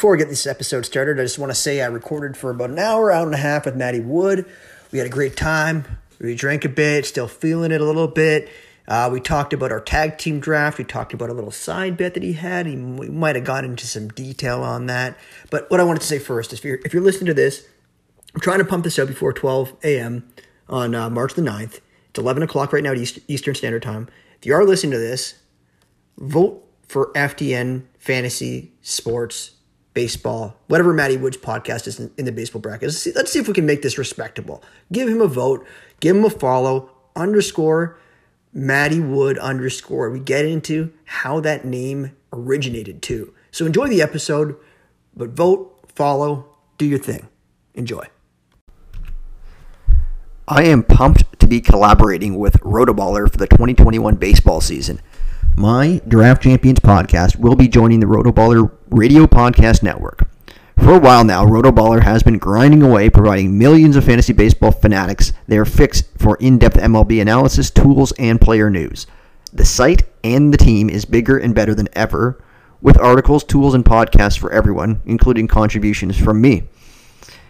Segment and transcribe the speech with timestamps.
[0.00, 2.70] before I get this episode started, I just want to say I recorded for about
[2.70, 4.46] an hour, hour and a half with Matty Wood.
[4.92, 5.84] We had a great time.
[6.18, 8.48] We drank a bit, still feeling it a little bit.
[8.88, 10.78] Uh, we talked about our tag team draft.
[10.78, 12.64] We talked about a little side bet that he had.
[12.64, 15.18] He we might have gone into some detail on that.
[15.50, 17.68] But what I wanted to say first is if you're, if you're listening to this,
[18.34, 20.26] I'm trying to pump this out before 12 a.m.
[20.66, 21.80] on uh, March the 9th.
[22.08, 24.08] It's 11 o'clock right now at Eastern Standard Time.
[24.38, 25.34] If you are listening to this,
[26.16, 29.56] vote for FTN Fantasy Sports
[29.92, 32.88] Baseball, whatever Matty Woods podcast is in, in the baseball bracket.
[32.88, 34.62] Let's see, let's see if we can make this respectable.
[34.92, 35.66] Give him a vote,
[35.98, 37.98] give him a follow, underscore
[38.52, 40.10] Matty Wood underscore.
[40.10, 43.34] We get into how that name originated too.
[43.50, 44.56] So enjoy the episode,
[45.16, 46.46] but vote, follow,
[46.78, 47.28] do your thing.
[47.74, 48.06] Enjoy.
[50.48, 55.00] I am pumped to be collaborating with Rotoballer for the 2021 baseball season.
[55.56, 60.28] My Draft Champions podcast will be joining the Rotoballer Radio Podcast Network.
[60.78, 65.32] For a while now, Rotoballer has been grinding away, providing millions of fantasy baseball fanatics
[65.46, 69.06] their fix for in depth MLB analysis, tools, and player news.
[69.52, 72.42] The site and the team is bigger and better than ever,
[72.80, 76.68] with articles, tools, and podcasts for everyone, including contributions from me.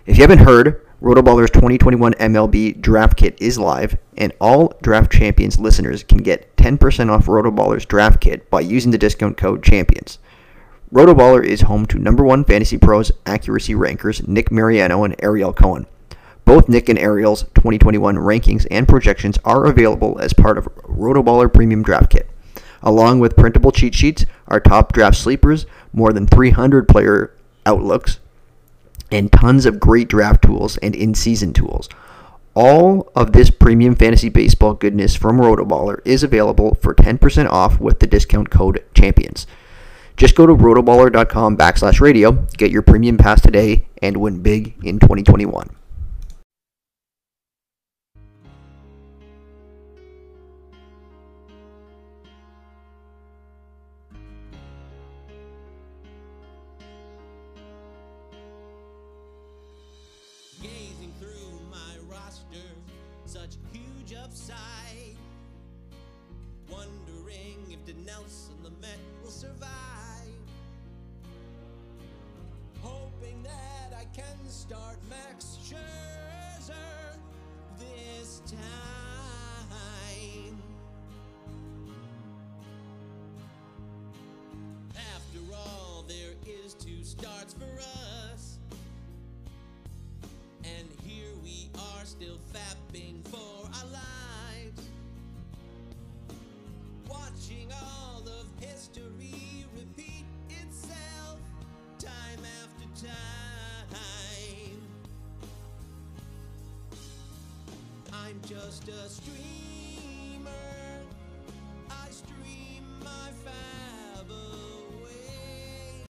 [0.06, 5.58] If you haven't heard, Rotoballer's 2021 MLB Draft Kit is live, and all Draft Champions
[5.58, 10.18] listeners can get 10% off Rotoballer's Draft Kit by using the discount code CHAMPIONS.
[10.92, 15.86] Rotoballer is home to number one fantasy pros accuracy rankers Nick Mariano and Ariel Cohen.
[16.44, 21.82] Both Nick and Ariel's 2021 rankings and projections are available as part of Rotoballer Premium
[21.82, 22.28] Draft Kit.
[22.82, 25.64] Along with printable cheat sheets, our top draft sleepers,
[25.94, 28.20] more than 300 player outlooks,
[29.10, 31.88] and tons of great draft tools and in season tools.
[32.54, 38.00] All of this premium fantasy baseball goodness from Rotoballer is available for 10% off with
[38.00, 39.46] the discount code CHAMPIONS.
[40.16, 44.98] Just go to rotoballer.com backslash radio, get your premium pass today, and win big in
[44.98, 45.70] 2021.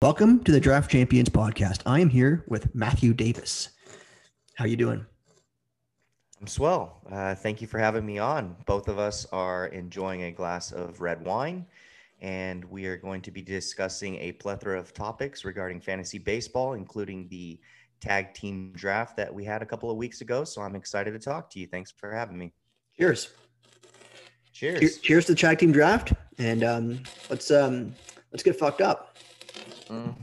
[0.02, 1.82] Welcome to the Draft Champions podcast.
[1.86, 3.72] I am here with Matthew Davis.
[4.56, 5.06] How you doing?
[6.40, 7.02] I'm swell.
[7.12, 8.56] Uh, thank you for having me on.
[8.66, 11.66] Both of us are enjoying a glass of red wine,
[12.22, 17.28] and we are going to be discussing a plethora of topics regarding fantasy baseball, including
[17.28, 17.60] the
[18.00, 20.46] tag team draft that we had a couple of weeks ago.
[20.46, 21.68] So I'm excited to talk to you.
[21.68, 22.54] Thanks for having me.
[22.98, 23.34] Cheers.
[24.54, 25.00] Cheers.
[25.00, 27.94] Cheers to the tag team draft, and um, let's um,
[28.32, 29.18] let's get fucked up.
[29.90, 30.16] Mm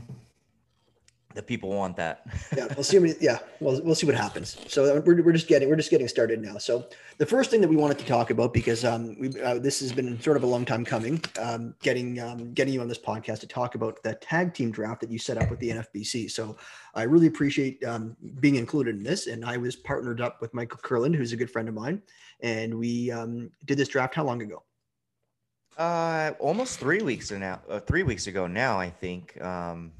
[1.37, 2.25] the people want that.
[2.57, 3.15] yeah, we'll see.
[3.21, 4.57] Yeah, we'll we'll see what happens.
[4.67, 6.57] So uh, we're, we're just getting we're just getting started now.
[6.57, 6.87] So
[7.19, 9.93] the first thing that we wanted to talk about because um we uh, this has
[9.93, 13.39] been sort of a long time coming, um, getting um, getting you on this podcast
[13.41, 16.29] to talk about the tag team draft that you set up with the NFBC.
[16.31, 16.57] So
[16.95, 20.79] I really appreciate um, being included in this, and I was partnered up with Michael
[20.81, 22.01] Curlin, who's a good friend of mine,
[22.41, 24.63] and we um, did this draft how long ago?
[25.77, 27.61] Uh, almost three weeks now.
[27.69, 29.39] Uh, three weeks ago now, I think.
[29.41, 29.91] Um,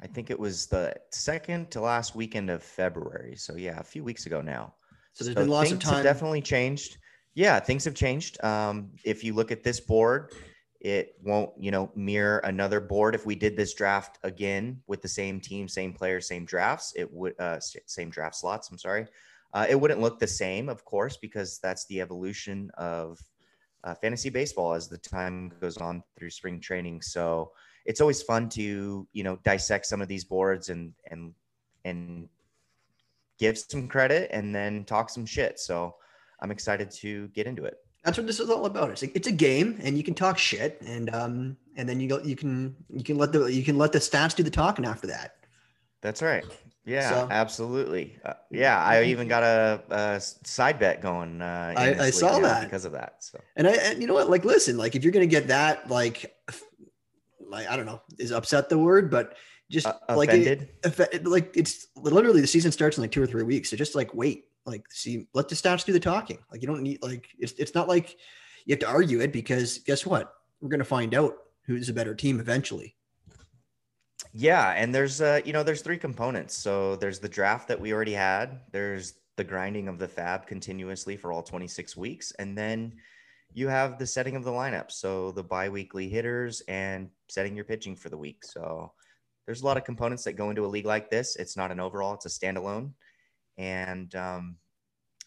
[0.00, 3.34] I think it was the second to last weekend of February.
[3.36, 4.74] So yeah, a few weeks ago now.
[5.12, 6.04] So there's so been lots of time.
[6.04, 6.98] definitely changed.
[7.34, 8.42] Yeah, things have changed.
[8.44, 10.32] Um, if you look at this board,
[10.80, 13.14] it won't, you know, mirror another board.
[13.14, 17.12] If we did this draft again with the same team, same players, same drafts, it
[17.12, 18.70] would uh, same draft slots.
[18.70, 19.06] I'm sorry,
[19.52, 23.18] uh, it wouldn't look the same, of course, because that's the evolution of
[23.84, 27.02] uh, fantasy baseball as the time goes on through spring training.
[27.02, 27.52] So
[27.84, 31.32] it's always fun to you know dissect some of these boards and and
[31.84, 32.28] and
[33.38, 35.58] give some credit and then talk some shit.
[35.58, 35.94] So
[36.40, 37.78] I'm excited to get into it.
[38.04, 38.90] That's what this is all about.
[38.90, 42.08] It's a, it's a game, and you can talk shit, and um, and then you
[42.08, 44.84] go, you can you can let the you can let the stats do the talking
[44.84, 45.35] after that.
[46.06, 46.44] That's right.
[46.84, 48.16] Yeah, so, absolutely.
[48.24, 51.42] Uh, yeah, I even got a, a side bet going.
[51.42, 53.16] Uh, I, I saw that because of that.
[53.24, 54.30] So, and I, and you know what?
[54.30, 56.32] Like, listen, like if you're gonna get that, like,
[57.40, 59.34] like I don't know, is upset the word, but
[59.68, 63.42] just uh, like it, like it's literally the season starts in like two or three
[63.42, 63.70] weeks.
[63.70, 66.38] So just like wait, like see, let the stats do the talking.
[66.52, 68.16] Like you don't need like it's it's not like
[68.64, 70.32] you have to argue it because guess what?
[70.60, 71.34] We're gonna find out
[71.66, 72.94] who's a better team eventually.
[74.32, 76.56] Yeah, and there's uh you know there's three components.
[76.56, 78.60] So there's the draft that we already had.
[78.72, 82.94] There's the grinding of the FAAB continuously for all 26 weeks, and then
[83.52, 84.90] you have the setting of the lineup.
[84.90, 88.44] So the biweekly hitters and setting your pitching for the week.
[88.44, 88.92] So
[89.44, 91.36] there's a lot of components that go into a league like this.
[91.36, 92.92] It's not an overall; it's a standalone.
[93.58, 94.56] And um,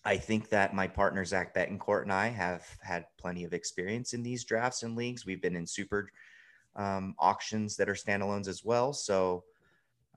[0.06, 4.24] I think that my partner Zach Betancourt and I have had plenty of experience in
[4.24, 5.26] these drafts and leagues.
[5.26, 6.10] We've been in super
[6.80, 8.94] um, auctions that are standalones as well.
[8.94, 9.44] So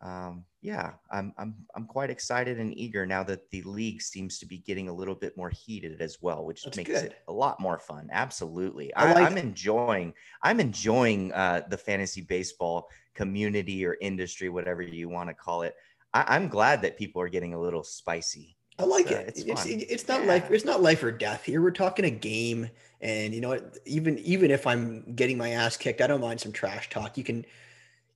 [0.01, 4.47] um, yeah, I'm, I'm, I'm quite excited and eager now that the league seems to
[4.47, 7.05] be getting a little bit more heated as well, which That's makes good.
[7.05, 8.09] it a lot more fun.
[8.11, 8.93] Absolutely.
[8.95, 10.13] I, am enjoying,
[10.43, 15.77] I'm enjoying uh, the fantasy baseball community or industry, whatever you want to call it.
[16.15, 18.57] I, am glad that people are getting a little spicy.
[18.79, 19.35] I like uh, it.
[19.37, 20.29] It's, it's, it's not yeah.
[20.29, 20.51] life.
[20.51, 21.63] It's not life or death here.
[21.63, 22.69] We're talking a game,
[23.03, 23.79] and you know what?
[23.85, 27.19] Even even if I'm getting my ass kicked, I don't mind some trash talk.
[27.19, 27.45] You can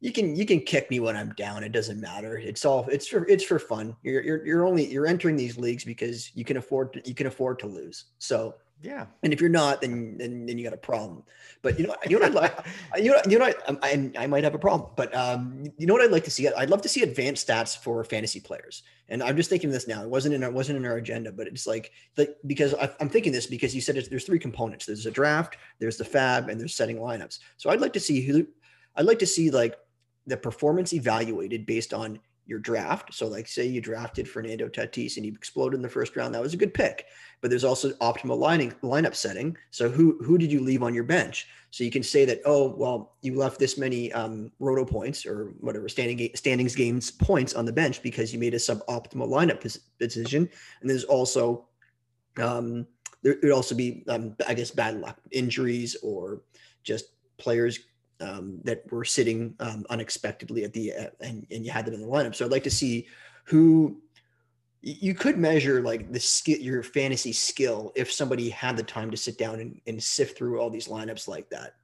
[0.00, 1.64] you can you can kick me when I'm down.
[1.64, 2.38] It doesn't matter.
[2.38, 3.96] It's all it's for it's for fun.
[4.02, 7.26] You're you're you're only you're entering these leagues because you can afford to, you can
[7.26, 8.06] afford to lose.
[8.18, 9.06] So yeah.
[9.22, 11.22] And if you're not, then then, then you got a problem.
[11.62, 12.66] But you know you know what I'd like
[13.02, 14.90] you know you know I, I, I might have a problem.
[14.96, 16.48] But um you know what I'd like to see?
[16.48, 18.82] I'd love to see advanced stats for fantasy players.
[19.08, 20.02] And I'm just thinking this now.
[20.02, 23.08] It wasn't in it wasn't in our agenda, but it's like like because I, am
[23.08, 24.86] thinking this because you said there's three components.
[24.86, 27.38] There's a draft, there's the FAAB, and there's setting lineups.
[27.56, 28.46] So I'd like to see who
[28.94, 29.76] I'd like to see like
[30.26, 33.12] the performance evaluated based on your draft.
[33.12, 36.42] So, like, say you drafted Fernando Tatis and he exploded in the first round, that
[36.42, 37.06] was a good pick.
[37.40, 39.56] But there's also optimal lining lineup setting.
[39.70, 41.46] So, who who did you leave on your bench?
[41.70, 45.52] So you can say that, oh, well, you left this many um, roto points or
[45.60, 49.60] whatever standing standings games points on the bench because you made a suboptimal lineup
[49.98, 50.48] decision.
[50.80, 51.66] And there's also
[52.38, 52.86] um,
[53.22, 56.42] there would also be, um, I guess, bad luck, injuries, or
[56.82, 57.06] just
[57.38, 57.80] players
[58.20, 62.00] um, that were sitting um, unexpectedly at the uh, and, and you had them in
[62.00, 62.34] the lineup.
[62.34, 63.06] So I'd like to see
[63.44, 64.00] who
[64.86, 69.16] you could measure like the skill, your fantasy skill, if somebody had the time to
[69.16, 71.74] sit down and, and sift through all these lineups like that.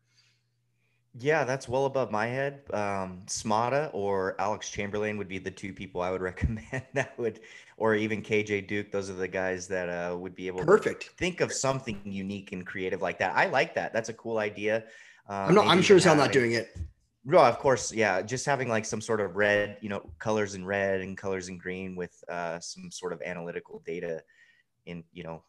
[1.18, 2.62] Yeah, that's well above my head.
[2.72, 7.40] Um, Smada or Alex Chamberlain would be the two people I would recommend that would,
[7.76, 8.92] or even KJ Duke.
[8.92, 11.02] Those are the guys that uh, would be able Perfect.
[11.02, 13.34] to think of something unique and creative like that.
[13.34, 13.92] I like that.
[13.92, 14.84] That's a cool idea.
[15.28, 15.66] Uh, I'm not.
[15.66, 16.76] I'm sure as hell not doing it.
[17.24, 18.20] No, of course, yeah.
[18.22, 21.56] Just having like some sort of red, you know, colors in red and colors in
[21.56, 24.22] green with uh, some sort of analytical data
[24.86, 25.44] in, you know,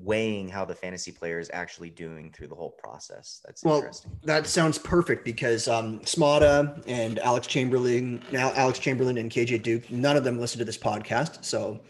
[0.00, 3.40] weighing how the fantasy player is actually doing through the whole process.
[3.44, 4.12] That's well, interesting.
[4.24, 9.90] That sounds perfect because um, Smada and Alex Chamberlain, now Alex Chamberlain and KJ Duke,
[9.90, 11.80] none of them listen to this podcast, so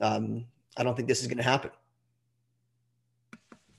[0.00, 0.44] um,
[0.76, 1.70] I don't think this is going to happen.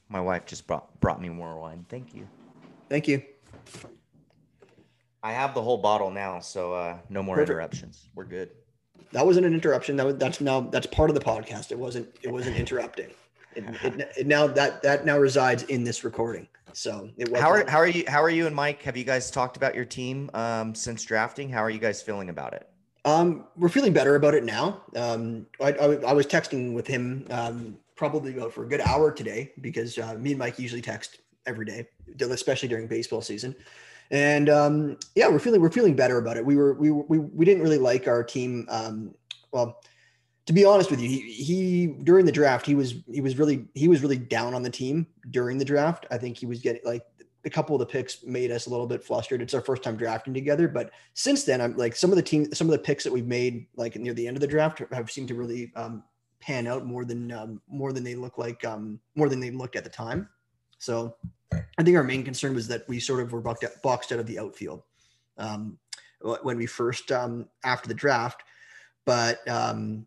[0.10, 1.86] My wife just brought brought me more wine.
[1.88, 2.28] Thank you.
[2.90, 3.24] Thank you.
[5.24, 7.52] I have the whole bottle now, so uh, no more Perfect.
[7.52, 8.08] interruptions.
[8.16, 8.50] We're good.
[9.12, 9.96] That wasn't an interruption.
[9.98, 11.72] That was that's now that's part of the podcast.
[11.72, 13.10] It wasn't it wasn't interrupting.
[13.56, 16.48] It, it, it now that that now resides in this recording.
[16.74, 18.82] So it how are how are you how are you and Mike?
[18.84, 21.50] Have you guys talked about your team um, since drafting?
[21.50, 22.68] How are you guys feeling about it?
[23.04, 24.82] Um, we're feeling better about it now.
[24.96, 29.12] Um, I, I, I was texting with him um, probably about for a good hour
[29.12, 31.88] today because uh, me and Mike usually text every day,
[32.20, 33.56] especially during baseball season.
[34.12, 36.46] And um, yeah, we're feeling we're feeling better about it.
[36.46, 38.68] We were we we we didn't really like our team.
[38.70, 39.16] Um,
[39.52, 39.82] well,
[40.46, 43.68] to be honest with you, he he during the draft he was he was really
[43.74, 46.06] he was really down on the team during the draft.
[46.12, 47.04] I think he was getting like
[47.46, 49.42] a couple of the picks made us a little bit flustered.
[49.42, 52.54] It's our first time drafting together, but since then, I'm like some of the team,
[52.54, 55.10] some of the picks that we've made like near the end of the draft have
[55.10, 56.04] seemed to really um,
[56.42, 59.78] pan out more than um, more than they look like um, more than they looked
[59.78, 60.28] at the time.
[60.80, 61.16] So
[61.52, 64.40] I think our main concern was that we sort of were boxed out of the
[64.40, 64.84] outfield
[65.38, 65.78] um,
[66.44, 68.44] when we first um, after the draft.
[69.06, 70.06] But um,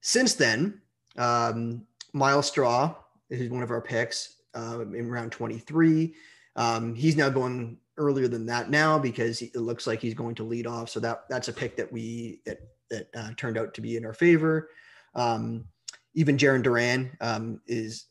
[0.00, 0.80] since then,
[1.16, 2.94] um, Myles Straw
[3.30, 6.14] is one of our picks uh, in round 23.
[6.56, 10.44] Um, he's now going earlier than that now because it looks like he's going to
[10.44, 10.88] lead off.
[10.88, 12.58] So that that's a pick that we that
[12.90, 14.70] that uh, turned out to be in our favor.
[16.14, 17.16] Even Jarren Duran
[17.66, 18.06] is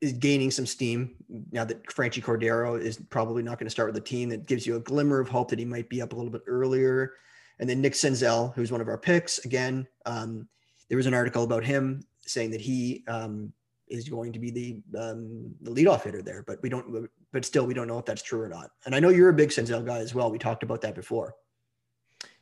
[0.00, 1.14] is gaining some steam
[1.52, 4.28] now that Franchy Cordero is probably not going to start with the team.
[4.28, 6.42] That gives you a glimmer of hope that he might be up a little bit
[6.46, 7.14] earlier.
[7.58, 10.46] And then Nick Senzel, who's one of our picks, again, um,
[10.88, 13.52] there was an article about him saying that he um,
[13.88, 17.08] is going to be the um, the leadoff hitter there, but we don't.
[17.32, 18.70] But still, we don't know if that's true or not.
[18.84, 20.30] And I know you're a big Senzel guy as well.
[20.30, 21.34] We talked about that before.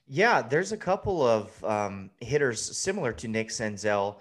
[0.07, 4.17] Yeah, there's a couple of um, hitters similar to Nick Senzel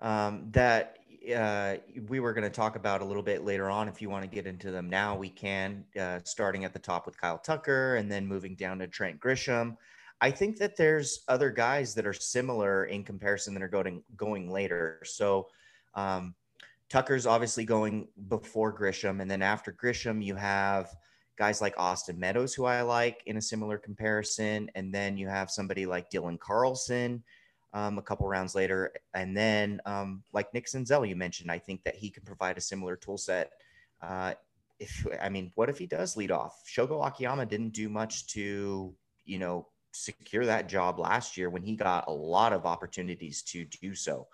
[0.00, 0.97] um, that
[1.34, 1.76] uh,
[2.08, 3.88] we were going to talk about a little bit later on.
[3.88, 5.84] If you want to get into them now, we can.
[5.98, 9.76] Uh, starting at the top with Kyle Tucker, and then moving down to Trent Grisham.
[10.20, 14.50] I think that there's other guys that are similar in comparison that are going going
[14.50, 15.00] later.
[15.04, 15.48] So
[15.94, 16.34] um,
[16.88, 20.90] Tucker's obviously going before Grisham, and then after Grisham, you have
[21.36, 25.50] guys like Austin Meadows, who I like in a similar comparison, and then you have
[25.50, 27.22] somebody like Dylan Carlson.
[27.74, 31.84] Um, a couple rounds later, and then um, like Nick Senzel, you mentioned, I think
[31.84, 33.50] that he can provide a similar tool set.
[34.00, 34.32] Uh,
[34.78, 36.62] if I mean, what if he does lead off?
[36.66, 38.94] Shogo Akiyama didn't do much to,
[39.26, 43.66] you know, secure that job last year when he got a lot of opportunities to
[43.82, 44.28] do so.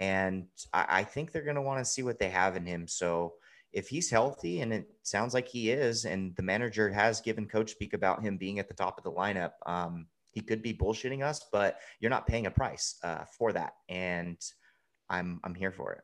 [0.00, 2.88] And I, I think they're going to want to see what they have in him.
[2.88, 3.34] So
[3.72, 7.70] if he's healthy, and it sounds like he is, and the manager has given coach
[7.70, 11.24] speak about him being at the top of the lineup, um, he could be bullshitting
[11.24, 13.72] us, but you're not paying a price uh, for that.
[13.88, 14.36] And
[15.08, 16.00] I'm, I'm here for it.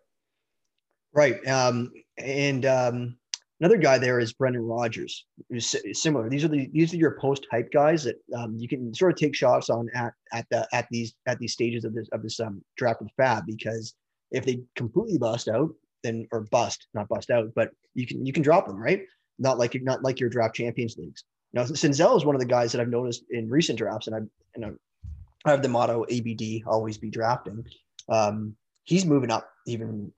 [1.13, 1.47] Right.
[1.49, 3.17] Um, and um,
[3.61, 6.29] Another guy there is Brendan Rodgers, who's similar.
[6.29, 9.19] These are the these are your post hype guys that um, you can sort of
[9.19, 12.39] take shots on at at the at these at these stages of this of this
[12.39, 13.95] um, draft with FAAB because
[14.31, 15.71] if they completely bust out,
[16.03, 19.05] then or bust not bust out, but you can you can drop them right.
[19.39, 21.25] Not like not like your draft champions leagues.
[21.57, 24.19] Now Senzel is one of the guys that I've noticed in recent drafts, and I
[24.55, 24.79] and
[25.47, 27.65] I have the motto ABD always be drafting.
[28.11, 30.13] Um, he's moving up even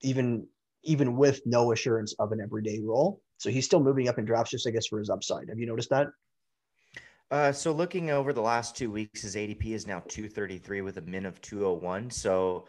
[0.00, 0.44] even
[0.82, 3.22] even with no assurance of an everyday role.
[3.38, 5.48] So he's still moving up in drafts, just I guess for his upside.
[5.50, 6.08] Have you noticed that?
[7.30, 11.02] Uh, so looking over the last two weeks, his ADP is now 233 with a
[11.02, 12.10] min of 201.
[12.10, 12.66] So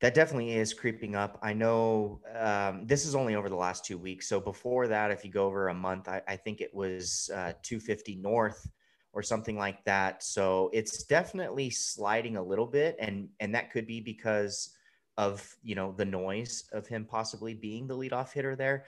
[0.00, 1.38] that definitely is creeping up.
[1.42, 4.28] I know um, this is only over the last two weeks.
[4.28, 7.52] So before that, if you go over a month, I, I think it was uh,
[7.62, 8.68] 250 north
[9.14, 10.22] or something like that.
[10.22, 14.76] So it's definitely sliding a little bit, and and that could be because
[15.16, 18.84] of you know the noise of him possibly being the leadoff hitter there.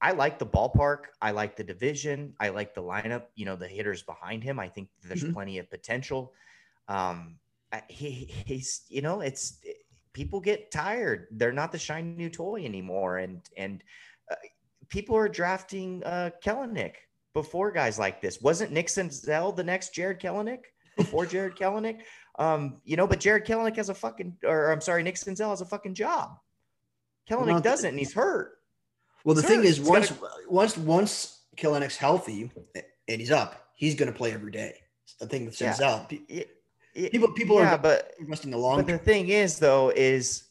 [0.00, 1.06] I like the ballpark.
[1.22, 2.34] I like the division.
[2.40, 3.26] I like the lineup.
[3.36, 4.58] You know the hitters behind him.
[4.58, 5.34] I think there's mm-hmm.
[5.34, 6.32] plenty of potential.
[6.88, 7.36] Um,
[7.88, 9.58] he, he's you know it's
[10.18, 11.28] people get tired.
[11.30, 13.84] They're not the shiny new toy anymore, and and
[14.28, 14.34] uh,
[14.88, 16.94] people are drafting uh, Kelenic
[17.34, 18.40] before guys like this.
[18.42, 20.58] Wasn't Nick Senzel the next Jarred Kelenic
[20.96, 22.00] before Jarred Kelenic?
[22.36, 25.60] Um, you know, but Jarred Kelenic has a fucking, or I'm sorry, Nick Senzel has
[25.60, 26.30] a fucking job.
[27.30, 28.54] Kelenic well, doesn't, and he's hurt.
[29.24, 29.66] Well, the he's thing hurt.
[29.66, 30.32] is, once gotta...
[30.48, 32.50] once once Kelenic's healthy
[33.06, 34.74] and he's up, he's going to play every day.
[35.20, 36.42] The thing with Senzel, yeah.
[37.10, 38.76] People people yeah, are but investing the long.
[38.76, 40.44] But the thing is, though, is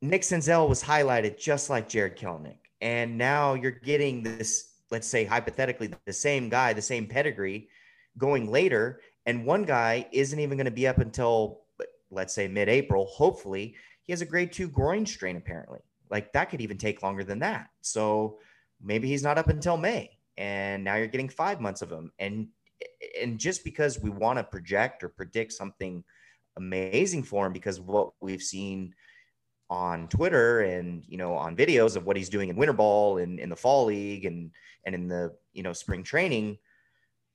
[0.00, 4.68] Nick Senzel was highlighted just like Jarred Kelenic, and now you're getting this.
[4.90, 7.68] Let's say hypothetically, the same guy, the same pedigree,
[8.18, 11.62] going later, and one guy isn't even going to be up until,
[12.10, 13.06] let's say, mid April.
[13.06, 15.80] Hopefully, he has a grade two groin strain, apparently.
[16.10, 17.70] Like that could even take longer than that.
[17.80, 18.38] So
[18.82, 20.18] maybe he's not up until May.
[20.36, 22.12] And now you're getting five months of him.
[22.18, 22.48] And
[23.22, 26.04] and just because we want to project or predict something
[26.56, 28.94] amazing for him because what we've seen
[29.70, 33.40] on Twitter and you know on videos of what he's doing in winter ball and
[33.40, 34.50] in the fall league and
[34.84, 36.58] and in the you know spring training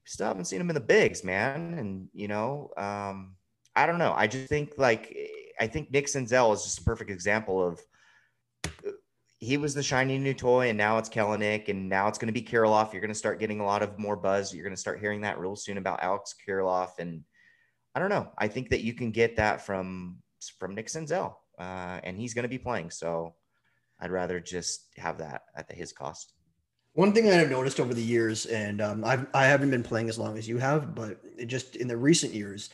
[0.07, 1.75] still haven't seen him in the bigs, man.
[1.77, 3.35] And you know, um,
[3.75, 4.13] I don't know.
[4.15, 5.15] I just think like
[5.59, 7.79] I think Nick Senzel is just a perfect example of
[9.39, 12.33] he was the shiny new toy, and now it's Kelenic, and now it's going to
[12.33, 12.91] be Kirilloff.
[12.91, 14.53] You're going to start getting a lot of more buzz.
[14.53, 17.23] You're going to start hearing that real soon about Alex Kirilloff, and
[17.93, 18.31] I don't know.
[18.37, 20.17] I think that you can get that from
[20.57, 22.89] from Nick Senzel, uh, and he's going to be playing.
[22.89, 23.35] So
[23.99, 26.33] I'd rather just have that at the, his cost.
[26.93, 30.17] One thing I've noticed over the years, and um, I've, I haven't been playing as
[30.17, 32.71] long as you have, but just in the recent years,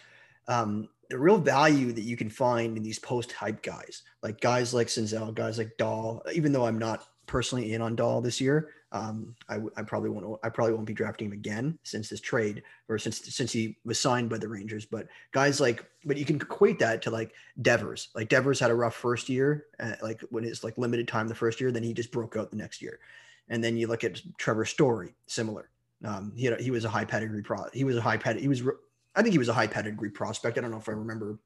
[0.47, 4.73] um, the real value that you can find in these post hype guys, like guys
[4.73, 8.71] like Senzel, guys like Dahl, even though I'm not personally in on Dahl this year,
[8.91, 10.39] um, I, I, probably won't.
[10.43, 13.99] I probably won't be drafting him again since this trade or since since he was
[13.99, 14.87] signed by the Rangers.
[14.87, 18.09] But guys like, but you can equate that to like Devers.
[18.15, 21.35] Like Devers had a rough first year, uh, like when it's like limited time the
[21.35, 22.97] first year, then he just broke out the next year.
[23.49, 25.69] And then you look at Trevor Story, similar.
[26.03, 27.65] Um, he had, he was a high pedigree pro.
[27.71, 28.41] He was a high pedigree.
[28.41, 28.63] He was,
[29.15, 30.57] I think he was a high pedigree prospect.
[30.57, 31.39] I don't know if I remember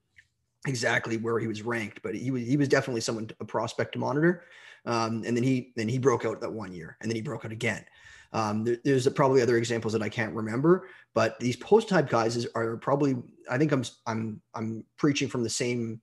[0.66, 4.00] exactly where he was ranked, but he was he was definitely someone a prospect to
[4.00, 4.44] monitor.
[4.86, 7.46] Um, and then he then he broke out that one year, and then he broke
[7.46, 7.86] out again.
[8.34, 12.36] Um, there, there's probably other examples that I can't remember, but these post type guys
[12.36, 13.16] is, are probably
[13.50, 16.02] I think I'm I'm I'm preaching from the same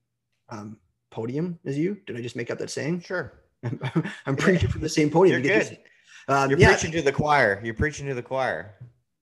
[0.49, 0.79] um,
[1.11, 1.99] podium as you.
[2.07, 3.01] Did I just make up that saying?
[3.01, 3.41] Sure.
[4.27, 5.43] I'm preaching from the same podium.
[5.43, 5.79] You're good.
[6.29, 6.73] Um, You're yeah.
[6.73, 7.61] preaching to the choir.
[7.63, 8.75] You're preaching to the choir.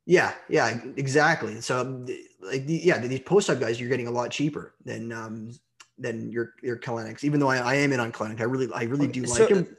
[0.04, 1.60] Yeah, yeah, exactly.
[1.60, 2.04] So,
[2.40, 5.52] like, yeah, these post up guys, you're getting a lot cheaper than um
[5.98, 7.22] than your your Kelenics.
[7.24, 9.52] Even though I, I am in on Kelenic, I really I really do so, like
[9.52, 9.76] him.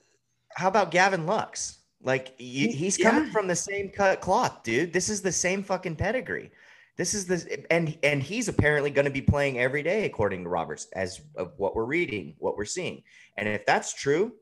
[0.56, 1.80] How about Gavin Lux?
[2.02, 3.32] Like, he, he's coming yeah.
[3.32, 4.92] from the same cut cloth, dude.
[4.92, 6.52] This is the same fucking pedigree.
[6.96, 10.50] This is the and and he's apparently going to be playing every day, according to
[10.50, 13.02] Roberts, as of what we're reading, what we're seeing.
[13.36, 14.34] And if that's true,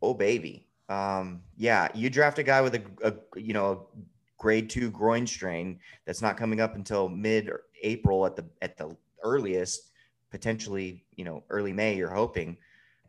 [0.00, 4.00] oh baby, um, yeah, you draft a guy with a, a you know a
[4.38, 7.50] grade two groin strain that's not coming up until mid
[7.82, 9.90] April at the at the earliest,
[10.30, 11.96] potentially you know early May.
[11.96, 12.56] You're hoping.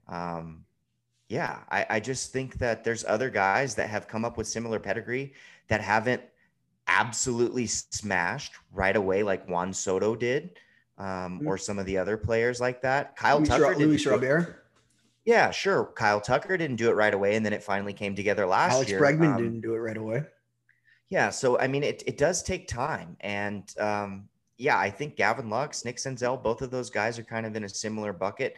[0.08, 0.64] Um,
[1.30, 4.80] yeah, I, I just think that there's other guys that have come up with similar
[4.80, 5.34] pedigree
[5.68, 6.22] that haven't
[6.88, 10.58] absolutely smashed right away like Juan Soto did,
[10.98, 11.48] um, mm-hmm.
[11.48, 13.16] or some of the other players like that.
[13.18, 14.64] Kyle Luis Tucker, Luis Robert.
[15.26, 15.92] Yeah, sure.
[15.96, 18.90] Kyle Tucker didn't do it right away, and then it finally came together last Alex
[18.90, 19.04] year.
[19.04, 20.24] Alex Bregman um, didn't do it right away.
[21.10, 25.50] Yeah, so I mean, it it does take time, and um, yeah, I think Gavin
[25.50, 28.56] Lux, Nick Senzel, both of those guys are kind of in a similar bucket,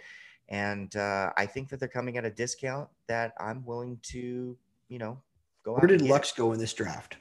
[0.50, 4.98] and uh, I think that they're coming at a discount that I'm willing to, you
[4.98, 5.22] know,
[5.64, 5.74] go.
[5.74, 7.18] Where did Lux go in this draft?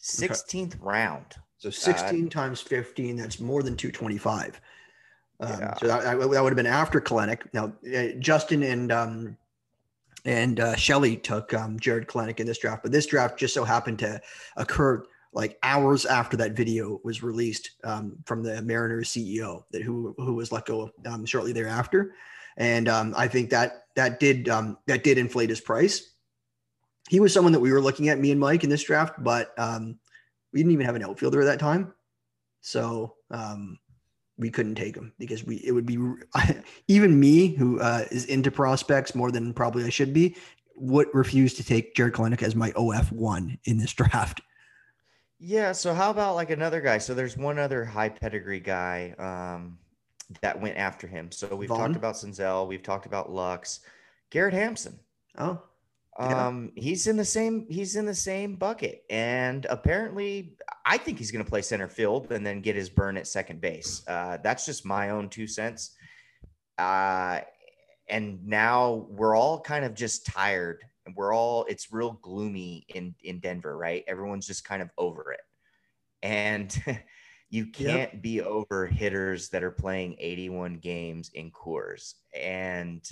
[0.00, 1.36] 16th round.
[1.58, 4.60] So 16 uh, times 15, that's more than 225.
[5.38, 5.74] Um, yeah.
[5.74, 7.42] So that, that, would have been after Kelenic.
[7.52, 9.36] Now, uh, Justin and um,
[10.24, 13.64] and uh, Shelley took um, Jarred Kelenic in this draft, but this draft just so
[13.64, 14.20] happened to
[14.56, 20.14] occur like hours after that video was released um, from the Mariners CEO that who
[20.18, 22.14] who was let go um, shortly thereafter,
[22.56, 26.10] and um, I think that that did um, that did inflate his price.
[27.08, 29.58] He was someone that we were looking at, me and Mike, in this draft, but
[29.58, 29.98] um,
[30.52, 31.92] we didn't even have an outfielder at that time,
[32.60, 33.78] so um,
[34.42, 35.98] we couldn't take him because we it would be
[36.88, 40.36] even me who uh, is into prospects more than probably I should be
[40.76, 44.40] would refuse to take Jarred Kelenic as my OF one in this draft.
[45.38, 45.72] Yeah.
[45.72, 46.98] So how about like another guy?
[46.98, 49.78] So there's one other high pedigree guy um,
[50.40, 51.32] that went after him.
[51.32, 51.78] So we've Vaughn?
[51.78, 53.80] talked about Senzel, we've talked about Lux,
[54.30, 54.98] Garrett Hampson.
[55.38, 55.62] Oh,
[56.18, 61.30] um, he's in the same he's in the same bucket, and apparently, I think he's
[61.30, 64.02] going to play center field and then get his burn at second base.
[64.06, 65.96] Uh, that's just my own two cents.
[66.78, 67.40] Uh,
[68.08, 73.14] and now we're all kind of just tired, and we're all it's real gloomy in
[73.22, 74.04] in Denver, right?
[74.06, 75.40] Everyone's just kind of over it,
[76.22, 76.82] and.
[77.52, 78.22] you can't yep.
[78.22, 82.14] be over hitters that are playing 81 games in Coors.
[82.34, 83.06] And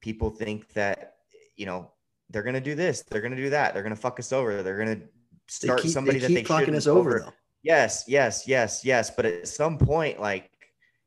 [0.00, 1.18] people think that,
[1.54, 1.92] you know,
[2.30, 5.00] they're gonna do this, they're gonna do that, they're gonna fuck us over, they're gonna
[5.48, 7.22] start they keep, somebody they that they shouldn't us over.
[7.22, 7.34] over.
[7.62, 9.10] Yes, yes, yes, yes.
[9.10, 10.50] But at some point, like,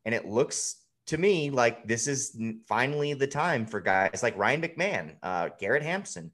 [0.05, 4.61] and it looks to me like this is finally the time for guys like Ryan
[4.61, 6.31] McMahon, uh, Garrett Hampson.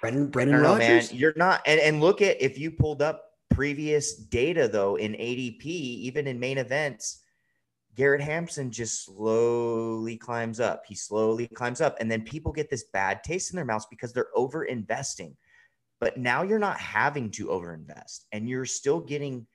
[0.00, 1.10] Brendan, Brendan Rodgers.
[1.10, 5.12] Man, you're not, and, and look at if you pulled up previous data though in
[5.12, 7.22] ADP, even in main events,
[7.96, 10.84] Garrett Hampson just slowly climbs up.
[10.86, 11.96] He slowly climbs up.
[11.98, 15.36] And then people get this bad taste in their mouths because they're over investing.
[15.98, 19.46] But now you're not having to overinvest and you're still getting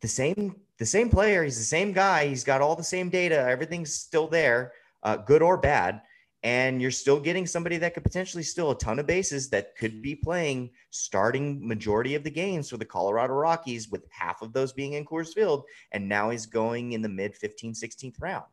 [0.00, 1.42] the same the same player.
[1.42, 2.26] He's the same guy.
[2.26, 3.36] He's got all the same data.
[3.36, 6.02] Everything's still there, uh, good or bad
[6.44, 10.00] and you're still getting somebody that could potentially steal a ton of bases that could
[10.00, 14.72] be playing starting majority of the games for the Colorado Rockies with half of those
[14.72, 18.44] being in Coors Field and now he's going in the mid 15 16th round.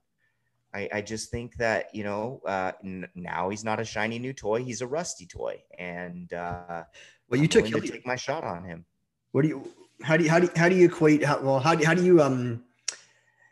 [0.74, 4.34] I, I just think that you know uh, n- now he's not a shiny new
[4.34, 6.84] toy he's a rusty toy and uh,
[7.30, 8.84] well you I'm took to take my shot on him.
[9.32, 9.72] What do you
[10.02, 11.94] how do you how do you, how do you equate how, well how do, how
[11.94, 12.64] do you um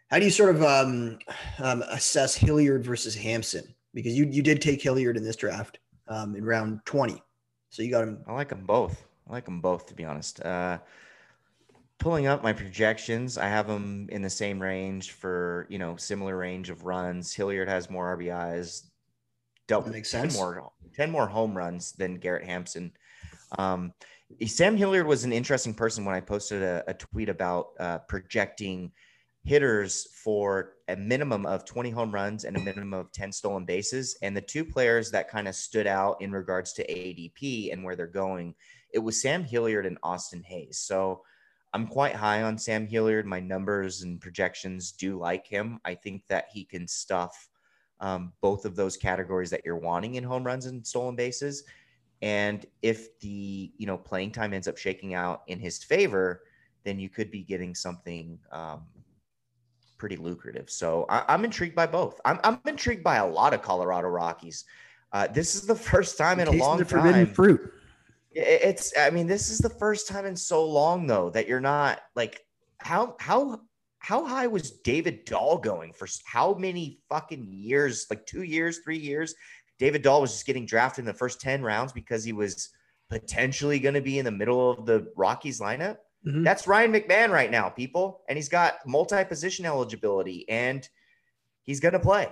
[0.10, 1.20] how do you sort of um,
[1.60, 3.74] um assess Hilliard versus Hampson?
[3.94, 7.22] Because you you did take Hilliard in this draft um, in round 20.
[7.70, 8.24] So you got him.
[8.28, 9.06] I like them both.
[9.28, 10.42] I like them both, to be honest.
[10.44, 10.80] Uh,
[11.98, 16.38] pulling up my projections, I have them in the same range for, you know, similar
[16.38, 17.34] range of runs.
[17.34, 18.84] Hilliard has more RBIs,
[19.68, 20.34] double, that makes sense.
[20.36, 22.92] 10 more, 10 more home runs than Garrett Hampson.
[23.58, 23.94] Um,
[24.46, 28.92] Sam Hilliard was an interesting person when I posted a, a tweet about uh, projecting–
[29.44, 34.18] hitters for a minimum of 20 home runs and a minimum of 10 stolen bases.
[34.22, 37.96] And the two players that kind of stood out in regards to ADP and where
[37.96, 38.56] they're going,
[38.94, 40.80] it was Sam Hilliard and Austin Hays.
[40.80, 41.22] So
[41.74, 43.26] I'm quite high on Sam Hilliard.
[43.26, 45.80] My numbers and projections do like him.
[45.84, 47.50] I think that he can stuff
[48.00, 51.64] um, both of those categories that you're wanting in home runs and stolen bases.
[52.22, 56.44] And if the you know playing time ends up shaking out in his favor,
[56.84, 58.84] then you could be getting something um,
[60.04, 60.70] pretty lucrative.
[60.70, 62.20] So I, am intrigued by both.
[62.26, 64.66] I'm, I'm intrigued by a lot of Colorado Rockies.
[65.14, 67.34] Uh, this is the first time in a long the forbidden time.
[67.34, 67.72] Fruit.
[68.34, 72.02] It's, I mean, this is the first time in so long though that you're not
[72.18, 72.42] like
[72.80, 73.62] how how
[74.00, 78.06] how high was David Dahl going for how many fucking years?
[78.10, 79.34] Like two years, three years.
[79.80, 82.72] David Dahl was just getting drafted in the first 10 rounds because he was
[83.10, 85.96] potentially going to be in the middle of the Rockies lineup.
[86.26, 86.44] Mm-hmm.
[86.44, 88.22] That's Ryan McMahon right now, people.
[88.30, 90.88] And he's got multi position eligibility and
[91.64, 92.30] he's going to play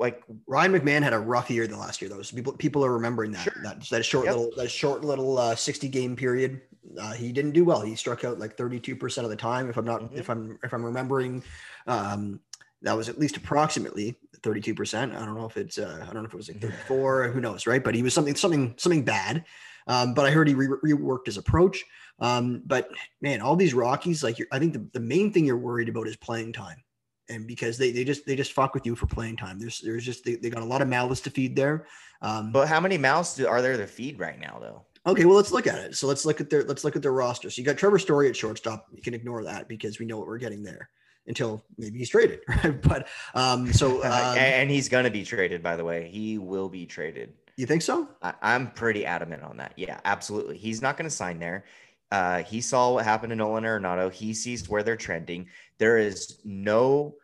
[0.00, 2.22] like Ryan McMahon had a rough year the last year though.
[2.22, 3.62] So people people are remembering that sure.
[3.62, 4.34] that that short yep.
[4.34, 6.62] little that short little uh, 60 game period.
[6.98, 7.82] Uh, he didn't do well.
[7.82, 10.16] He struck out like 32% of the time if I'm not mm-hmm.
[10.16, 11.44] if I'm if I'm remembering
[11.86, 12.40] um,
[12.82, 15.14] that was at least approximately 32%.
[15.14, 17.40] I don't know if it's uh, I don't know if it was like 34, who
[17.40, 17.84] knows, right?
[17.84, 19.44] But he was something something something bad.
[19.86, 21.84] Um, but I heard he re- reworked his approach.
[22.20, 25.88] Um, but man, all these Rockies, like I think the, the main thing you're worried
[25.88, 26.82] about is playing time
[27.30, 29.58] and because they, they just they just fuck with you for playing time.
[29.58, 31.86] There's there's just they, they got a lot of mouths to feed there.
[32.20, 34.84] Um, but how many mouths do, are there to feed right now though?
[35.06, 35.96] Okay, well let's look at it.
[35.96, 37.48] So let's look at their let's look at their roster.
[37.48, 38.86] So you got Trevor Story at shortstop.
[38.92, 40.90] You can ignore that because we know what we're getting there
[41.26, 42.82] until maybe he's traded, right?
[42.82, 45.62] But um, so um, and he's gonna be traded.
[45.62, 47.32] By the way, he will be traded.
[47.56, 48.08] You think so?
[48.22, 49.72] I, I'm pretty adamant on that.
[49.76, 50.58] Yeah, absolutely.
[50.58, 51.64] He's not gonna sign there.
[52.10, 54.12] Uh, he saw what happened to Nolan Arenado.
[54.12, 55.46] He sees where they're trending.
[55.78, 57.14] There is no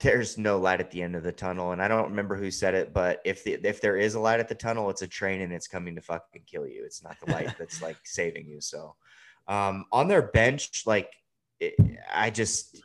[0.00, 1.72] there's no light at the end of the tunnel.
[1.72, 4.40] And I don't remember who said it, but if the, if there is a light
[4.40, 6.84] at the tunnel, it's a train and it's coming to fucking kill you.
[6.84, 8.60] It's not the light that's like saving you.
[8.60, 8.94] So
[9.48, 11.14] um, on their bench, like
[11.60, 11.74] it,
[12.12, 12.82] I just,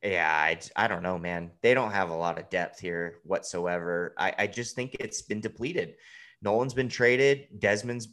[0.00, 1.50] yeah, I, I don't know, man.
[1.60, 4.14] They don't have a lot of depth here whatsoever.
[4.16, 5.96] I, I just think it's been depleted.
[6.40, 7.48] Nolan's been traded.
[7.58, 8.06] Desmond's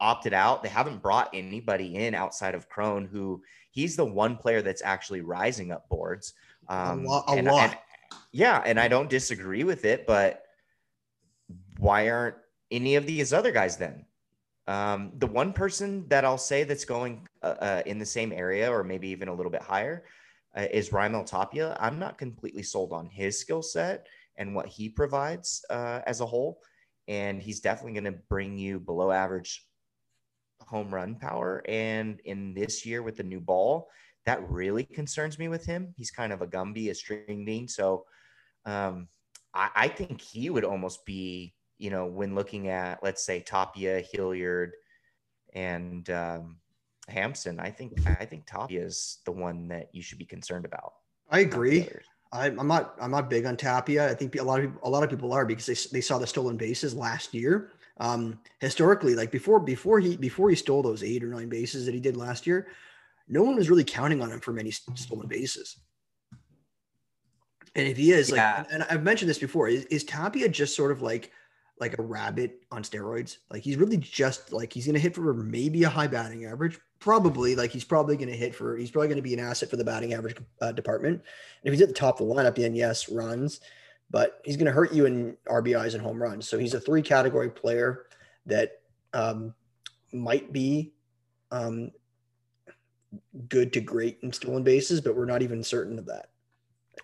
[0.00, 0.62] opted out.
[0.62, 5.20] They haven't brought anybody in outside of Cron, who he's the one player that's actually
[5.20, 6.34] rising up boards.
[6.68, 7.24] Um, a lot.
[7.28, 7.70] A and, lot.
[7.70, 7.78] And,
[8.32, 10.42] yeah, and I don't disagree with it, but
[11.78, 12.36] why aren't
[12.70, 14.04] any of these other guys then?
[14.66, 18.70] Um, the one person that I'll say that's going uh, uh, in the same area
[18.70, 20.04] or maybe even a little bit higher
[20.54, 21.76] uh, is Raimel Tapia.
[21.80, 26.26] I'm not completely sold on his skill set and what he provides uh, as a
[26.26, 26.60] whole.
[27.06, 29.66] And he's definitely going to bring you below average
[30.66, 31.62] home run power.
[31.68, 33.88] And in this year with the new ball,
[34.26, 35.94] that really concerns me with him.
[35.96, 37.68] He's kind of a Gumby, a string bean.
[37.68, 38.04] So
[38.66, 39.08] um,
[39.54, 44.02] I, I, think he would almost be, you know, when looking at, let's say, Tapia,
[44.12, 44.72] Hilliard,
[45.54, 46.58] and um,
[47.08, 50.92] Hampson, I think I think Tapia is the one that you should be concerned about.
[51.30, 51.88] I agree.
[52.30, 54.10] I'm not I'm not big on Tapia.
[54.10, 56.18] I think a lot of people, a lot of people are because they, they saw
[56.18, 57.70] the stolen bases last year.
[58.00, 61.94] Um, historically, like before before he before he stole those eight or nine bases that
[61.94, 62.68] he did last year,
[63.28, 65.76] no one was really counting on him for many stolen bases.
[67.74, 70.90] And if he is like, and I've mentioned this before, is, is Tapia just sort
[70.90, 71.30] of like
[71.80, 73.38] like a rabbit on steroids?
[73.50, 77.54] Like he's really just like he's gonna hit for maybe a high batting average, probably
[77.54, 80.14] like he's probably gonna hit for he's probably gonna be an asset for the batting
[80.14, 81.14] average uh, department.
[81.14, 81.24] And
[81.64, 83.60] if he's at the top of the lineup, then yes, runs,
[84.10, 86.48] but he's gonna hurt you in RBIs and home runs.
[86.48, 88.06] So he's a three category player
[88.46, 88.80] that
[89.12, 89.54] um,
[90.12, 90.92] might be
[91.50, 91.90] um,
[93.48, 96.30] good to great in stolen bases, but we're not even certain of that.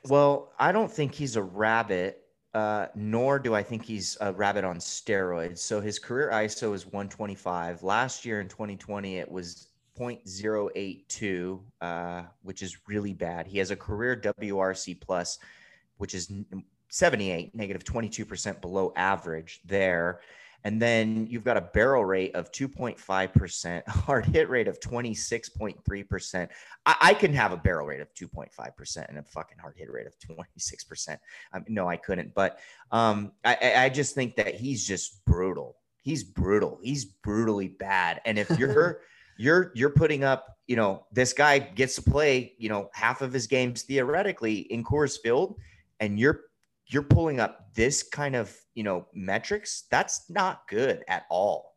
[0.09, 4.65] Well, I don't think he's a rabbit, uh, nor do I think he's a rabbit
[4.65, 5.59] on steroids.
[5.59, 7.83] So his career ISO is 125.
[7.83, 13.47] Last year in 2020, it was 0.082, uh, which is really bad.
[13.47, 15.39] He has a career WRC plus,
[15.99, 16.31] which is
[16.95, 20.21] 78, negative 22% below average there.
[20.63, 26.49] And then you've got a barrel rate of 2.5%, hard hit rate of 26.3%.
[26.87, 30.07] I, I can have a barrel rate of 2.5% and a fucking hard hit rate
[30.07, 31.19] of 26%.
[31.53, 32.33] Um, no, I couldn't.
[32.33, 32.61] But
[32.93, 35.77] um, I, I just think that he's just brutal.
[36.01, 36.79] He's brutal.
[36.81, 38.21] He's brutally bad.
[38.25, 39.01] And if you're
[39.37, 43.33] you're you're putting up, you know, this guy gets to play, you know, half of
[43.33, 45.57] his games theoretically in Coors Field,
[45.99, 46.43] and you're
[46.87, 51.77] you're pulling up this kind of you know metrics that's not good at all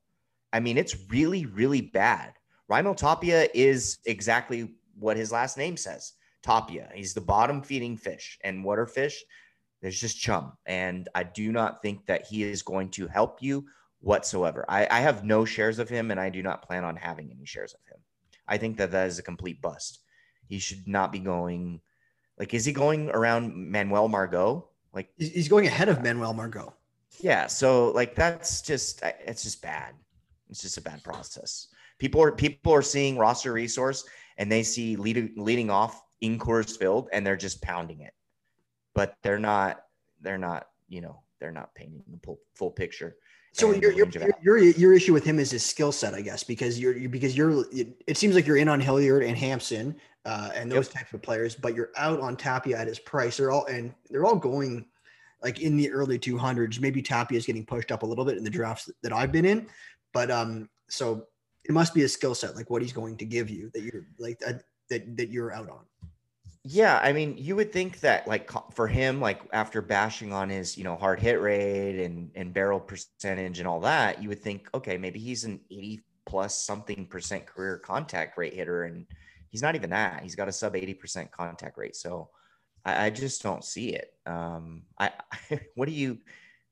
[0.54, 2.34] i mean it's really really bad
[2.70, 6.89] Raimel Tapia is exactly what his last name says Tapia.
[6.93, 8.38] He's the bottom feeding fish.
[8.43, 9.24] And what are fish?
[9.82, 10.54] There's just chum.
[10.65, 13.65] And I do not think that he is going to help you
[14.00, 14.65] whatsoever.
[14.67, 17.46] I, I have no shares of him and I do not plan on having any
[17.46, 18.02] shares of him.
[18.48, 20.00] I think that that is a complete bust.
[20.48, 21.82] He should not be going.
[22.38, 24.70] Like, is he going around Manuel Margot?
[24.97, 26.73] Like, he's going ahead of Manuel Margot.
[27.19, 27.45] Yeah.
[27.45, 29.93] So, like, that's just it's just bad.
[30.49, 31.67] It's just a bad process.
[31.99, 34.03] People are people are seeing roster resource
[34.39, 38.13] and they see leading leading off in Coors Field and they're just pounding it,
[38.95, 39.83] but they're not.
[40.19, 40.65] They're not.
[40.89, 43.17] You know, they're not painting the full, full picture.
[43.58, 44.08] So your your,
[44.41, 47.36] your your issue with him is his skill set, I guess, because you're, you're because
[47.36, 50.98] you're it seems like you're in on Hilliard and Hampson uh, and those yep.
[50.98, 53.38] types of players, but you're out on Tapia at his price.
[53.38, 54.86] They're all and they're all going
[55.41, 56.80] like in the early 200s.
[56.80, 59.46] Maybe Tapia is getting pushed up a little bit in the drafts that I've been
[59.46, 59.67] in,
[60.13, 61.26] but um, so
[61.63, 64.06] it must be a skill set like what he's going to give you that you're
[64.20, 65.86] like that that, that you're out on.
[66.69, 70.77] Yeah, I mean, you would think that like for him, like after bashing on his,
[70.77, 74.67] you know, hard hit rate and and barrel percentage and all that, you would think,
[74.73, 79.06] okay, maybe he's an 80 plus something percent career contact rate hitter, and
[79.47, 80.23] he's not even that.
[80.23, 82.32] He's got a sub 80 percent contact rate, so
[82.84, 84.13] I, I, just don't see it.
[84.25, 86.17] Um, I, I what do you,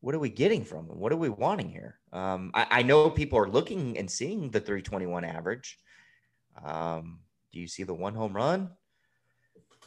[0.02, 1.00] what are we getting from him?
[1.00, 2.00] What are we wanting here?
[2.12, 5.80] Um, I, I know people are looking and seeing the 321 average.
[6.62, 7.20] Um,
[7.54, 8.72] do you see the one home run?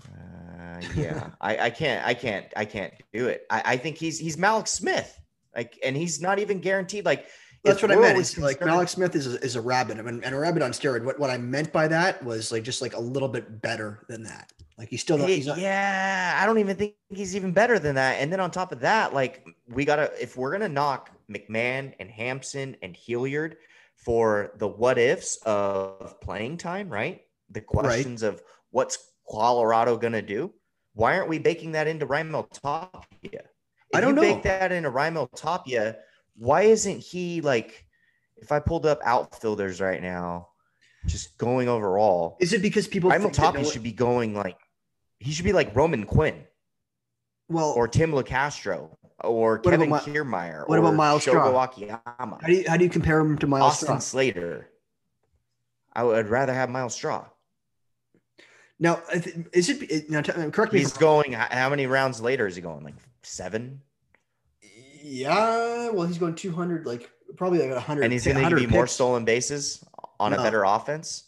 [0.07, 3.47] Uh, yeah, I, I can't, I can't, I can't do it.
[3.51, 5.19] I, I think he's he's Mallex Smith,
[5.55, 7.05] like, and he's not even guaranteed.
[7.05, 7.27] Like,
[7.65, 8.19] that's what I meant.
[8.19, 10.71] It's like Mallex Smith is a, is a rabbit, I mean, and a rabbit on
[10.71, 11.05] steroid.
[11.05, 14.23] What what I meant by that was like just like a little bit better than
[14.25, 14.53] that.
[14.79, 15.29] Like he's still not.
[15.29, 18.21] He's not, yeah, I don't even think he's even better than that.
[18.21, 22.09] And then on top of that, like we gotta if we're gonna knock McMahon and
[22.09, 23.57] Hampson and Hilliard
[23.97, 27.23] for the what ifs of playing time, right?
[27.51, 28.29] The questions right.
[28.29, 28.99] of what's
[29.31, 30.53] Colorado going to do?
[30.95, 33.43] Why aren't we baking that into Raimel Tapia?
[33.91, 34.35] If I don't you know.
[34.35, 35.97] Bake that into Raimel Tapia.
[36.37, 37.87] Why isn't he like?
[38.37, 40.49] If I pulled up outfielders right now,
[41.07, 43.11] just going overall, is it because people?
[43.11, 44.59] Raimel Tapia should be going like
[45.19, 46.45] he should be like Roman Quinn,
[47.49, 48.91] well, or Tim Locastro,
[49.23, 50.69] or Kevin about, Kiermaier.
[50.69, 51.63] What about Myles Straw?
[51.63, 52.39] Akiyama.
[52.41, 53.99] How do you how do you compare him to Myles Austin Straw?
[53.99, 54.71] Slater.
[55.93, 57.27] I would rather have Myles Straw.
[58.81, 59.03] Now,
[59.53, 60.23] is it now?
[60.35, 60.79] Um, correct me.
[60.79, 61.33] He's going.
[61.33, 62.85] How many rounds later is he going?
[62.85, 63.81] Like seven.
[65.03, 68.03] Yeah, well, he's going 200, like probably like 100.
[68.03, 69.83] And he's going to be more stolen bases
[70.21, 70.39] on no.
[70.39, 71.25] a better offense.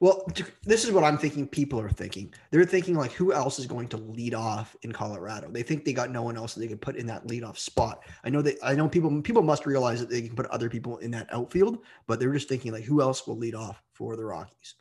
[0.00, 0.26] Well,
[0.64, 1.46] this is what I'm thinking.
[1.46, 2.34] People are thinking.
[2.50, 5.48] They're thinking like, who else is going to lead off in Colorado?
[5.48, 8.02] They think they got no one else that they could put in that leadoff spot.
[8.24, 9.22] I know that I know people.
[9.22, 12.48] People must realize that they can put other people in that outfield, but they're just
[12.48, 14.74] thinking like, who else will lead off for the Rockies?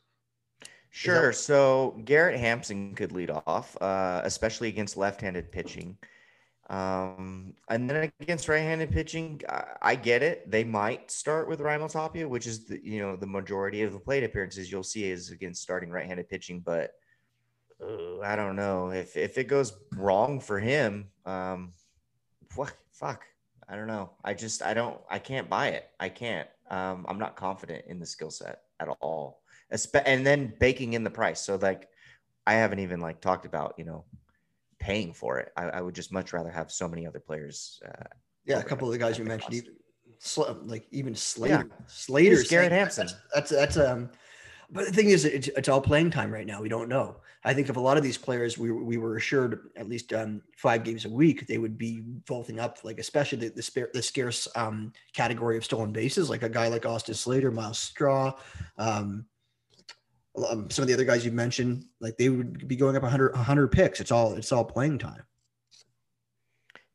[0.91, 1.27] Sure.
[1.27, 5.97] That- so Garrett Hampson could lead off, uh, especially against left-handed pitching.
[6.69, 10.49] Um, and then against right-handed pitching, I, I, get it.
[10.49, 13.99] They might start with Raimel Tapia, which is the you know the majority of the
[13.99, 16.61] plate appearances you'll see is against starting right-handed pitching.
[16.61, 16.93] But
[17.81, 21.09] uh, I don't know if if it goes wrong for him.
[21.25, 21.73] Um,
[22.55, 23.25] what fuck?
[23.67, 24.11] I don't know.
[24.23, 25.89] I just I don't I can't buy it.
[25.99, 26.47] I can't.
[26.69, 29.40] Um, I'm not confident in the skill set at all
[30.05, 31.41] and then baking in the price.
[31.41, 31.89] So like,
[32.45, 34.05] I haven't even like talked about you know
[34.79, 35.51] paying for it.
[35.55, 37.81] I, I would just much rather have so many other players.
[37.85, 38.05] Uh,
[38.45, 41.85] yeah, a couple of the guys you mentioned, even, like even Slater, yeah.
[41.87, 43.07] Slater, Garrett Hampson.
[43.33, 44.09] That's, that's, that's um.
[44.73, 46.61] But the thing is, it's, it's all playing time right now.
[46.61, 47.17] We don't know.
[47.43, 50.41] I think of a lot of these players, we, we were assured at least um,
[50.55, 54.01] five games a week they would be vaulting up, like especially the the, spare, the
[54.01, 58.33] scarce um, category of stolen bases, like a guy like Austin Slater, Myles Straw,
[58.77, 59.25] um,
[60.35, 63.33] um, some of the other guys you mentioned, like they would be going up 100,
[63.33, 63.99] 100 picks.
[63.99, 65.23] It's all it's all playing time.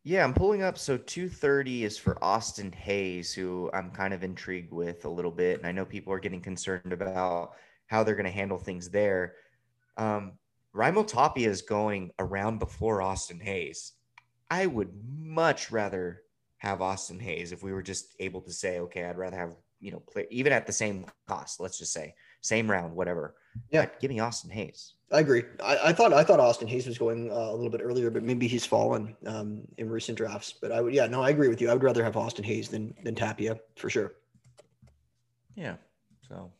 [0.04, 0.78] Yeah, I'm pulling up.
[0.78, 5.58] So 230 is for Austin Hays, who I'm kind of intrigued with a little bit.
[5.58, 7.54] And I know people are getting concerned about
[7.88, 9.34] how they're going to handle things there.
[9.96, 10.34] Um,
[10.74, 13.94] Raimel Tapia is going around before Austin Hays.
[14.48, 16.22] I would much rather
[16.58, 19.90] have Austin Hays if we were just able to say, okay, I'd rather have, you
[19.90, 22.14] know, play even at the same cost, let's just say
[22.46, 23.34] same round, whatever.
[23.70, 24.94] Yeah, give me Austin Hays.
[25.12, 25.44] I agree.
[25.62, 28.22] I, I thought I thought Austin Hays was going uh, a little bit earlier, but
[28.22, 30.52] maybe he's fallen um, in recent drafts.
[30.52, 31.70] But I would, yeah, no, I agree with you.
[31.70, 34.14] I would rather have Austin Hayes than than Tapia for sure.
[35.54, 35.76] Yeah.
[36.28, 36.50] So.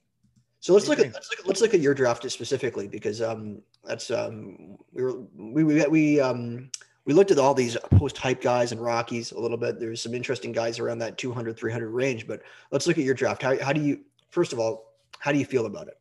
[0.60, 4.10] So let's look at let's look, let's look at your draft specifically because um that's
[4.10, 6.70] um we were we we we um
[7.04, 9.78] we looked at all these post hype guys and Rockies a little bit.
[9.78, 13.42] There's some interesting guys around that 200 300 range, but let's look at your draft.
[13.42, 14.85] How how do you first of all
[15.18, 15.94] how do you feel about it?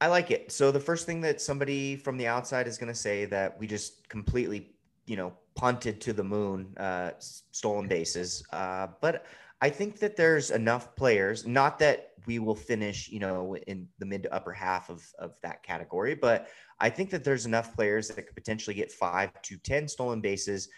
[0.00, 0.52] I like it.
[0.52, 3.66] So the first thing that somebody from the outside is going to say that we
[3.66, 4.70] just completely,
[5.06, 8.44] you know, punted to the moon, uh, stolen bases.
[8.52, 9.26] Uh, but
[9.60, 14.06] I think that there's enough players, not that we will finish, you know, in the
[14.06, 18.08] mid to upper half of, of that category, but I think that there's enough players
[18.08, 20.68] that could potentially get five to 10 stolen bases,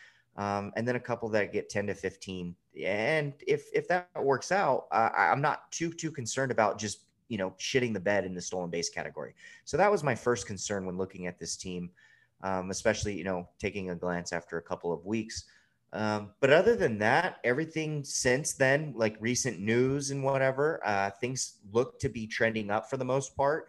[0.40, 2.54] um, and then a couple that get 10 to 15.
[2.82, 7.36] And if, if that works out, uh, I'm not too, too concerned about just, you
[7.36, 9.34] know, shitting the bed in the stolen base category.
[9.66, 11.90] So that was my first concern when looking at this team,
[12.42, 15.44] um, especially, you know, taking a glance after a couple of weeks.
[15.92, 21.58] Um, but other than that, everything since then, like recent news and whatever, uh, things
[21.70, 23.66] look to be trending up for the most part.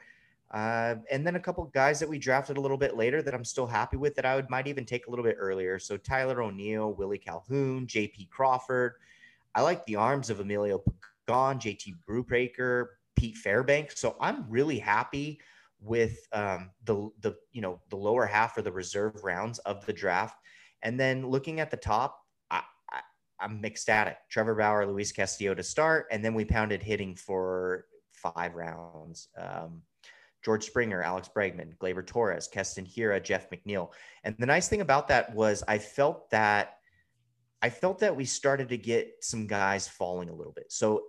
[0.51, 3.45] Uh, and then a couple guys that we drafted a little bit later that I'm
[3.45, 5.79] still happy with that I would might even take a little bit earlier.
[5.79, 8.95] So Tyler O'Neill, Willie Calhoun, JP Crawford.
[9.55, 10.83] I like the arms of Emilio
[11.25, 13.97] Pagan, JT Brubaker, Pete Fairbank.
[13.97, 15.39] So I'm really happy
[15.79, 19.93] with um, the the you know the lower half or the reserve rounds of the
[19.93, 20.35] draft
[20.83, 22.61] and then looking at the top, I,
[22.91, 23.01] I,
[23.45, 24.17] am ecstatic.
[24.29, 29.29] Trevor Bauer, Luis Castillo to start, and then we pounded hitting for five rounds.
[29.37, 29.81] Um,
[30.43, 33.91] George Springer, Alex Bregman, Gleyber Torres, Keston Hiura, Jeff McNeil.
[34.23, 36.77] And the nice thing about that was I felt that
[37.61, 40.71] I felt that we started to get some guys falling a little bit.
[40.71, 41.03] So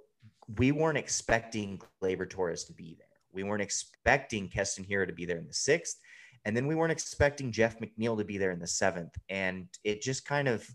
[0.59, 3.07] we weren't expecting Gleyber Torres to be there.
[3.33, 5.99] We weren't expecting Keston Hiura to be there in the sixth.
[6.45, 9.17] And then we weren't expecting Jeff McNeil to be there in the seventh.
[9.31, 10.67] And it just kind of,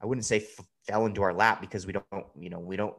[0.00, 2.94] I wouldn't say f- fell into our lap because we don't, you know, we don't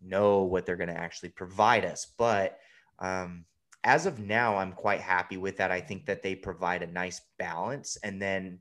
[0.00, 2.12] know what they're going to actually provide us.
[2.18, 2.58] But
[2.98, 3.44] um,
[3.84, 5.70] as of now, I'm quite happy with that.
[5.70, 7.96] I think that they provide a nice balance.
[8.02, 8.60] And then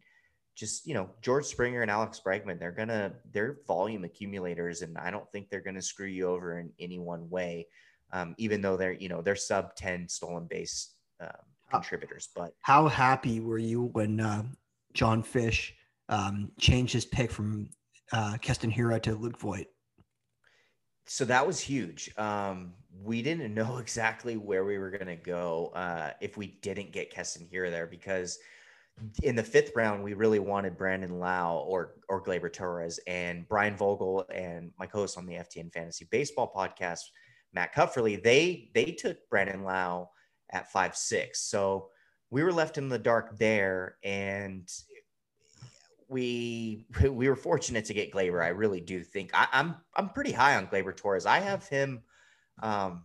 [0.55, 4.81] just, you know, George Springer and Alex Bregman, they're going to, they're volume accumulators.
[4.81, 7.67] And I don't think they're going to screw you over in any one way.
[8.13, 11.29] Um, even though they're, you know, they're sub 10 stolen base um,
[11.71, 12.29] contributors.
[12.35, 14.43] But how happy were you when uh,
[14.93, 15.73] John Fish
[16.09, 17.69] um, changed his pick from
[18.11, 19.67] uh, Keston Hiura to Luke Voit?
[21.05, 22.11] So that was huge.
[22.17, 22.73] Um,
[23.03, 27.11] we didn't know exactly where we were going to go uh, if we didn't get
[27.11, 28.39] Keston or there because
[29.23, 33.75] in the fifth round, we really wanted Brandon Lowe or or Gleyber Torres and Brian
[33.75, 37.01] Vogel and my co-host on the FTN Fantasy Baseball podcast,
[37.53, 38.17] Matt Cufferly.
[38.17, 40.09] They they took Brandon Lowe
[40.51, 41.41] at five six.
[41.41, 41.89] So
[42.29, 44.69] we were left in the dark there, and
[46.07, 50.31] we we were fortunate to get Gleyber I really do think I, I'm, I'm pretty
[50.31, 51.25] high on Gleyber Torres.
[51.25, 52.03] I have him
[52.61, 53.03] um,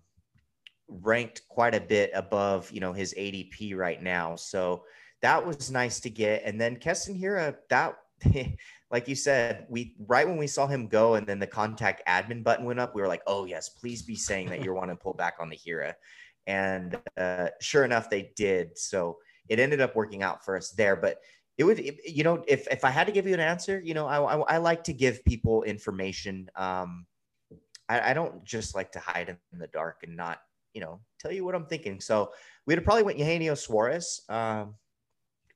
[0.88, 4.36] ranked quite a bit above you know his ADP right now.
[4.36, 4.84] So
[5.22, 6.42] that was nice to get.
[6.44, 7.96] And then Keston Hiura, that
[8.90, 12.42] like you said, we right when we saw him go and then the contact admin
[12.44, 14.96] button went up, we were like, oh yes, please be saying that you want to
[14.96, 15.94] pull back on the Hiura.
[16.46, 18.78] And uh, sure enough, they did.
[18.78, 20.96] So it ended up working out for us there.
[20.96, 21.18] But
[21.58, 24.06] it would, you know, if, if I had to give you an answer, you know,
[24.06, 26.48] I, I, I like to give people information.
[26.54, 27.06] Um,
[27.88, 30.40] I, I don't just like to hide in the dark and not,
[30.74, 32.00] you know, tell you what I'm thinking.
[32.00, 32.32] So
[32.66, 34.74] we'd have probably went Eugenio Suarez um,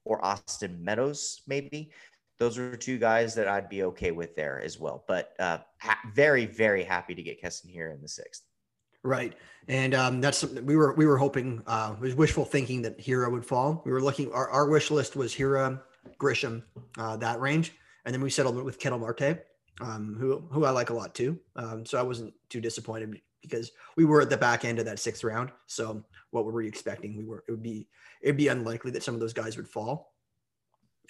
[0.04, 1.90] or Austin Meadows, maybe.
[2.38, 5.04] Those are two guys that I'd be okay with there as well.
[5.06, 8.42] But uh, ha- very, very happy to get Keston Hiura in the sixth.
[9.02, 9.32] Right,
[9.66, 11.62] and um, that's something we were we were hoping.
[11.66, 13.80] Uh, was wishful thinking that Hiura would fall.
[13.86, 14.30] We were looking.
[14.30, 15.80] Our, our wish list was Hiura,
[16.20, 16.62] Grisham,
[16.98, 17.72] uh, that range,
[18.04, 19.42] and then we settled with Ketel Marte,
[19.80, 21.38] um, who who I like a lot too.
[21.56, 24.98] Um, so I wasn't too disappointed because we were at the back end of that
[24.98, 25.50] sixth round.
[25.66, 27.16] So what were we expecting?
[27.16, 27.88] We were it would be
[28.22, 30.14] it'd be unlikely that some of those guys would fall.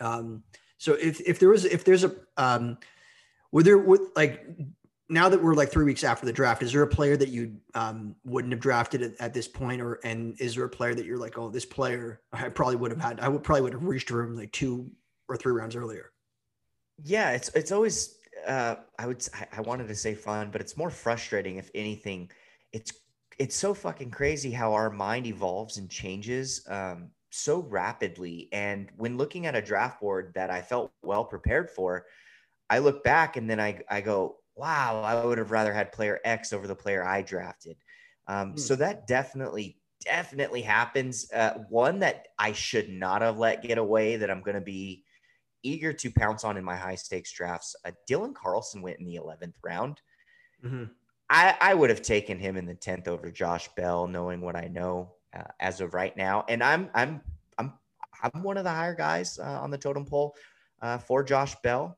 [0.00, 0.42] Um,
[0.78, 2.78] so if if there was if there's a um,
[3.52, 4.46] were there would like
[5.10, 7.56] now that we're like three weeks after the draft, is there a player that you
[7.74, 11.04] um, wouldn't have drafted at, at, this point, or and is there a player that
[11.04, 13.84] you're like, oh, this player I probably would have had, I would probably would have
[13.84, 14.88] reached for him like two
[15.28, 16.12] or three rounds earlier.
[17.02, 20.90] Yeah, it's it's always uh, I would I wanted to say fun, but it's more
[20.90, 22.30] frustrating if anything.
[22.72, 22.92] It's
[23.38, 28.48] it's so fucking crazy how our mind evolves and changes um, so rapidly.
[28.52, 32.06] And when looking at a draft board that I felt well prepared for,
[32.68, 36.20] I look back and then I I go, wow, I would have rather had player
[36.24, 37.76] X over the player I drafted.
[38.26, 38.56] Um, hmm.
[38.58, 41.30] So that definitely, definitely happens.
[41.32, 45.04] Uh, one that I should not have let get away that I'm going to be
[45.62, 47.76] eager to pounce on in my high stakes drafts.
[47.84, 50.00] Uh, Dylan Carlson went in the 11th round.
[50.64, 50.84] Mm-hmm.
[51.28, 54.66] I, I, would have taken him in the 10th over Josh Bell, knowing what I
[54.66, 56.44] know uh, as of right now.
[56.48, 57.20] And I'm, I'm,
[57.56, 57.72] I'm,
[58.22, 60.34] I'm one of the higher guys uh, on the totem pole
[60.82, 61.96] uh, for Josh Bell.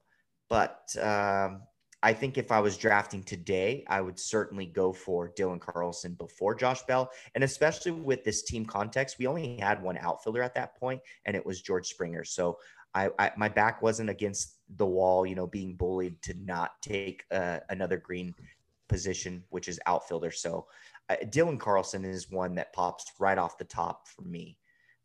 [0.50, 1.62] But um,
[2.02, 6.54] I think if I was drafting today, I would certainly go for Dylan Carlson before
[6.54, 7.10] Josh Bell.
[7.34, 11.36] And especially with this team context, we only had one outfielder at that point, and
[11.36, 12.24] it was George Springer.
[12.24, 12.58] So
[12.94, 17.24] I, I my back wasn't against the wall, you know, being bullied to not take
[17.30, 18.34] uh, another green
[18.88, 20.30] position, which is outfielder.
[20.30, 20.66] So
[21.08, 24.58] uh, Dylan Carlson is one that pops right off the top for me.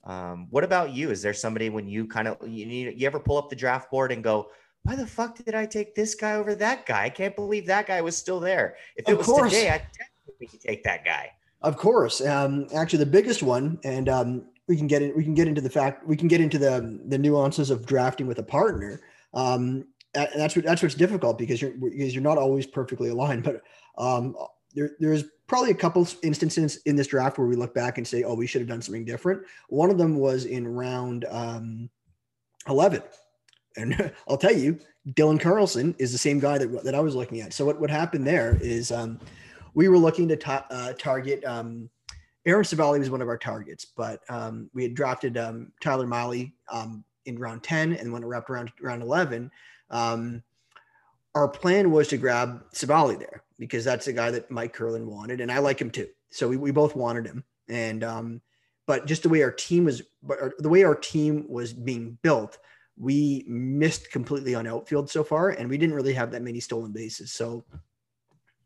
[0.04, 1.12] Um, what about you?
[1.12, 4.12] Is there somebody when you kind of you, you ever pull up the draft board
[4.12, 4.50] and go,
[4.84, 7.06] why the fuck did I take this guy over that guy?
[7.06, 8.76] I can't believe that guy was still there.
[8.96, 9.52] If it of was course.
[9.52, 11.32] today, I definitely take that guy.
[11.62, 12.22] Of course.
[12.22, 15.70] Um, actually, the biggest one, and um, we can get we can get into the
[15.70, 19.02] fact we can get into the the nuances of drafting with a partner.
[19.34, 23.44] Um, and that's what that's what's difficult because you're because you're not always perfectly aligned.
[23.44, 23.62] But
[23.98, 24.36] um,
[24.74, 28.24] there there's probably a couple instances in this draft where we look back and say,
[28.24, 29.44] oh, we should have done something different.
[29.70, 31.90] One of them was in round um,
[32.68, 33.04] eleven,
[33.76, 37.42] and I'll tell you, Dylan Carlson is the same guy that that I was looking
[37.42, 37.54] at.
[37.54, 39.20] So what what happened there is um,
[39.74, 41.46] we were looking to ta- uh, target.
[41.46, 41.90] Um,
[42.48, 46.54] Aaron Civale was one of our targets, but um, we had drafted um, Tyler Mahle
[46.72, 49.52] um, in round 10 and when it wrapped around round 11,
[49.90, 50.42] um,
[51.36, 55.42] our plan was to grab Civale there because that's the guy that Mike Curlin wanted.
[55.42, 56.08] And I like him too.
[56.32, 57.44] So we, we both wanted him.
[57.68, 58.42] And, um,
[58.86, 60.02] but just the way our team was,
[60.60, 62.58] the way our team was being built,
[62.98, 66.94] we missed completely on outfield so far, and we didn't really have that many stolen
[66.94, 67.32] bases.
[67.32, 67.66] So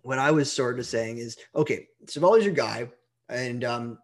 [0.04, 2.90] what I was sort of saying is, okay, Civale's your guy,
[3.32, 3.98] and um,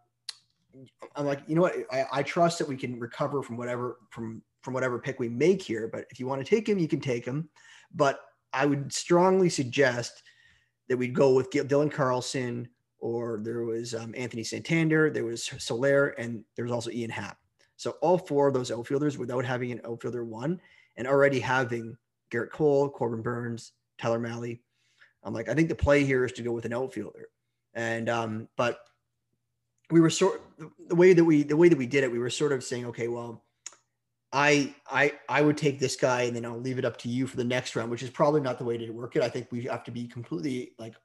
[1.16, 1.76] I'm like, you know what?
[1.92, 5.62] I, I, trust that we can recover from whatever from from whatever pick we make
[5.62, 5.88] here.
[5.88, 7.50] But if you want to take him, you can take him.
[7.94, 8.20] But
[8.54, 10.24] I would strongly suggest
[10.90, 12.68] that we'd go with Dylan Carlson,
[13.00, 17.38] or there was um, Anthony Santander, there was Soler, and there was also Ian Happ.
[17.76, 20.60] So all four of those outfielders, without having an outfielder one,
[20.96, 21.96] and already having
[22.32, 24.60] Gerrit Cole, Corbin Burnes, Tyler Mahle,
[25.24, 27.28] I'm like, I think the play here is to go with an outfielder.
[27.74, 28.80] And um, but
[29.92, 30.42] we were sort
[30.88, 32.86] the way that we the way that we did it, we were sort of saying,
[32.88, 33.44] okay, well,
[34.34, 37.28] I I I would take this guy and then I'll leave it up to you
[37.28, 39.24] for the next round, which is probably not the way to work it.
[39.24, 40.96] I think we have to be completely like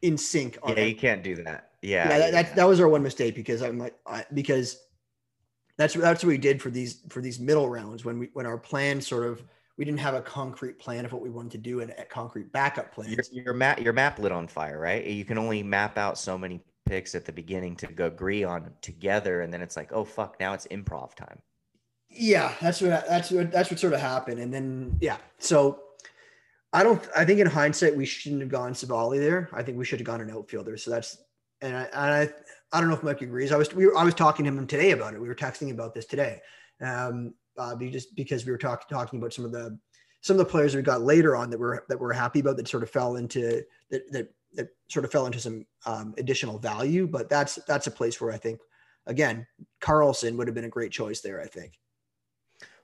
[0.00, 0.58] in sync.
[0.66, 0.88] yeah, that.
[0.88, 1.70] you can't do that.
[1.82, 4.78] Yeah, yeah, that, that, that was our one mistake because I'm like I, because
[5.76, 8.58] that's that's what we did for these for these middle rounds when we when our
[8.58, 9.42] plan sort of
[9.78, 12.52] we didn't have a concrete plan of what we wanted to do and a concrete
[12.52, 13.10] backup plan.
[13.10, 15.04] Your, your map, your map lit on fire, right?
[15.04, 16.60] You can only map out so many
[16.92, 20.38] picks at the beginning to go agree on together, and then it's like, oh fuck,
[20.38, 21.40] now it's improv time.
[22.10, 25.80] Yeah, that's what that's what that's what sort of happened, and then yeah, so
[26.74, 27.02] I don't.
[27.16, 29.48] I think in hindsight, we shouldn't have gone Civale there.
[29.54, 30.76] I think we should have gone an outfielder.
[30.76, 31.16] So that's
[31.62, 32.28] and I, and I
[32.76, 33.52] I don't know if Mike agrees.
[33.52, 35.20] I was we were, I was talking to him today about it.
[35.20, 36.42] We were texting about this today.
[36.82, 39.78] Um, uh, just because we were talking talking about some of the
[40.20, 42.68] some of the players we got later on that were that we're happy about that
[42.68, 47.06] sort of fell into that that, that sort of fell into some um, additional value.
[47.06, 48.60] But that's that's a place where I think
[49.06, 49.46] again
[49.80, 51.40] Carlson would have been a great choice there.
[51.40, 51.78] I think.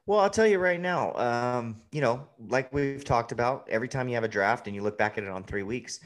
[0.08, 4.08] Well, I'll tell you right now, um, you know, like we've talked about, every time
[4.08, 6.00] you have a draft and you look back at it on three weeks,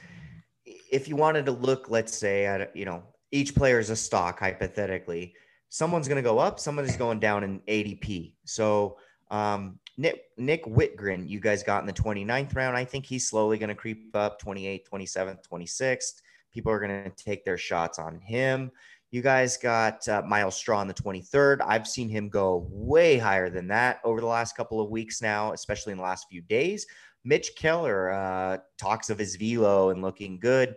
[0.65, 4.41] if you wanted to look, let's say, at, you know, each player is a stock,
[4.41, 5.37] hypothetically,
[5.69, 8.35] someone's going to go up, someone's going down in ADP.
[8.45, 8.99] So
[9.31, 12.77] um, Nick, Nick Wittgren, you guys got in the 29th round.
[12.77, 16.23] I think he's slowly going to creep up 28th, 27th, 26th.
[16.53, 18.71] People are going to take their shots on him.
[19.11, 21.59] You guys got uh, Myles Straw in the 23rd.
[21.63, 25.53] I've seen him go way higher than that over the last couple of weeks now,
[25.53, 26.87] especially in the last few days.
[27.25, 30.77] Mitch Keller uh, talks of his velo and looking good.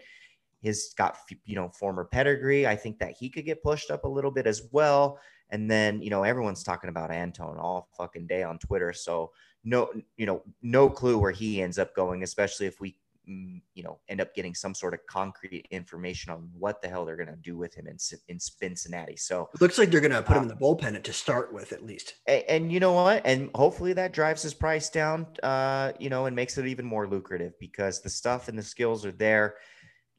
[0.61, 2.67] He's got you know former pedigree.
[2.67, 5.19] I think that he could get pushed up a little bit as well.
[5.51, 8.93] And then you know everyone's talking about Antone all fucking day on Twitter.
[8.93, 9.31] So
[9.65, 12.95] no, you know, no clue where he ends up going, especially if we
[13.27, 17.03] mm, you know end up getting some sort of concrete information on what the hell
[17.03, 17.97] they're going to do with him in
[18.29, 19.17] in Cincinnati.
[19.17, 21.73] So it looks like they're going to put him in the bullpen to start with
[21.73, 22.15] at least.
[22.27, 23.25] And, and, you know what?
[23.25, 25.25] And hopefully that drives his price down.
[25.41, 29.05] Uh, you know, and makes it even more lucrative because the stuff and the skills
[29.05, 29.55] are there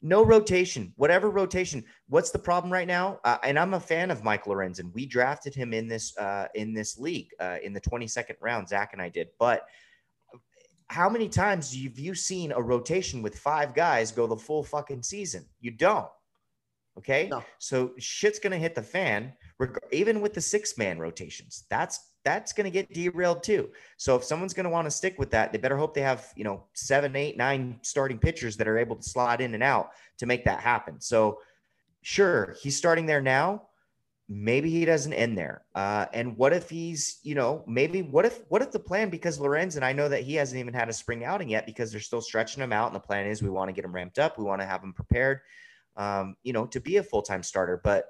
[0.01, 1.83] no rotation, whatever rotation.
[2.07, 3.19] What's the problem right now?
[3.23, 4.93] Uh, and I'm a fan of Mike Lorenzen.
[4.93, 8.69] We drafted him in this uh, in this league uh, in the 22nd round.
[8.69, 9.29] Zach and I did.
[9.39, 9.65] But
[10.89, 15.03] how many times have you seen a rotation with five guys go the full fucking
[15.03, 15.45] season?
[15.59, 16.07] You don't.
[16.97, 17.27] Okay.
[17.29, 17.43] No.
[17.59, 19.33] So shit's gonna hit the fan,
[19.91, 21.65] even with the six man rotations.
[21.69, 23.69] That's that's going to get derailed too.
[23.95, 26.27] So if someone's going to want to stick with that, they better hope they have,
[26.35, 29.91] you know, seven, eight, nine starting pitchers that are able to slot in and out
[30.17, 30.99] to make that happen.
[30.99, 31.39] So
[32.01, 33.69] sure, he's starting there now.
[34.27, 35.61] Maybe he doesn't end there.
[35.73, 39.39] Uh, and what if he's, you know, maybe what if what if the plan because
[39.39, 42.19] Lorenzen I know that he hasn't even had a spring outing yet because they're still
[42.19, 44.43] stretching him out, and the plan is we want to get him ramped up, we
[44.43, 45.39] want to have him prepared,
[45.95, 47.79] um, you know, to be a full time starter.
[47.81, 48.03] But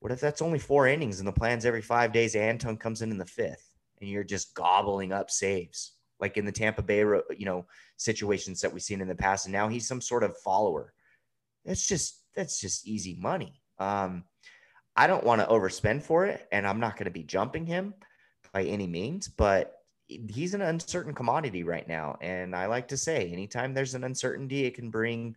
[0.00, 2.34] what if that's only four innings and the plan's every five days?
[2.34, 5.92] Antone comes in in the fifth and you're just gobbling up saves.
[6.20, 9.46] like in the Tampa Bay, you know, situations that we've seen in the past.
[9.46, 10.92] And now he's some sort of follower.
[11.64, 13.60] That's just that's just easy money.
[13.78, 14.24] Um,
[14.96, 17.94] I don't want to overspend for it, and I'm not going to be jumping him
[18.52, 19.74] by any means, but
[20.06, 22.18] he's an uncertain commodity right now.
[22.20, 25.36] And I like to say, anytime there's an uncertainty, it can bring,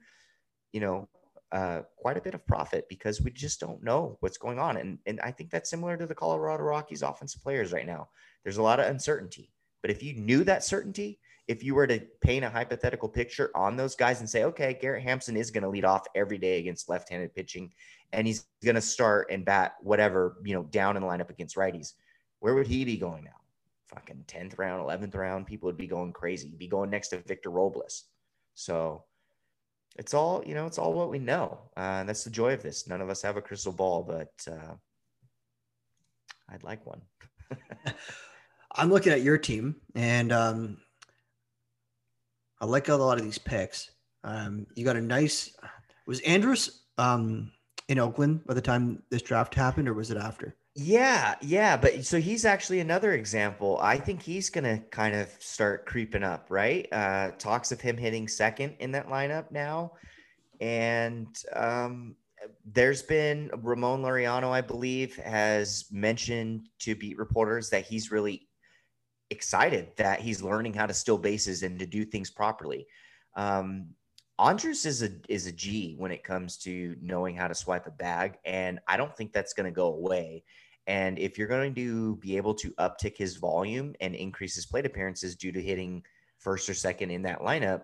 [0.71, 1.07] you know,
[1.53, 4.77] uh, quite a bit of profit because we just don't know what's going on.
[4.77, 8.09] And, and I think that's similar to the Colorado Rockies offensive players right now.
[8.43, 9.51] There's a lot of uncertainty.
[9.83, 13.77] But if you knew that certainty, if you were to paint a hypothetical picture on
[13.77, 16.89] those guys and say, okay, Garrett Hampson is going to lead off every day against
[16.89, 17.71] left handed pitching,
[18.13, 21.55] and he's going to start and bat whatever, you know, down in the lineup against
[21.55, 21.93] righties,
[22.39, 23.31] where would he be going now?
[23.89, 26.47] Fucking 10th round, 11th round, people would be going crazy.
[26.47, 28.05] He'd be going next to Victor Robles.
[28.55, 29.03] So
[29.95, 31.59] it's all, you know, it's all what we know.
[31.77, 32.87] Uh, that's the joy of this.
[32.87, 34.73] None of us have a crystal ball, but uh,
[36.49, 37.01] I'd like one.
[38.75, 40.77] I'm looking at your team, and um,
[42.59, 43.91] I like a lot of these picks.
[44.23, 45.55] Um, you got a nice.
[46.07, 47.51] Was Andrus um,
[47.87, 50.55] in Oakland by the time this draft happened, or was it after?
[50.75, 53.77] Yeah, yeah, but so he's actually another example.
[53.81, 56.87] I think he's gonna kind of start creeping up, right?
[56.91, 59.91] Uh, talks of him hitting second in that lineup now,
[60.61, 62.15] and um,
[62.65, 68.47] there's been Ramon Laureano, I believe, has mentioned to beat reporters that he's really
[69.29, 72.85] excited that he's learning how to steal bases and to do things properly.
[73.35, 73.87] Um,
[74.39, 77.91] Andrus is a is a G when it comes to knowing how to swipe a
[77.91, 80.43] bag, and I don't think that's going to go away.
[80.87, 84.85] And if you're going to be able to uptick his volume and increase his plate
[84.85, 86.03] appearances due to hitting
[86.39, 87.83] first or second in that lineup,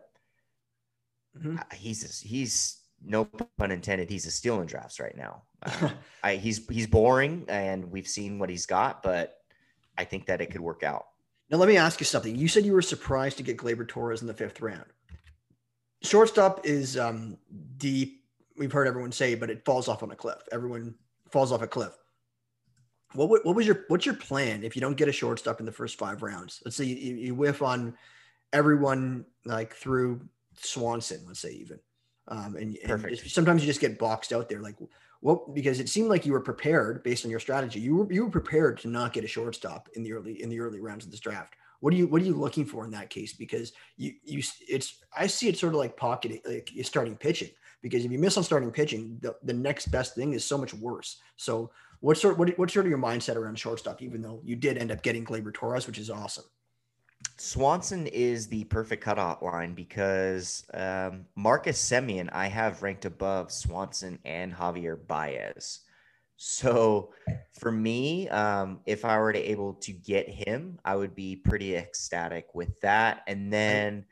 [1.38, 1.56] mm-hmm.
[1.74, 4.10] he's he's no pun intended.
[4.10, 5.44] He's a steal in drafts right now.
[5.64, 5.90] Uh,
[6.24, 9.38] I, he's he's boring, and we've seen what he's got, but
[9.98, 11.06] I think that it could work out.
[11.50, 12.36] Now, let me ask you something.
[12.36, 14.86] You said you were surprised to get Gleyber Torres in the fifth round.
[16.04, 17.38] Shortstop is um,
[17.78, 18.24] deep.
[18.58, 20.42] We've heard everyone say, but it falls off on a cliff.
[20.52, 20.96] Everyone
[21.32, 21.98] falls off a cliff.
[23.14, 25.72] What, what was your what's your plan if you don't get a shortstop in the
[25.72, 26.62] first five rounds?
[26.64, 27.96] Let's say you, you whiff on
[28.54, 30.22] everyone like through
[30.56, 31.80] Swanson, let's say even,
[32.28, 34.62] um, and, and sometimes you just get boxed out there.
[34.62, 34.76] Like
[35.22, 37.80] well, because it seemed like you were prepared based on your strategy.
[37.80, 40.60] You were you were prepared to not get a shortstop in the early in the
[40.60, 41.56] early rounds of this draft.
[41.80, 43.34] What are you what are you looking for in that case?
[43.34, 47.50] Because you you it's I see it sort of like pocketing like starting pitching.
[47.82, 50.74] Because if you miss on starting pitching, the, the next best thing is so much
[50.74, 51.22] worse.
[51.38, 54.02] So what sort what, what's sort of your mindset around shortstop?
[54.02, 56.46] Even though you did end up getting Gleyber Torres, which is awesome.
[57.38, 64.20] Swanson is the perfect cutoff line because um, Marcus Semien I have ranked above Swanson
[64.26, 65.82] and Javier Baez.
[66.38, 67.12] So
[67.60, 71.76] for me, um, if I were to able to get him, I would be pretty
[71.76, 73.24] ecstatic with that.
[73.28, 74.06] And then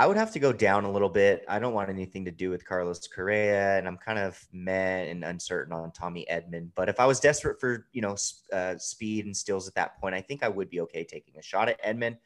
[0.00, 1.44] I would have to go down a little bit.
[1.46, 5.22] I don't want anything to do with Carlos Correa, and I'm kind of meh and
[5.22, 6.70] uncertain on Tommy Edman.
[6.74, 8.16] But if I was desperate for you know
[8.50, 11.42] uh, speed and steals at that point, I think I would be okay taking a
[11.42, 12.16] shot at Edman.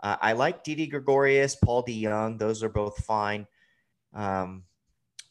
[0.00, 3.48] Uh, I like Didi Gregorius, Paul DeJong; Those are both fine.
[4.14, 4.62] Um,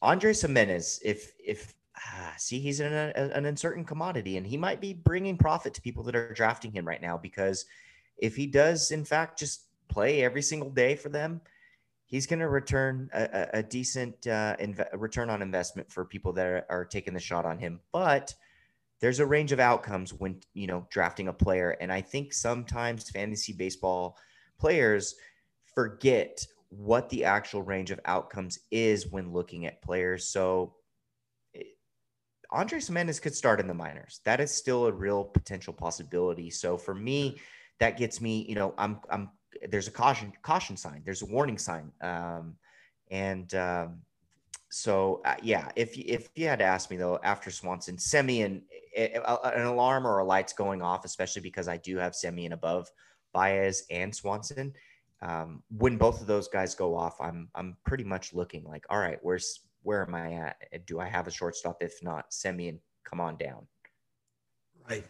[0.01, 5.37] Andres Gimenez, if if ah, see, he's an uncertain commodity, and he might be bringing
[5.37, 7.63] profit to people that are drafting him right now because
[8.17, 11.39] if he does, in fact, just play every single day for them,
[12.07, 16.45] he's going to return a, a decent uh, inv- return on investment for people that
[16.45, 17.79] are, are taking the shot on him.
[17.91, 18.33] But
[18.99, 23.09] there's a range of outcomes when you know drafting a player, and I think sometimes
[23.09, 24.17] fantasy baseball
[24.59, 25.15] players
[25.75, 30.27] forget what the actual range of outcomes is when looking at players.
[30.27, 30.73] So
[32.51, 34.21] Andres Gimenez could start in the minors.
[34.25, 36.49] That is still a real potential possibility.
[36.49, 37.39] So for me,
[37.79, 39.29] that gets me, you know, I'm, I'm,
[39.69, 41.91] there's a caution, caution sign, there's a warning sign.
[42.01, 42.55] Um,
[43.09, 44.01] and, um,
[44.69, 48.61] so uh, yeah, if if you had to ask me though, after Swanson, Semien,
[48.97, 52.89] an alarm or a light's going off, especially because I do have Semien above
[53.33, 54.73] Baez and Swanson.
[55.21, 58.99] Um, when both of those guys go off, I'm I'm pretty much looking like, all
[58.99, 60.85] right, where's where am I at?
[60.85, 61.81] Do I have a shortstop?
[61.81, 63.67] If not, Semien, come on down.
[64.89, 65.05] Right.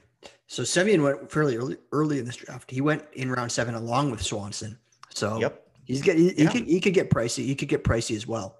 [0.48, 2.70] So Semien went fairly early early in this draft.
[2.72, 4.78] He went in round seven along with Swanson.
[5.14, 5.68] So yep.
[5.86, 6.50] he's get he, yeah.
[6.50, 7.46] he could he could get pricey.
[7.46, 8.58] He could get pricey as well.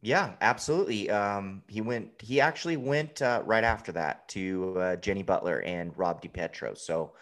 [0.00, 1.10] Yeah, absolutely.
[1.10, 2.10] Um, he went.
[2.18, 6.76] He actually went uh, right after that to uh, Jenny Butler and Rob DiPietro.
[6.76, 7.12] So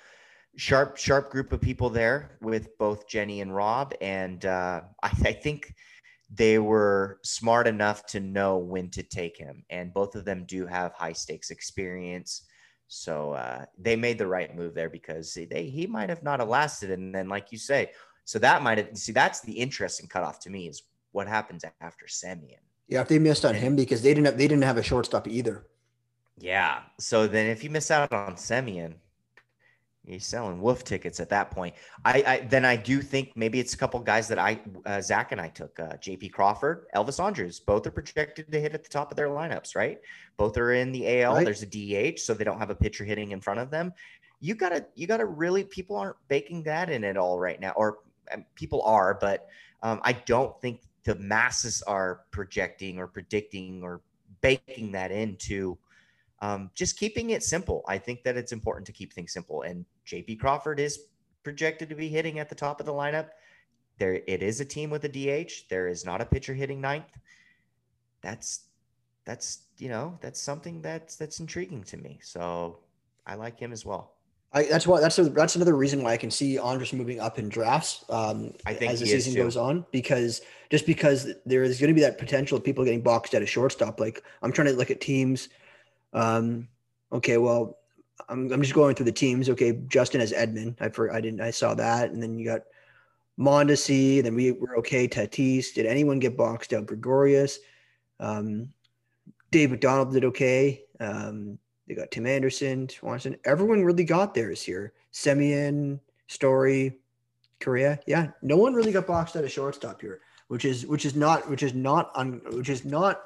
[0.57, 5.33] sharp, sharp group of people there with both Jenny and Rob, and uh, I, I
[5.33, 5.75] think
[6.33, 9.65] they were smart enough to know when to take him.
[9.69, 12.43] And both of them do have high stakes experience.
[12.93, 16.49] So uh, they made the right move there because they, he might have not have
[16.49, 16.91] lasted.
[16.91, 17.93] And then, like you say,
[18.25, 20.83] So that might have see that's the interesting cutoff to me is
[21.13, 22.59] what happens after Semien.
[22.89, 25.29] Yeah, if they missed on him because they didn't have, they didn't have a shortstop
[25.29, 25.67] either.
[26.37, 26.81] Yeah.
[26.99, 28.95] So then if you miss out on Semien,
[30.11, 31.75] you're selling wolf tickets at that point.
[32.05, 35.33] I, I then I do think maybe it's a couple guys that I uh, Zach
[35.33, 36.31] and I took uh, J.P.
[36.31, 37.61] Crawford, Elvis Andrus.
[37.61, 40.01] Both are projected to hit at the top of their lineups, right?
[40.37, 41.35] Both are in the AL.
[41.35, 41.45] Right.
[41.45, 41.67] There's a
[42.15, 43.93] DH, so they don't have a pitcher hitting in front of them.
[44.41, 47.99] You gotta you gotta really people aren't baking that in at all right now, or
[48.33, 49.49] um, people are, but
[49.83, 54.01] um, I don't think the masses are projecting or predicting or
[54.41, 55.79] baking that into
[56.41, 57.85] um, just keeping it simple.
[57.87, 59.63] I think that it's important to keep things simple.
[59.63, 61.01] And JP Crawford is
[61.43, 63.29] projected to be hitting at the top of the lineup.
[63.99, 65.69] There, it is a team with a DH.
[65.69, 67.19] There is not a pitcher hitting ninth.
[68.23, 68.61] That's
[69.27, 72.19] that's you know that's something that's that's intriguing to me.
[72.23, 72.79] So
[73.27, 74.15] I like him as well.
[74.53, 77.39] I, that's why that's a, that's another reason why I can see Andrus moving up
[77.39, 78.05] in drafts.
[78.09, 81.95] Um, I think as the season goes on, because just because there is going to
[81.95, 84.01] be that potential of people getting boxed at a shortstop.
[84.01, 85.51] Like I'm trying to look at teams
[86.13, 86.69] um,
[87.13, 87.79] okay, well,
[88.29, 89.49] I'm, I'm just going through the teams.
[89.49, 90.77] Okay, Justin has Edman.
[90.81, 92.63] I for I didn't I saw that, and then you got
[93.39, 94.23] Mondesi.
[94.23, 95.09] Then we were okay.
[95.09, 95.75] Tatis.
[95.75, 96.87] Did anyone get boxed out?
[96.87, 97.59] Gregorius.
[98.19, 98.73] Um,
[99.51, 100.83] Dave McDonald did okay.
[101.01, 101.59] Um,
[101.89, 103.37] they got Tim Anderson, Swanson.
[103.45, 104.93] Everyone really got theirs here.
[105.13, 105.99] Semien,
[106.29, 106.99] Story,
[107.59, 107.99] Correa.
[108.07, 111.49] Yeah, no one really got boxed out of shortstop here, which is which is not
[111.51, 113.23] which is not un, which is not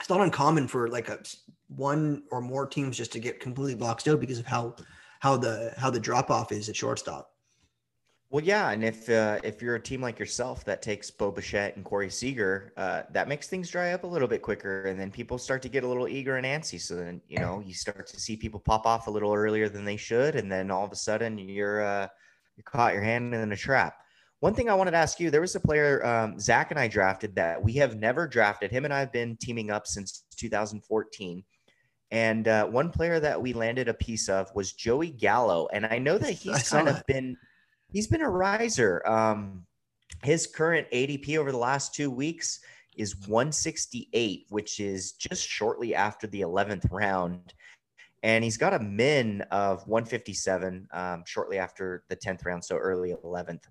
[0.00, 1.18] it's not uncommon for like a
[1.76, 4.76] one or more teams just to get completely boxed out because of how
[5.20, 7.32] how the how the drop off is at shortstop.
[8.32, 11.76] Well, yeah, and if uh, if you're a team like yourself that takes Bo Bichette
[11.76, 15.10] and Corey Seager, uh, that makes things dry up a little bit quicker, and then
[15.10, 16.80] people start to get a little eager and antsy.
[16.80, 19.84] So then you know you start to see people pop off a little earlier than
[19.84, 22.08] they should, and then all of a sudden you're uh,
[22.56, 23.96] you caught your hand in a trap.
[24.40, 26.88] One thing I wanted to ask you: there was a player um, Zach and I
[26.88, 28.70] drafted that we have never drafted.
[28.70, 31.44] Him and I have been teaming up since 2014
[32.12, 35.66] and uh, one player that we landed a piece of was Joey Gallo.
[35.72, 37.36] And I know that he's kind of been
[37.90, 39.02] he's been a riser.
[39.08, 39.64] Um,
[40.22, 42.60] his current ADP over the last two weeks
[42.96, 47.54] is 168, which is just shortly after the 11th round.
[48.22, 53.14] And he's got a min of 157 um, shortly after the 10th round, so early
[53.24, 53.62] 11th.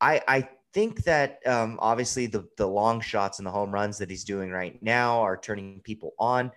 [0.00, 4.10] I, I think that um, obviously the, the long shots and the home runs that
[4.10, 6.52] he's doing right now are turning people on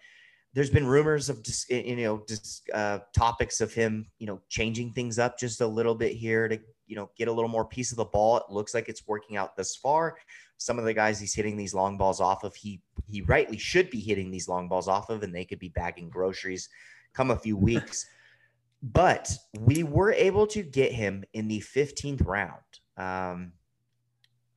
[0.53, 4.91] there's been rumors of just you know just uh, topics of him you know changing
[4.91, 7.91] things up just a little bit here to you know get a little more piece
[7.91, 8.37] of the ball.
[8.37, 10.17] It looks like it's working out thus far.
[10.57, 13.89] Some of the guys he's hitting these long balls off of he he rightly should
[13.89, 16.69] be hitting these long balls off of and they could be bagging groceries
[17.13, 18.05] come a few weeks.
[18.85, 22.59] But we were able to get him in the 15th round.
[22.97, 23.53] Um,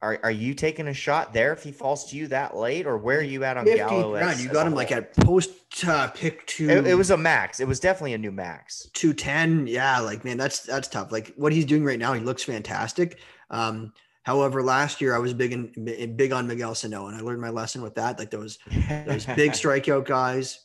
[0.06, 2.96] are, are you taking a shot there if he falls to you that late, or
[2.96, 4.14] where are you at on Gallo?
[4.14, 5.50] Round, you got him like at post
[5.84, 6.70] uh, pick two.
[6.70, 7.58] It, it, was a max.
[7.58, 8.88] It was definitely a new max.
[8.92, 9.66] Two ten.
[9.66, 11.10] Yeah, like man, that's that's tough.
[11.10, 13.18] Like what he's doing right now, he looks fantastic.
[13.50, 13.92] Um,
[14.22, 17.50] however, last year I was big in big on Miguel Sano, and I learned my
[17.50, 18.16] lesson with that.
[18.16, 18.58] Like those
[19.06, 20.64] those big strikeout guys.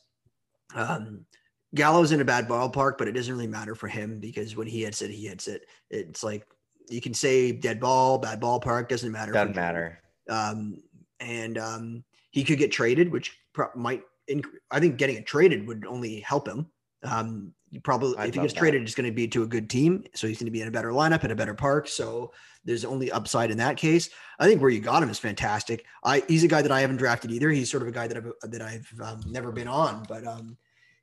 [0.72, 1.26] Um,
[1.74, 4.84] Gallo's in a bad ballpark, but it doesn't really matter for him because when he
[4.84, 5.66] hits it, he hits it.
[5.90, 6.46] It's like
[6.88, 9.32] you can say dead ball, bad ballpark, doesn't matter.
[9.32, 9.98] Doesn't matter.
[10.28, 10.82] Um,
[11.20, 14.02] and um, he could get traded, which pro- might.
[14.30, 16.66] Inc- I think getting it traded would only help him.
[17.02, 18.58] Um, you probably I if he gets that.
[18.60, 20.68] traded, it's going to be to a good team, so he's going to be in
[20.68, 21.88] a better lineup at a better park.
[21.88, 22.32] So
[22.64, 24.10] there's only upside in that case.
[24.38, 25.84] I think where you got him is fantastic.
[26.04, 27.50] I he's a guy that I haven't drafted either.
[27.50, 30.56] He's sort of a guy that I've that I've um, never been on, but um,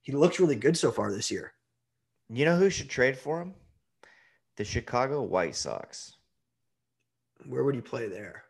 [0.04, 1.54] he looks really good so far this year.
[2.30, 3.56] You know who should trade for him?
[4.60, 6.18] The Chicago White Sox.
[7.48, 8.44] Where would you play there?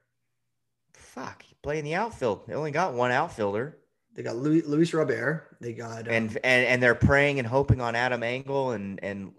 [0.95, 2.47] Fuck, play in the outfield.
[2.47, 3.77] They only got one outfielder.
[4.15, 5.55] They got Luis, Luis Robert.
[5.61, 9.33] They got um, and and and they're praying and hoping on Adam Engel and and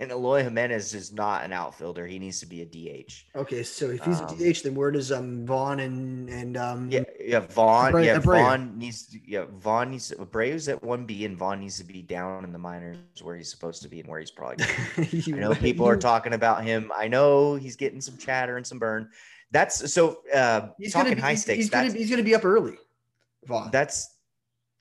[0.00, 2.06] and Eloy Jimenez is not an outfielder.
[2.06, 3.12] He needs to be a DH.
[3.36, 6.90] Okay, so if he's um, a DH, then where does um Vaughn and and um
[6.90, 8.42] yeah yeah Vaughn Abreu, yeah Abreu.
[8.42, 11.84] Vaughn needs to, yeah Vaughn needs to, Abreu's at one B and Vaughn needs to
[11.84, 14.64] be down in the minors where he's supposed to be and where he's probably.
[14.98, 16.90] I know people are talking about him.
[16.94, 19.08] I know he's getting some chatter and some burn.
[19.52, 20.18] That's so.
[20.34, 21.56] uh He's talking gonna be, high stakes.
[21.56, 22.76] He's gonna, he's gonna be up early.
[23.46, 23.70] Vaughn.
[23.70, 24.16] That's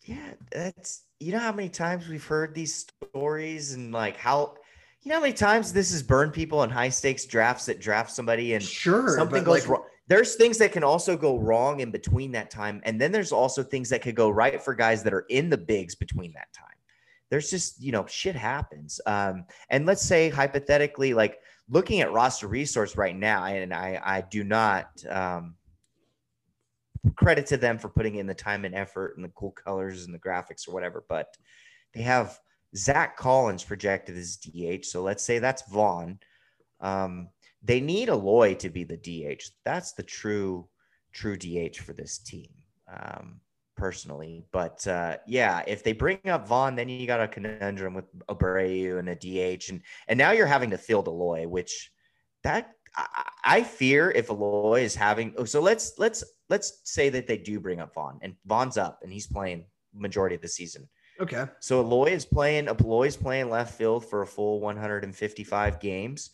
[0.01, 0.34] yeah.
[0.51, 4.55] That's you know how many times we've heard these stories and like how
[5.04, 8.12] you know how many times this has burned people in high stakes drafts that draft
[8.12, 9.86] somebody and sure something goes like, wrong.
[10.08, 13.64] There's things that can also go wrong in between that time, and then there's also
[13.64, 16.68] things that could go right for guys that are in the bigs between that time.
[17.30, 18.99] there's just you know shit happens.
[19.06, 21.39] Um, and let's say hypothetically, like
[21.70, 25.56] looking at roster resource right now, and I I do not um,
[27.16, 30.14] credit to them for putting in the time and effort and the cool colors and
[30.14, 31.36] the graphics or whatever, but
[31.93, 32.39] they have
[32.76, 34.86] Zack Collins projected as DH.
[34.86, 36.19] So let's say that's Vaughn.
[36.80, 37.30] Um,
[37.63, 39.43] they need Eloy to be the DH.
[39.63, 40.67] That's the true
[41.13, 42.49] true DH for this team.
[42.88, 43.39] Um,
[43.76, 44.45] personally.
[44.51, 48.99] But uh, yeah, if they bring up Vaughn, then you got a conundrum with Abreu
[48.99, 51.91] and a DH, and and now you're having to field Eloy, which
[52.43, 55.34] that I, I fear if Eloy is having.
[55.38, 58.99] Oh, so let's let's let's say that they do bring up Vaughn, and Vaughn's up,
[59.03, 60.88] and he's playing majority of the season.
[61.24, 61.45] Okay.
[61.61, 62.67] So Eloy is playing.
[62.67, 66.32] Eloy is playing left field for a full 155 games.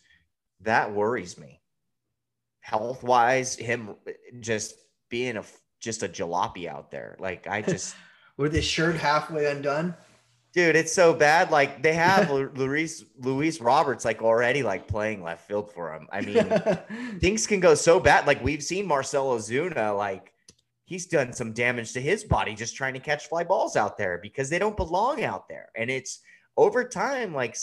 [0.62, 1.60] That worries me.
[2.60, 3.94] Health wise, him
[4.40, 4.74] just
[5.08, 5.44] being a
[5.78, 7.16] just a jalopy out there.
[7.20, 7.94] Like I just
[8.36, 9.94] with his shirt halfway undone.
[10.52, 11.52] Dude, it's so bad.
[11.52, 16.08] Like they have Luis Luis Roberts like already like playing left field for him.
[16.10, 18.26] I mean, things can go so bad.
[18.26, 20.32] Like we've seen Marcell Ozuna like
[20.90, 24.18] he's done some damage to his body just trying to catch fly balls out there
[24.18, 25.68] because they don't belong out there.
[25.76, 26.18] And it's
[26.56, 27.56] over time like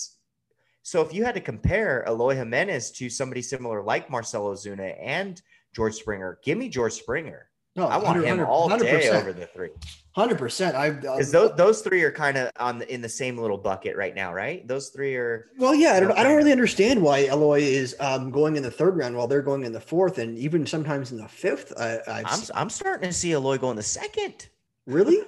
[0.82, 5.42] so if you had to compare Eloy Jimenez to somebody similar like Marcell Ozuna and
[5.76, 7.50] George Springer, give me George Springer.
[7.78, 9.70] No, I want him all day over the three.
[10.14, 10.76] Hundred percent.
[10.76, 13.96] I because those those three are kind of on the, in the same little bucket
[13.96, 14.68] right now, right?
[14.68, 15.46] Those three are.
[15.60, 18.72] Well, yeah, I don't, I don't really understand why Eloy is um, going in the
[18.72, 21.72] third round while they're going in the fourth, and even sometimes in the fifth.
[21.80, 24.48] I, am I'm starting to see Eloy go in the second.
[24.88, 25.20] Really?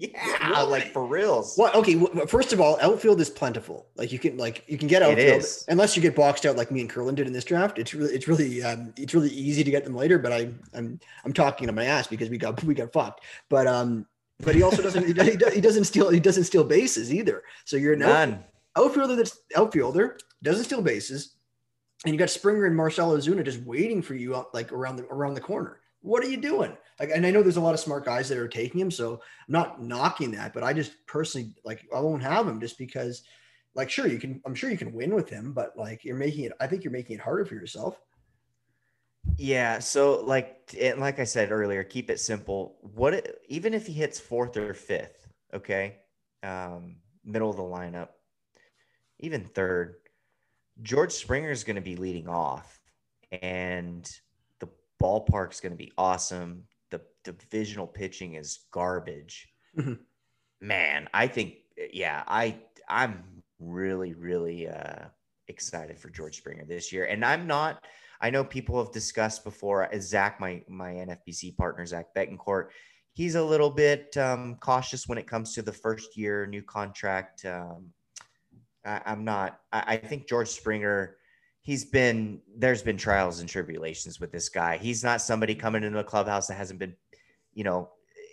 [0.00, 1.56] Yeah, like for reals.
[1.58, 1.96] Well, okay.
[1.96, 3.86] Well, first of all, outfield is plentiful.
[3.96, 6.80] Like you can like you can get outfield unless you get boxed out like me
[6.80, 7.78] and Curlin did in this draft.
[7.78, 10.18] It's really it's really um, it's really easy to get them later.
[10.18, 13.24] But I I'm I'm talking to my ass because we got we got fucked.
[13.50, 14.06] But um
[14.40, 17.42] but he also doesn't he, he doesn't steal he doesn't steal bases either.
[17.66, 18.42] So you're None.
[18.76, 21.34] outfielder that's outfielder doesn't steal bases,
[22.04, 25.04] and you got Springer and Marcell Ozuna just waiting for you up like around the
[25.04, 25.80] around the corner.
[26.02, 26.76] What are you doing?
[26.98, 29.14] Like, and I know there's a lot of smart guys that are taking him, so
[29.14, 33.22] I'm not knocking that, but I just personally like I won't have him just because,
[33.74, 36.44] like, sure you can, I'm sure you can win with him, but like you're making
[36.44, 38.00] it, I think you're making it harder for yourself.
[39.36, 39.78] Yeah.
[39.78, 42.78] So, like, and like I said earlier, keep it simple.
[42.80, 45.28] What even if he hits fourth or fifth?
[45.52, 45.96] Okay,
[46.42, 48.08] um, middle of the lineup,
[49.18, 49.96] even third.
[50.82, 52.80] George Springer is going to be leading off,
[53.42, 54.10] and
[55.02, 56.64] ballpark's going to be awesome.
[56.90, 59.48] The divisional pitching is garbage.
[59.76, 59.94] Mm-hmm.
[60.60, 61.54] Man, I think
[61.92, 63.24] yeah, I I'm
[63.58, 65.06] really really uh
[65.48, 67.04] excited for George Springer this year.
[67.04, 67.84] And I'm not
[68.20, 72.68] I know people have discussed before as Zach my my NFBC partner Zach Betancourt,
[73.12, 77.44] he's a little bit um, cautious when it comes to the first year new contract.
[77.44, 77.92] Um,
[78.84, 79.60] I, am not.
[79.72, 81.16] I, I, think George Springer
[81.62, 84.76] he's been there's been trials and tribulations with this guy.
[84.78, 86.94] He's not somebody coming into a clubhouse that hasn't been,
[87.54, 87.90] you know,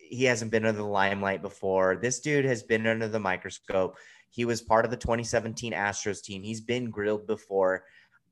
[0.09, 1.97] he hasn't been under the limelight before.
[1.97, 3.97] This dude has been under the microscope.
[4.29, 6.43] He was part of the 2017 Astros team.
[6.43, 7.83] He's been grilled before.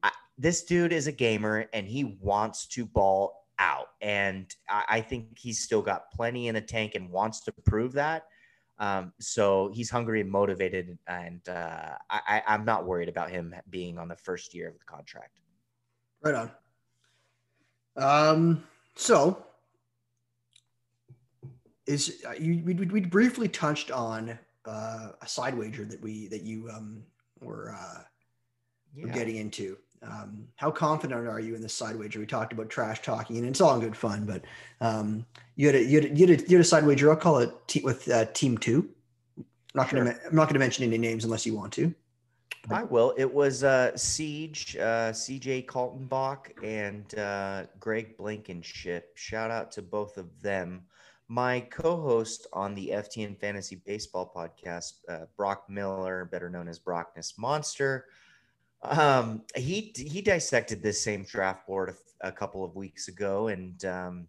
[0.04, 3.88] I, this dude is a gamer and he wants to ball out.
[4.02, 7.94] And I, I think he's still got plenty in the tank and wants to prove
[7.94, 8.26] that.
[8.78, 13.98] Um, so he's hungry and motivated, and uh, I, I'm not worried about him being
[13.98, 15.40] on the first year of the contract.
[16.22, 16.52] Right on.
[17.98, 18.64] Um,
[18.96, 19.46] so
[21.88, 26.42] is uh, you we, we briefly touched on uh, a side wager that we that
[26.42, 27.04] you um,
[27.42, 28.02] were, uh,
[28.96, 29.06] yeah.
[29.06, 29.78] were getting into.
[30.10, 32.20] Um, how confident are you in this side wager?
[32.20, 34.26] We talked about trash talking, and it's all good fun.
[34.26, 34.44] But
[34.82, 35.26] um,
[35.56, 37.10] you had a you had a, you had a, you had a side wager.
[37.10, 38.90] I'll call it t- with uh, Team Two.
[39.38, 40.04] I'm not sure.
[40.04, 41.94] gonna I'm not gonna mention any names unless you want to.
[42.70, 43.14] I will.
[43.18, 49.12] It was uh, Siege, uh, CJ Kaltenbach, and uh, Greg Blankenship.
[49.16, 50.84] Shout out to both of them.
[51.28, 57.38] My co-host on the FTN Fantasy Baseball podcast, uh, Brock Miller, better known as Brockness
[57.38, 58.06] Monster
[58.90, 63.84] um, he he dissected this same draft board a, a couple of weeks ago, and
[63.86, 64.28] um,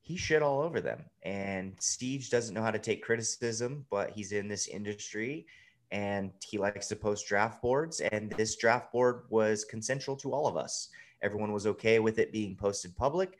[0.00, 1.04] he shit all over them.
[1.22, 5.46] And Siege doesn't know how to take criticism, but he's in this industry,
[5.90, 8.00] and he likes to post draft boards.
[8.00, 10.88] And this draft board was consensual to all of us.
[11.22, 13.38] Everyone was okay with it being posted public.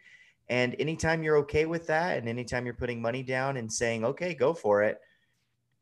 [0.48, 4.34] And anytime you're okay with that, and anytime you're putting money down and saying, okay,
[4.34, 5.00] go for it,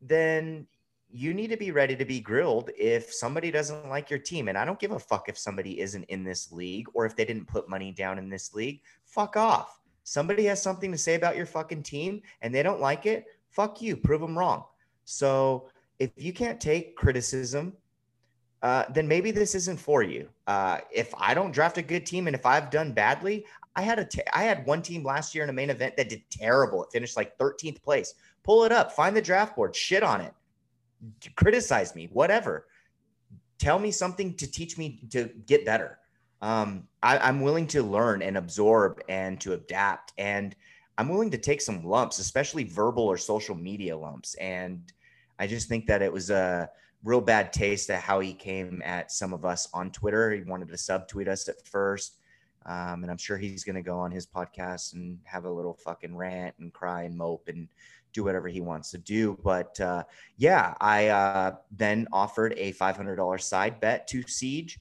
[0.00, 0.66] then
[1.10, 4.48] you need to be ready to be grilled if somebody doesn't like your team.
[4.48, 7.24] And I don't give a fuck if somebody isn't in this league or if they
[7.24, 8.82] didn't put money down in this league.
[9.04, 9.80] Fuck off.
[10.04, 13.24] Somebody has something to say about your fucking team and they don't like it.
[13.50, 13.96] Fuck you.
[13.96, 14.64] Prove them wrong.
[15.04, 17.72] So if you can't take criticism,
[18.62, 20.28] uh, then maybe this isn't for you.
[20.46, 23.46] Uh, if I don't draft a good team and if I've done badly,
[23.76, 26.22] I had a I had one team last year in a main event that did
[26.30, 26.82] terrible.
[26.82, 28.14] It finished like 13th place.
[28.42, 30.34] Pull it up, find the draft board, shit on it,
[31.36, 32.66] criticize me, whatever.
[33.58, 35.98] Tell me something to teach me to get better.
[36.40, 40.54] Um, I, I'm willing to learn and absorb and to adapt, and
[40.96, 44.34] I'm willing to take some lumps, especially verbal or social media lumps.
[44.34, 44.92] And
[45.38, 46.70] I just think that it was a
[47.04, 50.32] real bad taste at how he came at some of us on Twitter.
[50.32, 52.18] He wanted to subtweet us at first.
[52.66, 55.74] Um, and I'm sure he's going to go on his podcast and have a little
[55.74, 57.68] fucking rant and cry and mope and
[58.18, 59.38] do whatever he wants to do.
[59.44, 60.02] But uh,
[60.36, 64.78] yeah, I uh, then offered a $500 side bet to Siege,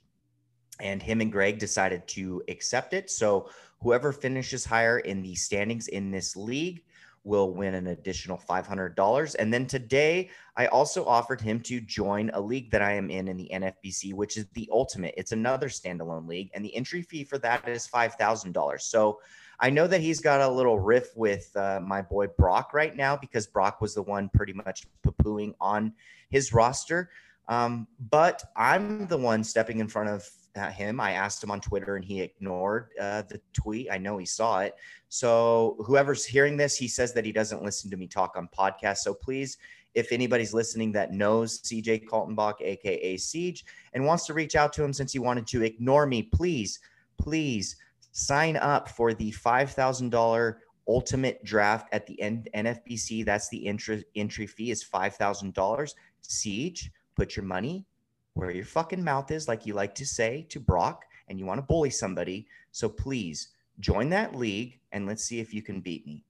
[0.79, 3.09] and him and Greg decided to accept it.
[3.09, 3.49] So
[3.81, 6.83] whoever finishes higher in the standings in this league
[7.23, 9.35] will win an additional $500.
[9.37, 13.27] And then today, I also offered him to join a league that I am in
[13.27, 15.13] in the NFBC, which is the Ultimate.
[15.17, 18.81] It's another standalone league, and the entry fee for that is $5,000.
[18.81, 19.19] So
[19.59, 23.15] I know that he's got a little riff with uh, my boy Brock right now
[23.17, 25.93] because Brock was the one pretty much poo pooing on
[26.29, 27.09] his roster.
[27.47, 30.29] Um, but I'm the one stepping in front of
[30.73, 30.99] him.
[30.99, 33.89] I asked him on Twitter and he ignored uh, the tweet.
[33.91, 34.75] I know he saw it.
[35.09, 38.97] So whoever's hearing this, he says that he doesn't listen to me talk on podcasts.
[38.97, 39.57] So please,
[39.95, 44.83] if anybody's listening that knows CJ Kaltenbach, aka Siege, and wants to reach out to
[44.83, 46.79] him since he wanted to ignore me, please,
[47.17, 47.75] please
[48.17, 53.23] sign up for the five thousand dollar ultimate draft at the NFBC.
[53.23, 55.95] That's the entry entry fee is five thousand dollars.
[56.21, 57.85] Siege, put your money
[58.33, 61.59] where your fucking mouth is, like you like to say to Brock, and you want
[61.59, 62.47] to bully somebody.
[62.71, 63.49] So please
[63.79, 66.23] join that league and let's see if you can beat me.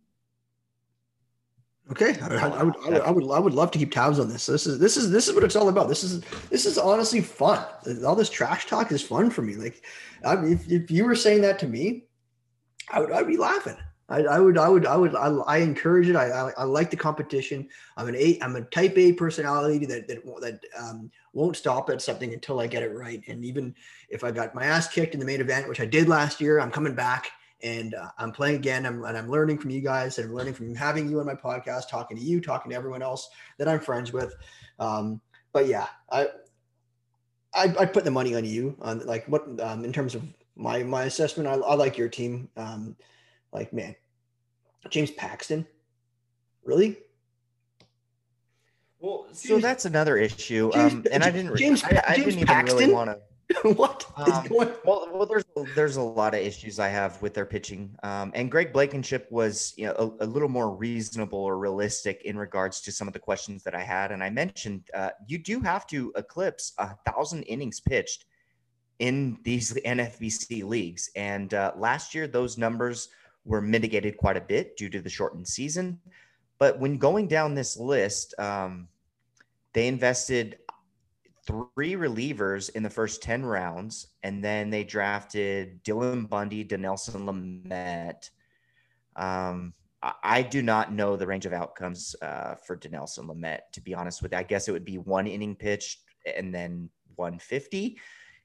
[1.89, 4.27] Okay, I, I, would, I, would, I would, I would love to keep tabs on
[4.27, 4.45] this.
[4.45, 5.87] This is, this is, this is what it's all about.
[5.87, 6.19] This is,
[6.49, 7.65] this is honestly fun.
[8.05, 9.55] All this trash talk is fun for me.
[9.55, 9.85] Like,
[10.25, 12.03] I mean, if, if you were saying that to me,
[12.89, 13.77] I would, I'd be laughing.
[14.09, 16.15] I, I would, I would, I would, I, I encourage it.
[16.15, 17.67] I, I, I, like the competition.
[17.95, 22.01] I'm an A, I'm a type A personality that that that um, won't stop at
[22.01, 23.21] something until I get it right.
[23.27, 23.75] And even
[24.09, 26.59] if I got my ass kicked in the main event, which I did last year,
[26.59, 27.31] I'm coming back
[27.63, 28.85] and uh, I'm playing again.
[28.85, 31.33] I'm, and I'm learning from you guys, and I'm learning from having you on my
[31.35, 34.35] podcast, talking to you, talking to everyone else that I'm friends with.
[34.79, 35.21] Um,
[35.53, 36.27] but yeah, I,
[37.53, 40.23] I, I put the money on you on like what um, in terms of
[40.55, 41.47] my my assessment.
[41.47, 42.49] I, I like your team.
[42.57, 42.95] Um,
[43.51, 43.95] like, man,
[44.89, 45.65] James Paxton,
[46.63, 46.97] really?
[48.99, 50.71] Well, so James, that's another issue.
[50.73, 51.55] James, um, and I didn't.
[51.55, 52.77] James, I, I James didn't Paxton?
[52.79, 53.19] really want to.
[53.75, 54.73] what um, going?
[54.83, 57.95] Well, well, there's there's a lot of issues I have with their pitching.
[58.03, 62.37] Um, and Greg Blankenship was you know a, a, little more reasonable or realistic in
[62.37, 64.11] regards to some of the questions that I had.
[64.11, 68.25] And I mentioned uh, you do have to eclipse a thousand innings pitched
[68.99, 71.09] in these NFBC leagues.
[71.15, 73.09] And uh, last year, those numbers
[73.45, 75.99] were mitigated quite a bit due to the shortened season.
[76.59, 78.87] But when going down this list, um,
[79.73, 80.57] they invested
[81.47, 88.29] three relievers in the first 10 rounds, and then they drafted Dylan Bundy, Dinelson Lamet.
[89.15, 89.73] Um,
[90.23, 94.21] I do not know the range of outcomes uh, for Dinelson Lamet, to be honest
[94.21, 94.37] with you.
[94.37, 96.01] I guess it would be one inning pitched
[96.35, 97.97] and then 150.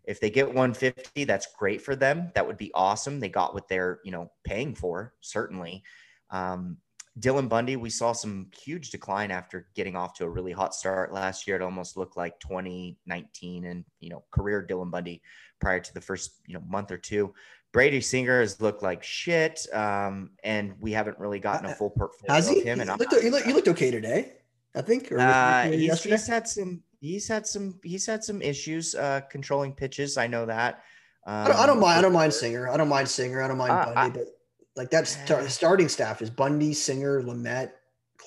[0.04, 2.32] If they get 150, that's great for them.
[2.34, 3.20] That would be awesome.
[3.20, 5.82] They got what they're, you know, paying for, certainly.
[6.30, 6.78] Um,
[7.18, 11.12] Dylan Bundy, we saw some huge decline after getting off to a really hot start
[11.12, 11.56] last year.
[11.56, 15.20] It almost looked like 2019 and, you know, career Dylan Bundy
[15.60, 17.34] prior to the first, you know, month or two.
[17.72, 19.66] Brady Singer has looked like shit.
[19.74, 22.60] Um, and we haven't really gotten a uh, full portfolio Has he?
[22.60, 22.80] of him.
[22.80, 24.32] And looked, he, looked, he looked okay today,
[24.74, 25.12] I think.
[25.12, 29.72] Or uh, he's, he's had some he's had some he's had some issues uh, controlling
[29.72, 30.16] pitches.
[30.16, 30.82] I know that.
[31.26, 31.98] Um, I, don't, I, don't, mind.
[31.98, 32.68] I don't mind Singer.
[32.68, 33.42] I don't mind Singer.
[33.42, 34.00] I don't mind uh, Bundy.
[34.00, 34.28] I, but
[34.76, 37.70] like that's st- starting staff is Bundy, Singer, Lamet.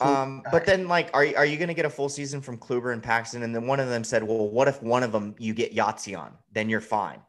[0.01, 2.93] um, but then like, are are you going to get a full season from Kluber
[2.93, 3.43] and Paxton?
[3.43, 6.17] And then one of them said, "Well, what if one of them you get Yahtzee
[6.17, 6.33] on?
[6.51, 7.19] Then you're fine."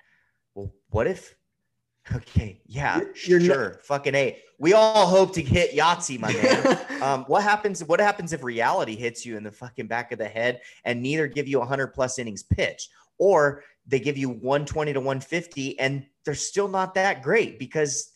[0.55, 1.35] Well, what if?
[2.15, 3.69] Okay, yeah, you're, you're sure.
[3.71, 4.41] Not- Fucking a.
[4.61, 6.79] We all hope to hit Yahtzee, my man.
[7.03, 7.83] um, what happens?
[7.83, 11.27] What happens if reality hits you in the fucking back of the head and neither
[11.27, 12.89] give you a 100 plus innings pitch,
[13.19, 18.13] or they give you 120 to 150 and they're still not that great because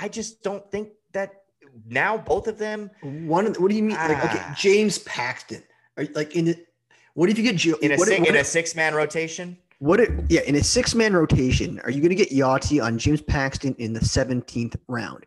[0.00, 1.42] I just don't think that
[1.86, 2.90] now both of them.
[3.02, 3.46] One.
[3.54, 3.96] What do you mean?
[3.98, 4.06] Ah.
[4.08, 4.54] Like, okay, ah.
[4.58, 5.62] James Paxton.
[5.96, 6.66] Are, like in it.
[7.14, 9.58] What if you get Joe in a, what, in a six man rotation?
[9.80, 10.00] What?
[10.00, 13.74] It, yeah, in a six-man rotation, are you going to get Yahtzee on James Paxton
[13.78, 15.24] in the seventeenth round?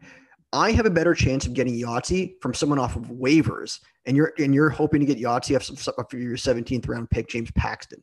[0.53, 4.33] I have a better chance of getting Yahtzee from someone off of waivers, and you're
[4.37, 5.55] and you're hoping to get Yahtzee
[5.97, 8.01] off for your 17th round pick, James Paxton.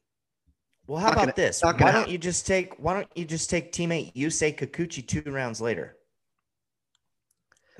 [0.88, 1.62] Well, how Not about gonna- this?
[1.62, 2.10] Why don't happen.
[2.10, 5.96] you just take why don't you just take teammate Yusei Kikuchi two rounds later?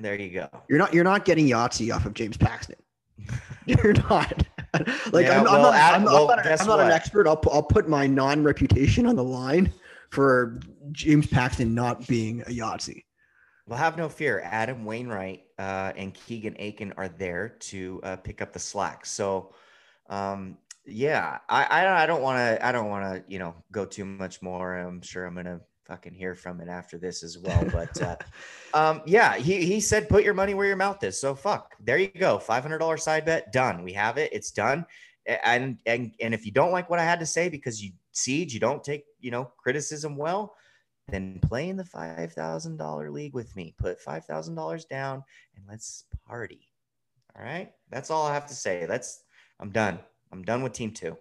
[0.01, 0.49] There you go.
[0.67, 2.75] You're not you're not getting Yahtzee off of James Paxton.
[3.67, 4.43] You're not.
[5.11, 7.27] like Yeah, I'm, I'm not, Ad- I'm, I'm not, guess I'm not an expert.
[7.27, 9.71] I'll I'll put my non reputation on the line
[10.09, 10.59] for
[10.91, 13.03] James Paxton not being a Yahtzee.
[13.67, 14.41] Well, have no fear.
[14.43, 19.05] Adam Wainwright uh, and Keegan Akin are there to uh, pick up the slack.
[19.05, 19.53] So,
[20.09, 23.85] um, yeah, I I, I don't want to I don't want to you know go
[23.85, 24.75] too much more.
[24.75, 25.61] I'm sure I'm gonna
[25.91, 27.65] fucking hear from it after this as well.
[27.71, 28.15] But uh,
[28.73, 31.19] um, yeah, he he said put your money where your mouth is.
[31.19, 32.39] So fuck, there you go.
[32.39, 33.83] Five hundred dollar side bet done.
[33.83, 34.31] We have it.
[34.31, 34.85] It's done.
[35.27, 38.53] And and and if you don't like what I had to say because you siege,
[38.53, 40.55] you don't take you know criticism well
[41.07, 43.75] then play in the five thousand dollar league with me.
[43.77, 45.23] Put five thousand dollars down
[45.55, 46.69] and let's party.
[47.37, 48.85] All right, that's all I have to say.
[48.85, 49.23] That's
[49.59, 49.99] I'm done.
[50.31, 51.17] I'm done with team two.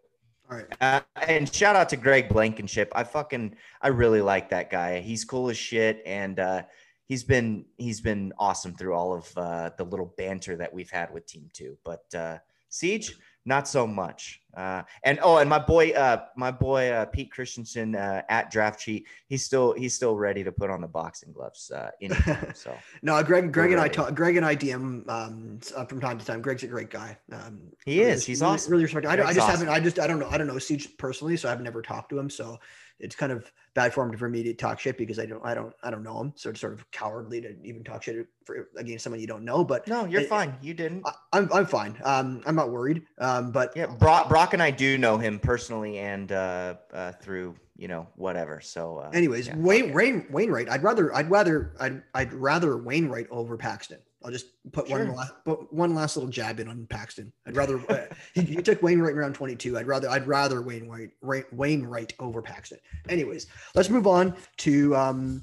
[0.51, 0.67] Right.
[0.81, 2.91] Uh, and shout out to Greg Blankenship.
[2.93, 4.99] I fucking I really like that guy.
[4.99, 6.63] He's cool as shit, and uh,
[7.07, 11.15] he's been he's been awesome through all of uh, the little banter that we've had
[11.15, 11.79] with Team Two.
[11.85, 12.39] But uh,
[12.69, 14.41] Siege, not so much.
[14.57, 18.81] Uh, and oh, and my boy, uh, my boy uh, Pete Christensen uh, at Draft
[18.81, 22.53] Cheat, he's still he's still ready to put on the boxing gloves uh, anytime.
[22.55, 23.53] So No, Greg.
[23.53, 24.15] Greg and I talk.
[24.15, 26.43] Greg and I DM um, uh, from time to time.
[26.43, 27.17] Greg's a great guy.
[27.33, 28.27] Um, He really is.
[28.27, 28.73] He's really, awesome.
[28.73, 29.09] Really respected.
[29.09, 29.51] I, I just awesome.
[29.51, 29.69] haven't.
[29.69, 29.99] I just.
[29.99, 30.29] I don't know.
[30.29, 32.29] I don't know Siege personally, so I've never talked to him.
[32.29, 32.59] So
[33.01, 35.45] it's kind of bad form for me to talk shit because I don't.
[35.45, 35.73] I don't.
[35.83, 36.33] I don't know him.
[36.37, 39.65] So it's sort of cowardly to even talk shit for against someone you don't know.
[39.65, 40.55] But no, you're It- fine.
[40.61, 41.07] You didn't.
[41.07, 41.53] I, I'm.
[41.53, 41.97] I'm fine.
[42.05, 43.03] Um, I'm not worried.
[43.19, 47.57] Um, but Yeah, Brock, Brock and I do know him personally and uh, uh, through
[47.81, 48.61] you know whatever.
[48.61, 49.95] So, uh, Anyways, yeah, Wayne.
[49.95, 50.69] Wayne Wainwright.
[50.69, 53.99] I'd rather I'd rather I'd I'd rather Wainwright over Paxton.
[54.23, 55.15] I'll just put one Sure.
[55.15, 57.33] last put one last little jab in on Paxton.
[57.47, 59.79] I'd rather uh, he, he took Wainwright in round 22.
[59.79, 61.09] I'd rather I'd rather Wainwright
[61.53, 62.79] Wainwright over Paxton.
[63.09, 65.41] Anyways, let's move on to um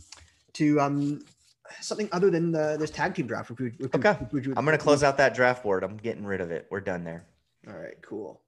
[0.53, 1.21] to um
[1.81, 3.49] something other than the, this tag team draft.
[3.59, 4.15] we- we- Okay.
[4.31, 5.83] we- I'm gonna close out that draft board.
[5.83, 6.67] I'm getting rid of it.
[6.69, 7.25] We're done there.
[7.67, 8.41] All right, cool.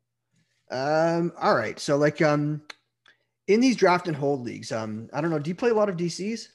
[0.72, 1.80] Um, all right.
[1.80, 2.62] So like um
[3.50, 5.90] in these draft and hold leagues, um, I don't know, do you play a lot
[5.90, 6.50] of DCs?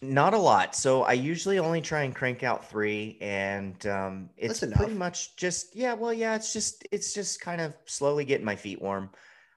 [0.00, 0.76] Not a lot.
[0.76, 5.74] So I usually only try and crank out three, and um, it's pretty much just
[5.74, 5.94] yeah.
[5.94, 6.36] Well, yeah.
[6.36, 9.08] It's just it's just kind of slowly getting my feet warm.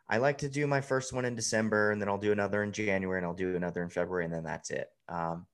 [0.08, 2.72] I like to do my first one in December, and then I'll do another in
[2.72, 4.88] January, and I'll do another in February, and then that's it.
[5.10, 5.46] Um,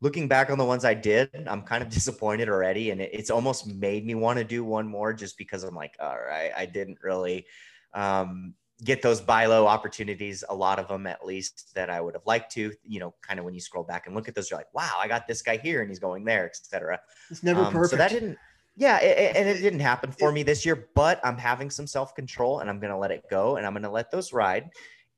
[0.00, 3.30] looking back on the ones I did, I'm kind of disappointed already, and it, it's
[3.30, 6.66] almost made me want to do one more just because I'm like, all right, I
[6.66, 7.46] didn't really
[7.94, 12.14] um, get those buy low opportunities, a lot of them at least that I would
[12.14, 12.72] have liked to.
[12.82, 14.94] You know, kind of when you scroll back and look at those, you're like, wow,
[14.98, 16.98] I got this guy here, and he's going there, etc.
[17.30, 17.90] It's never Um, perfect.
[17.90, 18.36] So that didn't,
[18.76, 20.88] yeah, it, and it didn't happen for me this year.
[20.94, 23.90] But I'm having some self control, and I'm gonna let it go, and I'm gonna
[23.90, 24.70] let those ride.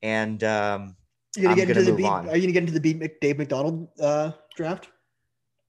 [0.03, 0.95] And um,
[1.37, 2.05] You gonna I'm get into the beat?
[2.07, 2.29] on.
[2.29, 4.91] Are you gonna get into the beat Mc- Dave McDonald uh, draft?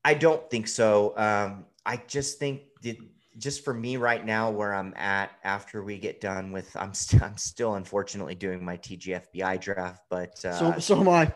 [0.03, 1.13] I don't think so.
[1.17, 2.97] Um, I just think that
[3.38, 7.21] just for me right now, where I'm at after we get done with, I'm st-
[7.21, 11.33] I'm still unfortunately doing my TGFBI draft, but uh, so so am I.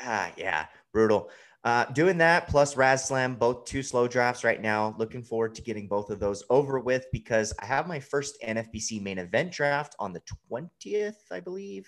[0.00, 1.30] Ah, yeah, brutal.
[1.64, 4.94] Uh, doing that plus RazzSlam, both two slow drafts right now.
[4.96, 9.02] Looking forward to getting both of those over with because I have my first NFBC
[9.02, 11.84] main event draft on the 20th, I believe.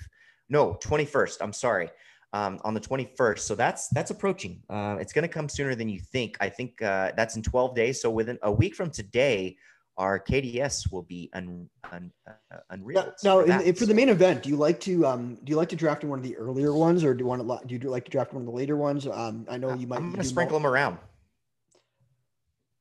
[0.49, 1.37] No, 21st.
[1.41, 1.89] I'm sorry.
[2.33, 3.41] Um, on the 21st.
[3.41, 4.63] So that's that's approaching.
[4.71, 6.37] Uh, it's going to come sooner than you think.
[6.41, 8.01] I think uh, that's in 12 days.
[8.01, 9.57] So within a week from today,
[9.97, 13.13] our KDS will be un, un, uh, unreal.
[13.25, 15.57] Now, now for in, for the main event, do you like to um do you
[15.57, 17.75] like to draft in one of the earlier ones, or do you want to do
[17.75, 19.09] you like to draft one of the later ones?
[19.09, 19.97] Um, I know you might.
[19.97, 20.99] I'm going to sprinkle mul- them around.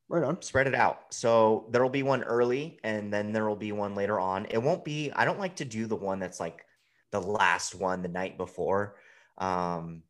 [0.10, 0.41] Right on.
[0.41, 1.14] spread it out.
[1.14, 4.47] So there'll be one early and then there will be one later on.
[4.50, 6.66] It won't be, I don't like to do the one that's like
[7.12, 8.95] the last one the night before.
[9.40, 10.04] Um,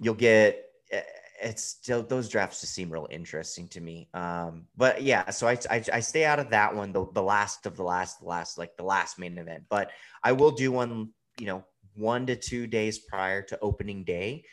[0.00, 1.02] you'll get, eh,
[1.42, 4.08] it's still, those drafts just seem real interesting to me.
[4.14, 7.66] Um, but yeah, so I, I, I stay out of that one, the, the last
[7.66, 9.90] of the last, the last, like the last main event, but
[10.22, 14.44] I will do one, you know, one to two days prior to opening day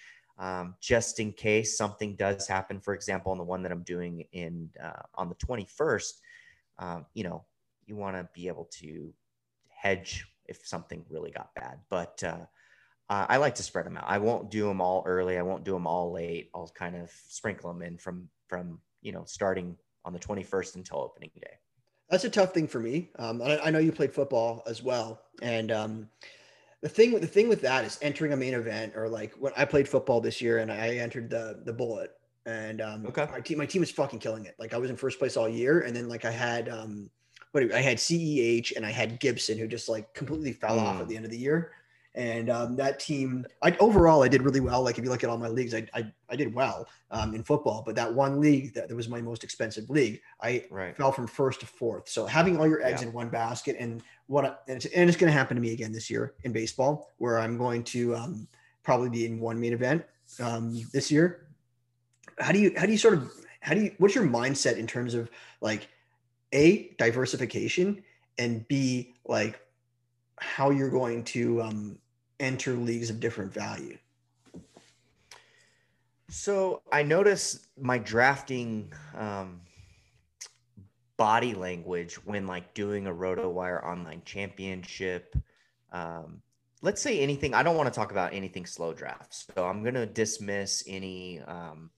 [0.42, 2.82] um, just in case something does happen.
[2.82, 6.14] For example, on the one that I'm doing in uh, on the 21st,
[6.80, 7.46] um, you know,
[7.86, 9.14] you want to be able to
[9.70, 11.80] hedge if something really got bad.
[11.90, 12.46] But uh,
[13.12, 14.06] uh, I like to spread them out.
[14.08, 15.38] I won't do them all early.
[15.38, 16.50] I won't do them all late.
[16.56, 21.00] I'll kind of sprinkle them in from from you know starting on the 21st until
[21.00, 21.56] opening day.
[22.10, 23.10] That's a tough thing for me.
[23.20, 26.10] Um, I, I know you played football as well, and um,
[26.82, 29.52] the thing with the thing with that is entering a main event or like when
[29.58, 32.12] I played football this year and I entered the the bullet.
[32.46, 33.28] and um, Okay.
[33.32, 34.56] my team my team was fucking killing it.
[34.58, 37.10] Like I was in first place all year, and then like I had um,
[37.52, 41.02] what I had Ceh and I had Gibson who just like completely fell off Mm.
[41.02, 41.74] at the end of the year.
[42.14, 44.84] And um, that team, I overall I did really well.
[44.84, 47.44] Like if you look at all my leagues, I I, I did well um, in
[47.44, 47.84] football.
[47.86, 50.96] But that one league that, that was my most expensive league, I Right.
[50.98, 52.10] fell from first to fourth.
[52.10, 53.08] So having all your eggs Yeah.
[53.08, 55.72] in one basket and what I- and it's, and it's going to happen to me
[55.72, 58.48] again this year in baseball, where I'm going to um,
[58.84, 60.04] probably be in one main event
[60.42, 61.48] um, this year.
[62.40, 63.32] How do you how do you sort of
[63.62, 65.30] how do you what's your mindset in terms of
[65.62, 65.88] like
[66.52, 68.04] a diversification
[68.38, 69.62] and b like
[70.38, 71.98] how you're going to um,
[72.42, 73.98] enter leagues of different value?
[76.30, 79.62] So I notice my drafting um,
[81.18, 85.36] body language when like doing a RotoWire online championship.
[85.92, 86.42] Um,
[86.82, 87.54] let's say anything.
[87.54, 91.90] I don't want to talk about anything slow drafts, so I'm gonna dismiss any um,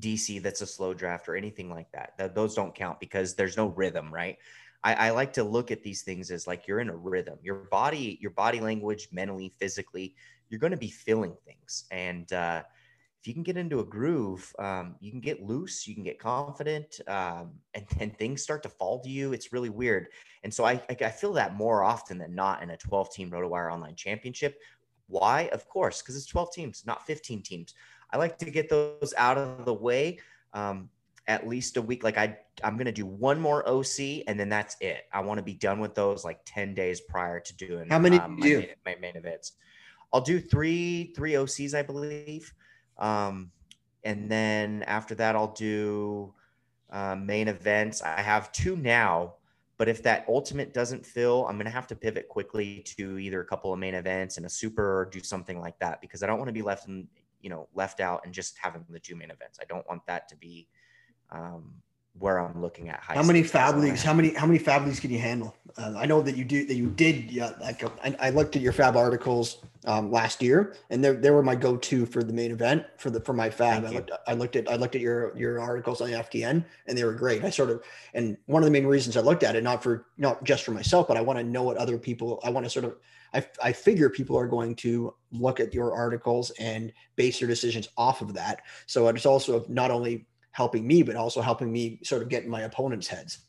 [0.00, 2.16] DC that's a slow draft or anything like that.
[2.18, 4.38] Th- those don't count because there's no rhythm, right?
[4.84, 7.38] I, I like to look at these things as like you're in a rhythm.
[7.42, 10.14] Your body, your body language, mentally, physically,
[10.48, 12.62] you're going to be feeling things, and uh,
[13.22, 16.18] if you can get into a groove, um, you can get loose, you can get
[16.18, 19.32] confident, um, and then things start to fall to you.
[19.32, 20.08] It's really weird.
[20.42, 23.72] And so I, I, feel that more often than not in a 12 team RotoWire
[23.72, 24.58] online championship.
[25.06, 25.48] Why?
[25.52, 27.74] Of course, because it's 12 teams, not 15 teams.
[28.10, 30.18] I like to get those out of the way
[30.52, 30.88] um,
[31.26, 32.02] at least a week.
[32.02, 35.04] Like I, I'm to do one more OC and then that's it.
[35.12, 38.18] I want to be done with those like 10 days prior to doing How many
[38.18, 38.66] um, do you my, do?
[38.66, 39.52] main, my main events.
[40.12, 42.52] I'll do three, three OCs, I believe.
[42.98, 43.50] Um,
[44.04, 46.34] and then after that, I'll do
[46.90, 48.02] uh, main events.
[48.02, 49.34] I have two now,
[49.78, 53.40] but if that ultimate doesn't fill, I'm going to have to pivot quickly to either
[53.40, 56.26] a couple of main events and a super or do something like that because I
[56.26, 57.08] don't want to be left in,
[57.40, 59.58] you know, left out and just having the two main events.
[59.60, 60.68] I don't want that to be
[61.32, 61.82] um,
[62.18, 63.00] where I'm looking at.
[63.00, 63.42] High How many.
[63.42, 64.02] FAAB leagues?
[64.02, 65.56] How many how many FAAB leagues can you handle?
[65.76, 67.30] Uh, I know that you do that you did.
[67.30, 71.30] Yeah, like I, I looked at your FAAB articles um, last year, and they they
[71.30, 73.86] were my go to for the main event for the for my FAAB.
[73.86, 76.98] I looked, I looked at I looked at your your articles on the FTN, and
[76.98, 77.44] they were great.
[77.44, 80.06] I sort of and one of the main reasons I looked at it not for
[80.18, 82.40] not just for myself, but I want to know what other people.
[82.44, 82.96] I want to sort of
[83.34, 87.88] I, I figure people are going to look at your articles and base their decisions
[87.96, 88.62] off of that.
[88.86, 92.50] So it's also not only helping me, but also helping me sort of get in
[92.50, 93.40] my opponent's heads.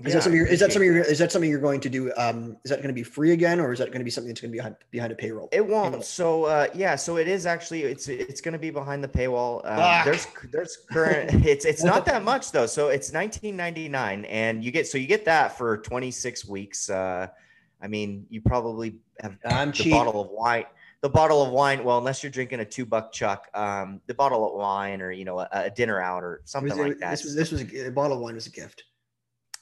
[0.00, 0.38] Is Yeah, that something?
[0.38, 0.90] You're, is that something?
[0.90, 2.10] You're, is that something you're going to do?
[2.16, 4.28] Um, is that going to be free again, or is that going to be something
[4.28, 5.50] that's going to be behind, behind a payroll?
[5.52, 6.04] It won't.
[6.04, 9.60] So uh, yeah, so it is actually it's it's going to be behind the paywall.
[9.66, 12.64] Um, there's there's current it's it's not that much though.
[12.66, 16.88] So it's 19.99 and you get so you get that for 26 weeks.
[16.88, 17.26] Uh,
[17.82, 19.92] I mean, you probably have I'm the cheap.
[19.92, 20.64] bottle of wine.
[21.02, 21.82] The bottle of wine.
[21.82, 25.24] Well, unless you're drinking a two buck chuck, um, the bottle of wine or you
[25.24, 27.10] know a, a dinner out or something was- like that.
[27.12, 28.84] This was this was a, a bottle of wine was a gift.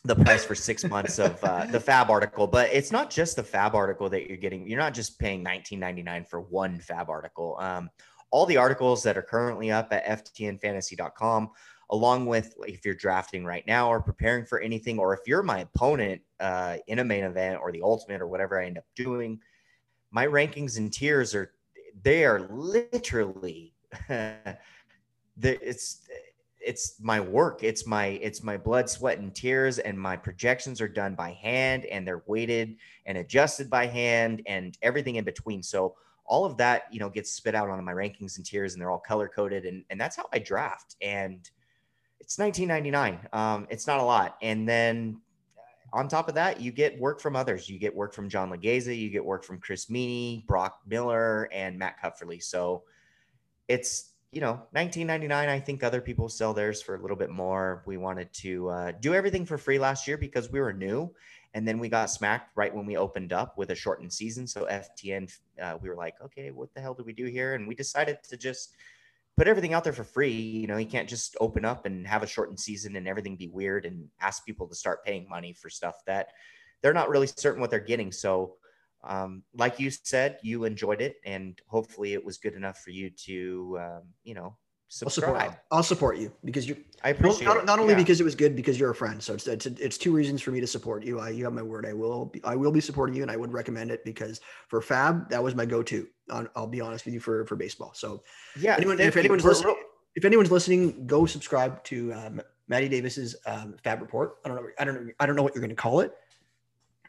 [0.05, 3.43] the price for six months of uh, the FAAB article but it's not just the
[3.43, 7.91] FAAB article that you're getting you're not just paying 19.99 for one FAAB article um,
[8.31, 11.51] all the articles that are currently up at ftnfantasy.com
[11.91, 15.61] along with if you're drafting right now or preparing for anything or if you're my
[15.61, 19.41] opponent uh, in a main event or the ultimate or whatever i end up doing
[20.11, 21.53] my rankings and tiers are
[22.03, 23.75] they are literally
[25.43, 26.01] it's
[26.61, 27.63] it's my work.
[27.63, 31.87] It's my it's my blood sweat and tears and my projections are done by hand
[31.87, 35.63] and they're weighted and adjusted by hand and everything in between.
[35.63, 35.95] So
[36.27, 38.91] all of that you know gets spit out on my rankings and tiers and they're
[38.91, 40.97] all color coded and, and that's how i draft.
[41.01, 41.49] And
[42.21, 44.37] it's 1999 um, it's not a lot.
[44.43, 45.21] And then
[45.93, 47.69] on top of that you get work from others.
[47.69, 51.79] You get work from john Laghezza you get work from chris Meaney brock miller and
[51.79, 52.41] matt cufferly.
[52.41, 52.85] So
[53.69, 57.83] it's you know 1999 i think other people sell theirs for a little bit more.
[57.87, 61.13] We wanted to uh, do everything for free last year because we were new
[61.55, 64.47] and then we got smacked right when we opened up with a shortened season.
[64.47, 65.33] So ftn
[65.63, 67.55] uh, we were like okay what the hell did we do here?
[67.55, 68.77] And we decided to just
[69.39, 72.23] put everything out there for free you know you can't just open up and have
[72.23, 75.71] a shortened season and everything be weird and ask people to start paying money for
[75.71, 76.29] stuff that
[76.83, 78.13] they're not really certain what they're getting.
[78.13, 78.55] So
[79.05, 83.11] um, like you said, you enjoyed it, and hopefully, it was good enough for you
[83.11, 84.57] to, um, you know,
[85.03, 85.55] I'll support.
[85.71, 87.99] I'll support you because you I appreciate not, not only Yeah.
[87.99, 89.23] because it was good because you're a friend.
[89.23, 91.21] So it's it's, it's two reasons for me to support you.
[91.21, 91.85] I, you have my word.
[91.85, 94.81] I will be, I will be supporting you, and I would recommend it because for
[94.81, 96.07] FAAB that was my go-to.
[96.31, 97.93] On, I'll be honest with you for for baseball.
[97.95, 98.23] So
[98.59, 99.77] yeah, anyone, if anyone's listening,
[100.15, 104.37] if anyone's listening, go subscribe to um, Maddie Davis's um, FAAB Report.
[104.45, 104.69] I don't know.
[104.79, 105.13] I don't know.
[105.21, 106.13] I don't know what you're going to call it.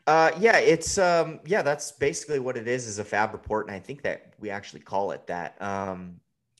[0.05, 3.75] Uh, yeah, it's um, yeah, that's basically what it is, is a FAAB report, and
[3.75, 5.61] I think that we actually call it that.
[5.61, 6.19] Um,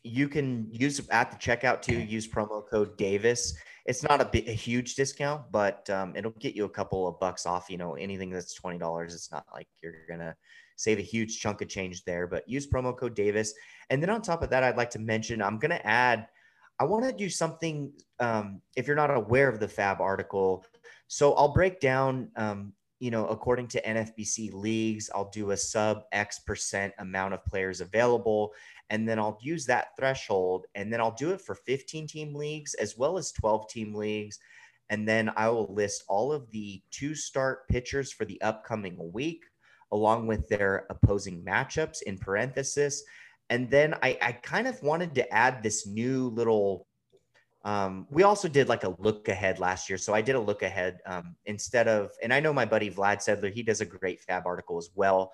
[0.09, 1.99] you can use at the checkout too.
[1.99, 3.55] Use promo code Davis.
[3.85, 7.45] It's not a, a huge discount, but um, it'll get you a couple of bucks
[7.45, 7.69] off.
[7.69, 9.13] You know, anything that's twenty dollars.
[9.13, 10.35] It's not like you're gonna
[10.75, 12.27] save a huge chunk of change there.
[12.27, 13.53] But use promo code Davis,
[13.89, 16.27] and then on top of that, I'd like to mention I'm gonna add.
[16.81, 17.91] I want to do something.
[18.19, 20.65] Um, if you're not aware of the FAAB article,
[21.07, 26.03] so I'll break down um, you know, according to NFBC leagues, I'll do a sub
[26.11, 28.51] X percent amount of players available.
[28.89, 30.65] And then I'll use that threshold.
[30.75, 34.39] And then I'll do it for 15 team leagues as well as 12 team leagues.
[34.89, 39.43] And then I will list all of the two start pitchers for the upcoming week,
[39.91, 43.03] along with their opposing matchups in parenthesis.
[43.51, 46.87] And then I, I kind of wanted to add this new little
[47.65, 49.97] um, we also did like a look ahead last year.
[49.97, 53.17] So I did a look ahead um, instead of, and I know my buddy Vlad
[53.17, 55.33] Sedler, he does a great FAAB article as well.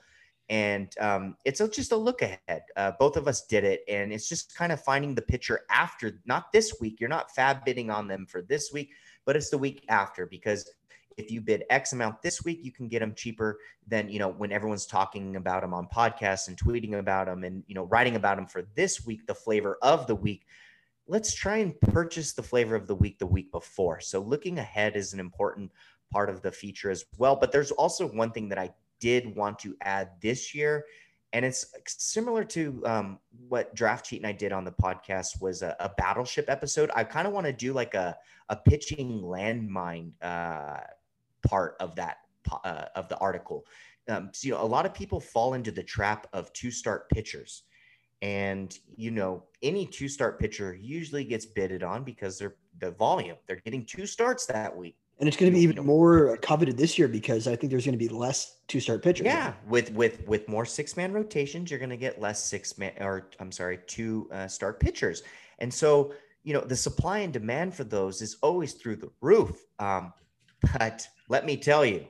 [0.50, 2.64] And um, it's a, just a look ahead.
[2.76, 3.82] Uh, both of us did it.
[3.88, 7.00] And it's just kind of finding the pitcher after, not this week.
[7.00, 8.92] You're not FAAB bidding on them for this week,
[9.26, 10.70] but it's the week after because
[11.18, 13.58] if you bid X amount this week, you can get them cheaper
[13.88, 17.64] than, you know, when everyone's talking about them on podcasts and tweeting about them and,
[17.68, 20.46] you know, writing about them for this week, the flavor of the week
[21.08, 24.00] let's try and purchase the flavor of the week the week before.
[24.00, 25.72] So looking ahead is an important
[26.12, 27.36] part of the feature as well.
[27.36, 30.86] But there's also one thing that I did want to add this year,
[31.34, 35.62] and it's similar to um, what Draft Cheat and I did on the podcast was
[35.62, 36.90] a, a battleship episode.
[36.96, 38.18] I kind of want to do like a
[38.50, 40.82] a pitching landmine uh,
[41.48, 42.18] part of that
[42.64, 43.66] uh, of the article.
[44.08, 47.10] Um, so, you know, a lot of people fall into the trap of two start
[47.10, 47.64] pitchers
[48.22, 53.38] and you know, any two start pitcher usually gets bidded on because they're the volume.
[53.46, 54.98] They're getting two starts that week.
[55.20, 57.98] And it's going to be even more coveted this year because I think there's going
[57.98, 59.26] to be less two start pitchers.
[59.26, 62.92] Yeah, with with with more six man rotations, you're going to get less six man
[63.00, 65.24] or I'm sorry, two uh, start pitchers.
[65.60, 66.14] And so
[66.44, 69.66] you know the supply and demand for those is always through the roof.
[69.80, 70.14] Um,
[70.78, 72.06] but let me tell you,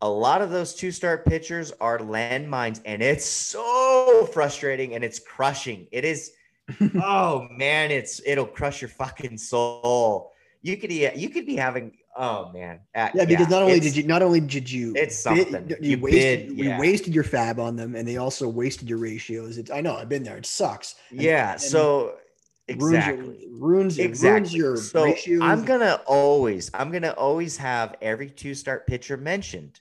[0.00, 5.18] a lot of those two start pitchers are landmines, and it's so frustrating and it's
[5.18, 5.86] crushing.
[5.92, 6.32] It is,
[7.02, 10.32] oh man, it's it'll crush your fucking soul.
[10.62, 13.96] You could you could be having oh man uh, yeah because yeah, not only did
[13.96, 16.74] you not only did you it's something you, you, wasted bid, yeah.
[16.74, 19.58] you wasted your FAAB on them and they also wasted your ratios.
[19.58, 20.36] It's I know I've been there.
[20.36, 20.94] It sucks.
[21.10, 21.52] And, yeah.
[21.52, 22.16] And so
[22.68, 24.58] exactly ruins, your, ruins, exactly.
[24.58, 25.40] your so ratios.
[25.42, 29.80] I'm gonna always I'm gonna always have every two start pitcher mentioned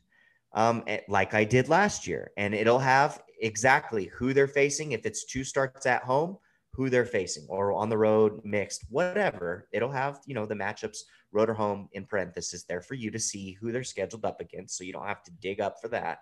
[0.53, 2.31] um, eh, like I did last year.
[2.38, 4.91] And it'll have exactly who they're facing.
[4.91, 6.38] If it's two starts at home,
[6.73, 9.67] who they're facing, or on the road, mixed, whatever.
[9.71, 10.99] It'll have, you know, the matchups,
[11.31, 14.77] road or home in parenthesis there for you to see who they're scheduled up against.
[14.77, 16.19] So you don't have to dig up for that.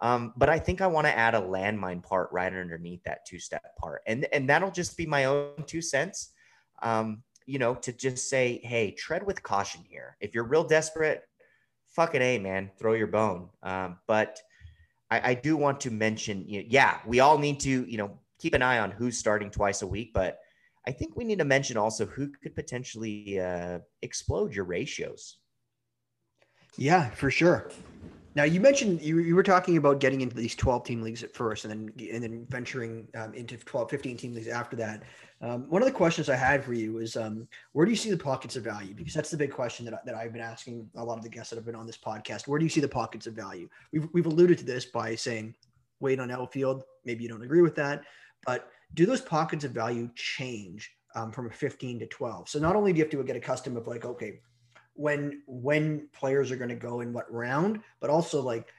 [0.00, 3.38] Um, but I think I want to add a landmine part right underneath that two
[3.38, 4.02] step part.
[4.06, 6.32] And, and that'll just be my own two cents.
[6.82, 10.16] Um, you know, to just say, hey, tread with caution here.
[10.20, 11.22] If you're real desperate,
[11.88, 13.48] fucking a man, throw your bone.
[13.62, 14.38] Um, but
[15.10, 18.18] I, I, do want to mention, you know, yeah, we all need to, you know,
[18.38, 20.38] keep an eye on who's starting twice a week, but
[20.86, 25.36] I think we need to mention also who could potentially uh, explode your ratios.
[26.76, 27.70] Yeah, for sure.
[28.34, 31.34] Now you mentioned you, you were talking about getting into these 12 team leagues at
[31.34, 35.02] first and then and then venturing um, into 12 15 team leagues after that.
[35.40, 38.10] Um, one of the questions I had for you is um, where do you see
[38.10, 38.94] the pockets of value?
[38.94, 41.50] Because that's the big question that, that I've been asking a lot of the guests
[41.50, 42.46] that have been on this podcast.
[42.46, 43.68] Where do you see the pockets of value?
[43.92, 45.54] We've, we've alluded to this by saying
[46.00, 46.84] wait on outfield.
[47.04, 48.04] Maybe you don't agree with that,
[48.48, 52.48] but do those pockets of value change um, from a 15 to 12?
[52.48, 54.40] So not only do you have to get accustomed of like, okay,
[54.94, 58.72] when when players are going to go in what round, but also like,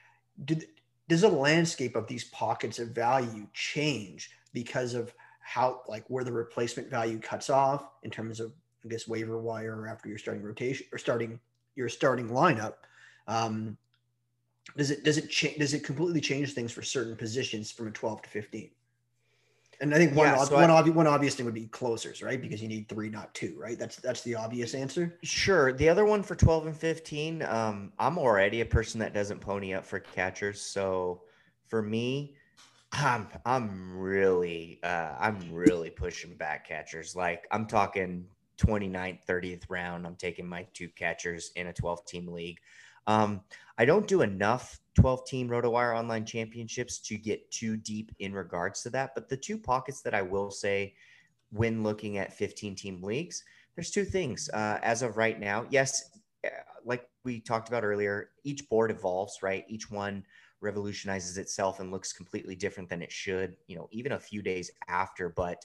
[0.44, 6.32] does the landscape of these pockets of value change because of how like where the
[6.32, 8.52] replacement value cuts off in terms of
[8.84, 11.38] I guess waiver wire or after your starting rotation or starting
[11.76, 12.74] your starting lineup.
[13.28, 13.76] Um,
[14.76, 17.92] does it does it change does it completely change things for certain positions from a
[17.92, 18.70] 12 to 15?
[19.80, 22.40] And I think one, yeah, so one, I, one obvious thing would be closers, right?
[22.40, 23.78] Because you need three, not two, right?
[23.78, 25.18] That's that's the obvious answer.
[25.22, 25.72] Sure.
[25.72, 29.72] The other one for 12 and 15, um, I'm already a person that doesn't pony
[29.72, 30.60] up for catchers.
[30.60, 31.22] So
[31.68, 32.34] for me,
[32.92, 37.16] I'm I'm really uh, I'm really pushing back catchers.
[37.16, 38.26] Like I'm talking
[38.58, 40.06] 29th, 30th round.
[40.06, 42.58] I'm taking my two catchers in a 12 team league.
[43.06, 43.40] Um,
[43.78, 48.82] I don't do enough 12 team RotoWire online championships to get too deep in regards
[48.82, 49.14] to that.
[49.14, 50.94] But the two pockets that I will say
[51.52, 53.44] when looking at 15 team leagues,
[53.74, 54.48] there's two things.
[54.52, 56.10] Uh, as of right now, yes,
[56.44, 56.48] uh,
[56.84, 59.64] like we talked about earlier, each board evolves, right?
[59.68, 60.24] Each one
[60.60, 64.70] revolutionizes itself and looks completely different than it should, you know, even a few days
[64.88, 65.28] after.
[65.28, 65.64] But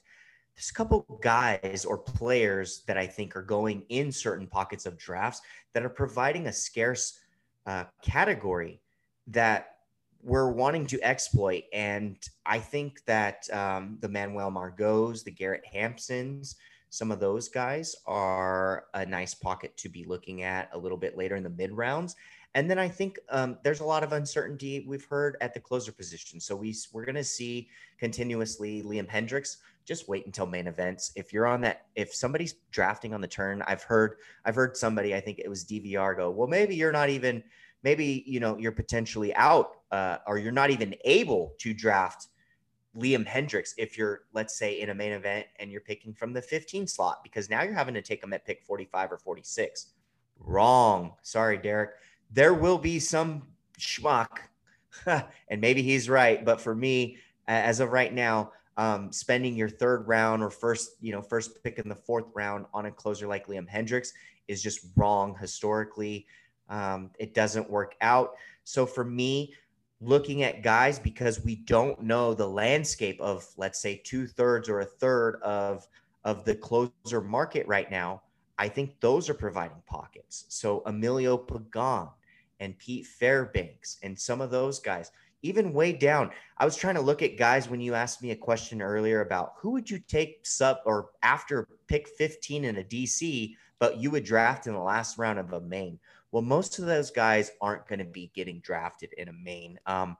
[0.55, 4.97] there's a couple guys or players that I think are going in certain pockets of
[4.97, 5.41] drafts
[5.73, 7.19] that are providing a scarce
[7.65, 8.79] uh, category
[9.27, 9.75] that
[10.21, 11.63] we're wanting to exploit.
[11.71, 16.55] And I think that um, the Manuel Margot's, the Garrett Hampsons,
[16.89, 21.17] some of those guys are a nice pocket to be looking at a little bit
[21.17, 22.15] later in the mid rounds.
[22.55, 25.91] And then I think um, there's a lot of uncertainty we've heard at the closer
[25.91, 26.39] position.
[26.39, 27.67] So we we're going to see
[27.99, 29.57] continuously Liam Hendriks.
[29.83, 31.11] Just wait until main events.
[31.15, 34.15] If you're on that, if somebody's drafting on the turn, I've heard
[34.45, 37.43] I've heard somebody, I think it was DVR, go, well, maybe you're not even,
[37.85, 42.27] maybe you know you're potentially out, uh, or you're not even able to draft
[42.97, 46.41] Liam Hendriks if you're, let's say, in a main event and you're picking from the
[46.41, 49.87] 15 slot because now you're having to take them at pick 45 or 46.
[50.39, 51.13] Wrong.
[51.21, 51.91] Sorry, Derek
[52.31, 53.43] there will be some
[53.79, 54.39] schmuck,
[55.05, 56.43] and maybe he's right.
[56.43, 57.17] But for me,
[57.47, 61.79] as of right now, um, spending your third round or first, you know, first pick
[61.79, 64.09] in the fourth round on a closer like Liam Hendriks
[64.47, 66.27] is just wrong historically.
[66.69, 68.35] Um, it doesn't work out.
[68.63, 69.53] So for me,
[70.01, 74.81] looking at guys because we don't know the landscape of, let's say, two thirds or
[74.81, 75.87] a third of
[76.23, 78.23] of the closer market right now,
[78.57, 80.45] I think those are providing pockets.
[80.49, 82.09] So Emilio Pagan
[82.59, 85.11] and Pete Fairbanks and some of those guys,
[85.43, 86.31] even way down.
[86.57, 89.53] I was trying to look at guys when you asked me a question earlier about
[89.57, 94.23] who would you take sub or after pick 15 in a DC, but you would
[94.23, 95.99] draft in the last round of a main.
[96.35, 99.79] Well, most of those guys aren't going to be getting drafted in a main.
[99.85, 100.17] Um,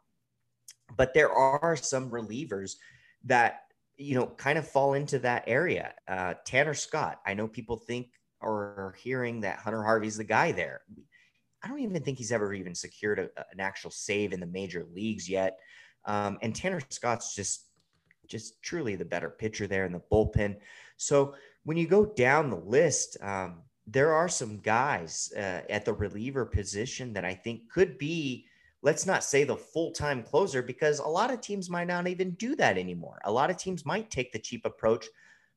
[0.95, 2.75] but there are some relievers
[3.25, 3.63] that
[3.97, 5.93] you know kind of fall into that area.
[6.07, 7.19] Uh, Tanner Scott.
[7.25, 10.83] I know people think or hearing that Hunter Harvey's the guy there.
[11.61, 14.87] I don't even think he's ever even secured a, an actual save in the major
[14.93, 15.59] leagues yet.
[16.05, 17.65] Um, and Tanner Scott's just
[18.25, 20.55] just truly the better pitcher there in the bullpen.
[20.95, 21.35] So
[21.65, 26.45] when you go down the list, um, there are some guys uh, at the reliever
[26.45, 28.45] position that I think could be,
[28.81, 32.31] let's not say the full time closer, because a lot of teams might not even
[32.31, 33.19] do that anymore.
[33.25, 35.05] A lot of teams might take the cheap approach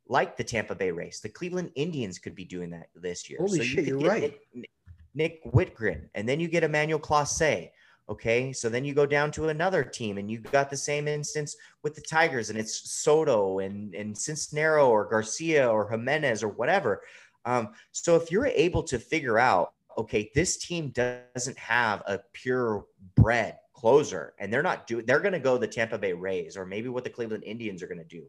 [0.09, 1.21] like the Tampa Bay Rays.
[1.21, 3.39] The Cleveland Indians could be doing that this year.
[3.39, 4.39] Holy so shit, you are right.
[4.55, 4.71] Nick,
[5.15, 7.71] Nick Wittgren, and then you get Emmanuel Clase.
[8.11, 11.55] Okay, so then you go down to another team, and you got the same instance
[11.83, 17.03] with the Tigers, and it's Soto and and Cisnero or Garcia or Jimenez or whatever.
[17.49, 22.85] Um, so if you're able to figure out, okay, this team doesn't have a pure
[23.17, 26.67] bred closer, and they're not doing, they're going to go the Tampa Bay Rays or
[26.67, 28.29] maybe what the Cleveland Indians are going to do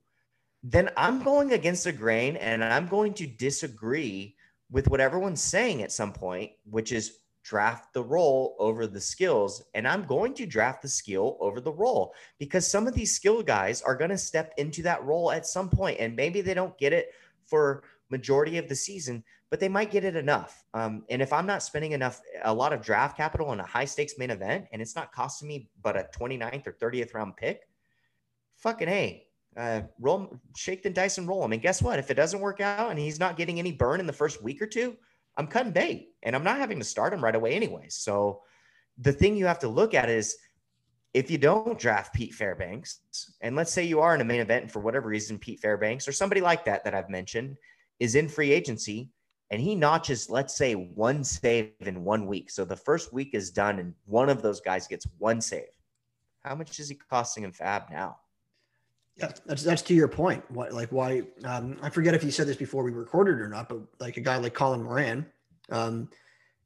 [0.63, 4.35] then I'm going against the grain and I'm going to disagree
[4.71, 9.63] with what everyone's saying at some point, which is draft the role over the skills.
[9.73, 13.41] And I'm going to draft the skill over the role because some of these skill
[13.41, 16.77] guys are going to step into that role at some point, and maybe they don't
[16.77, 17.13] get it
[17.45, 20.63] for majority of the season, but they might get it enough.
[20.73, 23.85] Um, and if I'm not spending enough, a lot of draft capital on a high
[23.85, 27.67] stakes main event, and it's not costing me but a 29th or 30th round pick,
[28.57, 29.27] fucking hey,
[29.57, 31.53] uh, roll, shake the dice and roll him.
[31.53, 31.99] And guess what?
[31.99, 34.61] If it doesn't work out and he's not getting any burn in the first week
[34.61, 34.95] or two,
[35.37, 37.85] I'm cutting bait and I'm not having to start him right away anyway.
[37.89, 38.41] So
[38.97, 40.35] the thing you have to look at is
[41.13, 42.99] if you don't draft Pete Fairbanks,
[43.41, 46.07] and let's say you are in a main event and for whatever reason, Pete Fairbanks
[46.07, 47.57] or somebody like that that I've mentioned
[47.99, 49.09] is in free agency
[49.51, 52.51] and he notches, let's say, one save in one week.
[52.51, 55.69] So the first week is done and one of those guys gets one save.
[56.43, 58.17] How much is he costing in FAAB now?
[59.17, 60.49] Yeah, that's that's to your point.
[60.49, 61.23] What like why?
[61.43, 64.21] Um, I forget if you said this before we recorded or not, but like a
[64.21, 65.25] guy like Colin Moran,
[65.71, 66.09] um,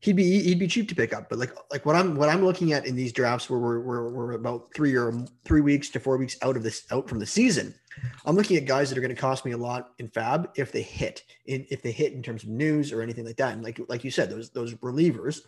[0.02, 1.30] he'd be he'd be cheap to pick up.
[1.30, 4.10] But like like what I'm what I'm looking at in these drafts where we're we're,
[4.10, 7.26] we're about three or three weeks to four weeks out of this out from the
[7.26, 7.74] season,
[8.26, 10.72] I'm looking at guys that are going to cost me a lot in FAAB if
[10.72, 13.54] they hit in if they hit in terms of news or anything like that.
[13.54, 15.42] And like like you said, those those relievers,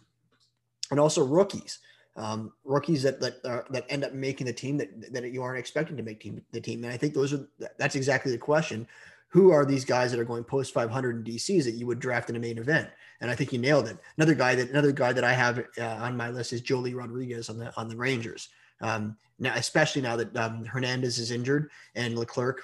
[0.92, 1.80] and also rookies
[2.18, 5.60] um, rookies that that are, that end up making the team that that you aren't
[5.60, 6.84] expecting to make team, the team.
[6.84, 7.48] And I think those are
[7.78, 8.88] that's exactly the question.
[9.30, 12.30] Who are these guys that are going post 500 in DCs that you would draft
[12.30, 12.90] in a main event?
[13.20, 13.98] And I think you nailed it.
[14.18, 17.50] Another guy that another guy that I have uh, on my list is Joely Rodriguez
[17.50, 18.50] on the on the Rangers.
[18.82, 22.62] Um, now, especially now that um, Hernandez is injured and Leclerc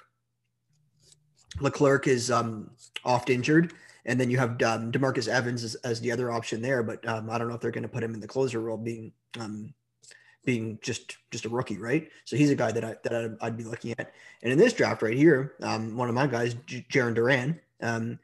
[1.60, 2.72] Leclerc is um,
[3.04, 3.74] oft injured.
[4.06, 7.30] And then you have um, Demarcus Evans as, as, the other option there, but um,
[7.30, 9.74] I don't know if they're going to put him in the closer role, being um,
[10.44, 12.10] being just just a rookie, right?
[12.26, 14.14] So he's a guy that I that I'd, I'd be looking at.
[14.42, 18.18] And in this draft right here, um, one of my guys, J- Jarren Duran, um,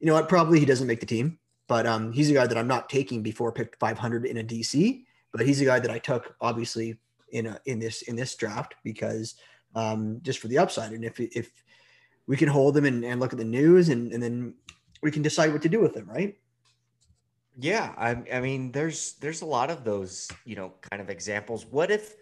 [0.00, 0.28] you know what?
[0.28, 3.22] Probably he doesn't make the team, but um, he's a guy that I'm not taking
[3.22, 5.04] before pick 500 in a DC.
[5.32, 6.98] But he's a guy that I took obviously
[7.32, 9.34] in a in this in this draft because
[9.74, 10.92] um, just for the upside.
[10.92, 11.50] And if if
[12.26, 14.54] we can hold them and, and look at the news and, and then
[15.02, 16.38] we can decide what to do with them, right?
[17.58, 21.66] Yeah, I, I mean, there's there's a lot of those, you know, kind of examples.
[21.66, 22.14] What if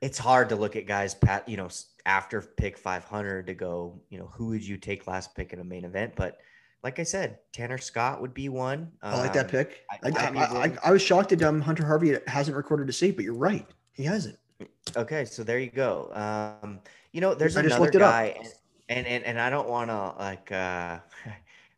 [0.00, 1.68] it's hard to look at guys, pat, you know,
[2.04, 5.64] after pick 500 to go, you know, who would you take last pick in a
[5.64, 6.14] main event?
[6.16, 6.38] But
[6.82, 8.90] like I said, Tanner Scott would be one.
[9.00, 9.84] I like that um, pick.
[9.90, 13.24] I, I, I, I, was shocked that um, Hunter Harvey hasn't recorded a save, but
[13.24, 14.38] you're right, he hasn't.
[14.96, 16.10] Okay, so there you go.
[16.62, 16.80] Um,
[17.12, 18.48] you know, there's another guy, and,
[18.88, 20.52] and, and and I don't want to like.
[20.52, 20.98] uh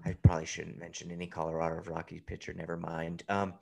[0.07, 2.53] I probably shouldn't mention any Colorado Rockies pitcher.
[2.53, 3.23] Never mind.
[3.31, 3.55] Um,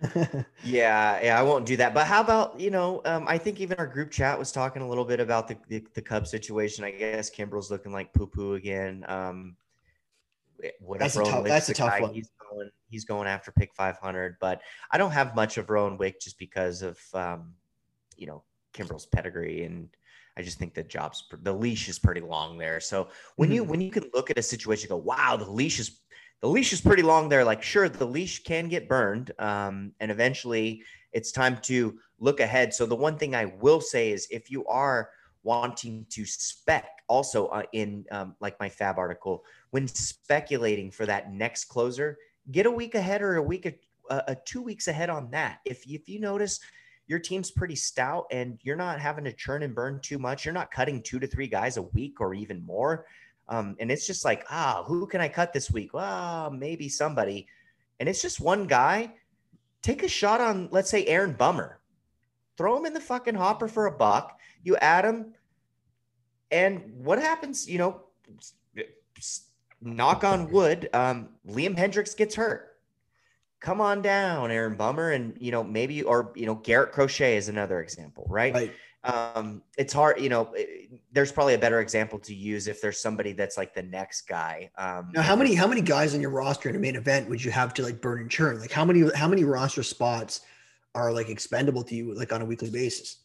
[0.64, 1.92] yeah, yeah, I won't do that.
[1.92, 3.02] But how about you know?
[3.04, 5.84] Um, I think even our group chat was talking a little bit about the the,
[5.94, 6.84] the Cub situation.
[6.84, 9.04] I guess Kimbrel's looking like poo poo again.
[9.08, 9.56] Um,
[10.98, 11.44] that's a tough.
[11.44, 12.14] That's a tough guy, one.
[12.14, 12.70] He's going.
[12.88, 14.36] He's going after pick 500.
[14.40, 17.52] But I don't have much of Rowan Wick just because of um,
[18.20, 19.88] you know Kimbrel's pedigree and
[20.36, 22.80] I just think the jobs the leash is pretty long there.
[22.80, 23.56] So when mm-hmm.
[23.56, 26.00] you when you can look at a situation, go, wow, the leash is
[26.40, 27.44] the leash is pretty long there.
[27.44, 30.82] Like, sure, the leash can get burned, um, and eventually
[31.12, 32.72] it's time to look ahead.
[32.72, 35.10] So the one thing I will say is, if you are
[35.42, 41.32] wanting to spec, also uh, in um, like my FAAB article, when speculating for that
[41.32, 42.16] next closer,
[42.50, 43.66] get a week ahead or a week,
[44.08, 45.58] uh, a two weeks ahead on that.
[45.66, 46.60] If if you notice
[47.10, 50.44] your team's pretty stout and you're not having to churn and burn too much.
[50.44, 53.04] You're not cutting two to three guys a week or even more.
[53.48, 55.92] Um, and it's just like, ah, who can I cut this week?
[55.92, 57.48] Well, maybe somebody.
[57.98, 59.12] And it's just one guy.
[59.82, 61.80] Take a shot on, let's say, Aaron Bummer.
[62.56, 64.38] Throw him in the fucking hopper for a buck.
[64.62, 65.34] You add him.
[66.52, 67.68] And what happens?
[67.68, 68.02] You know,
[69.82, 72.69] knock on wood, um, Liam Hendriks gets hurt
[73.60, 77.48] come on down, Aaron Bummer, and you know maybe or you know Garrett Crochet is
[77.48, 78.54] another example, right?
[78.54, 78.72] Right.
[79.02, 80.52] Um, it's hard, you know.
[80.54, 84.22] It, there's probably a better example to use if there's somebody that's like the next
[84.22, 84.70] guy.
[84.76, 87.42] Um, now, how many how many guys on your roster in a main event would
[87.42, 88.60] you have to like burn and churn?
[88.60, 90.40] Like how many how many roster spots
[90.94, 93.18] are like expendable to you like on a weekly basis?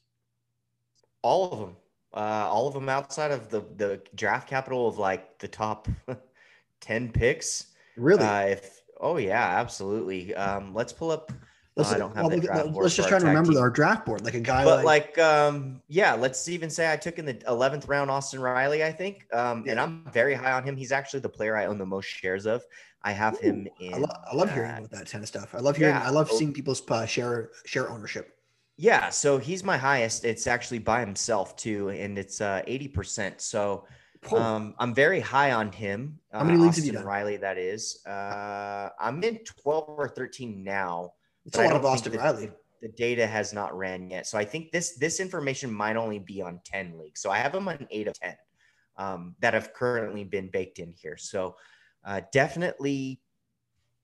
[1.22, 1.76] All of them.
[2.14, 5.90] Uh, all of them outside of the the draft capital of like the top
[6.82, 7.68] 10 picks.
[7.98, 8.24] Really?
[8.24, 10.34] Uh, if Oh yeah, absolutely.
[10.36, 11.32] Um, let's pull up.
[11.78, 13.62] Let's, I don't have well, let's just try to remember team.
[13.62, 14.64] our draft board, like a guy.
[14.64, 18.40] But like, like, um, yeah, let's even say I took in the eleventh round Austin
[18.40, 18.82] Riley.
[18.82, 19.72] I think, um, yeah.
[19.72, 20.78] and I'm very high on him.
[20.78, 22.64] He's actually the player I own the most shares of.
[23.04, 23.94] I have Ooh, him in.
[23.94, 25.54] I, lo- I love hearing about that kind of stuff.
[25.54, 25.96] I love hearing.
[25.96, 28.32] Yeah, I love seeing people's uh, share share ownership.
[28.78, 30.24] Yeah, so he's my highest.
[30.24, 33.42] It's actually by himself too, and it's uh, eighty uh, percent.
[33.42, 33.86] So
[34.34, 36.20] um, I'm very high on him.
[36.32, 37.06] How many uh, leagues have you done?
[37.06, 38.06] Riley, that is.
[38.06, 41.14] Uh, I'm in 12 or 13 now.
[41.46, 42.52] It's a lot of Austin Riley.
[42.82, 46.42] The data has not ran yet, so I think this this information might only be
[46.42, 47.22] on 10 leagues.
[47.22, 48.36] So I have them on eight of 10
[48.98, 51.18] um, that have currently been baked in here.
[51.18, 51.56] So
[52.04, 53.22] uh, definitely,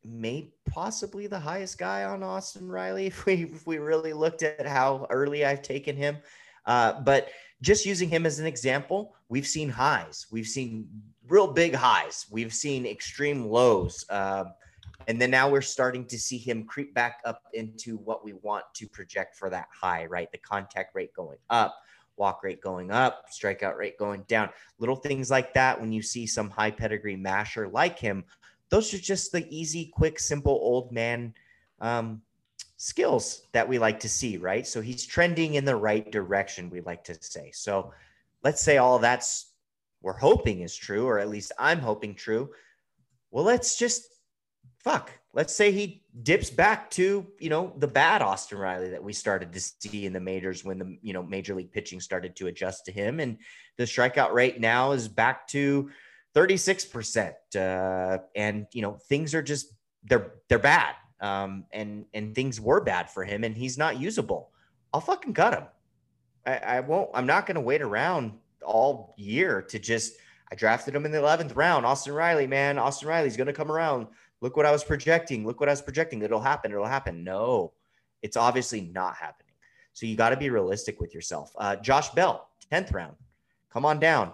[0.03, 4.65] may possibly the highest guy on Austin Riley if we if we really looked at
[4.65, 6.18] how early I've taken him.
[6.65, 7.30] Uh, but
[7.61, 10.88] just using him as an example, we've seen highs, we've seen
[11.27, 14.03] real big highs, we've seen extreme lows.
[14.09, 14.45] Uh,
[15.07, 18.65] and then now we're starting to see him creep back up into what we want
[18.75, 20.31] to project for that high, right?
[20.31, 21.75] The contact rate going up,
[22.17, 24.49] walk rate going up, strikeout rate going down.
[24.79, 25.79] Little things like that.
[25.79, 28.23] When you see some high pedigree masher like him,
[28.69, 31.33] those are just the easy, quick, simple old man
[31.79, 32.21] um,
[32.82, 34.66] skills that we like to see, right?
[34.66, 37.52] So he's trending in the right direction, we like to say.
[37.53, 37.94] So
[38.44, 39.52] let's say all that's
[40.02, 42.49] we're hoping is true, or at least I'm hoping true.
[43.30, 44.08] Well, let's just
[44.80, 45.12] fuck.
[45.32, 49.53] Let's say he dips back to, you know, the bad Austin Riley that we started
[49.53, 52.86] to see in the majors when the, you know, major league pitching started to adjust
[52.86, 53.20] to him.
[53.20, 53.38] And
[53.78, 55.91] the strikeout rate now is back to
[56.36, 57.34] 36%.
[57.56, 59.68] Uh, and, you know, things are just,
[60.03, 64.49] they're, they're bad um, and and things were bad for him, and he's not usable.
[64.93, 65.64] I'll fucking cut him.
[66.45, 67.10] I, I won't.
[67.14, 68.34] I'm not going to wait around
[68.64, 70.14] all year to just.
[70.52, 71.85] I drafted him in the 11th round.
[71.85, 74.07] Austin Riley, man, Austin Riley's going to come around.
[74.41, 75.45] Look what I was projecting.
[75.45, 76.22] Look what I was projecting.
[76.23, 76.73] It'll happen.
[76.73, 77.23] It'll happen.
[77.23, 77.72] No,
[78.22, 79.53] it's obviously not happening.
[79.93, 81.53] So you got to be realistic with yourself.
[81.57, 83.15] Uh, Josh Bell, 10th round.
[83.72, 84.34] Come on down.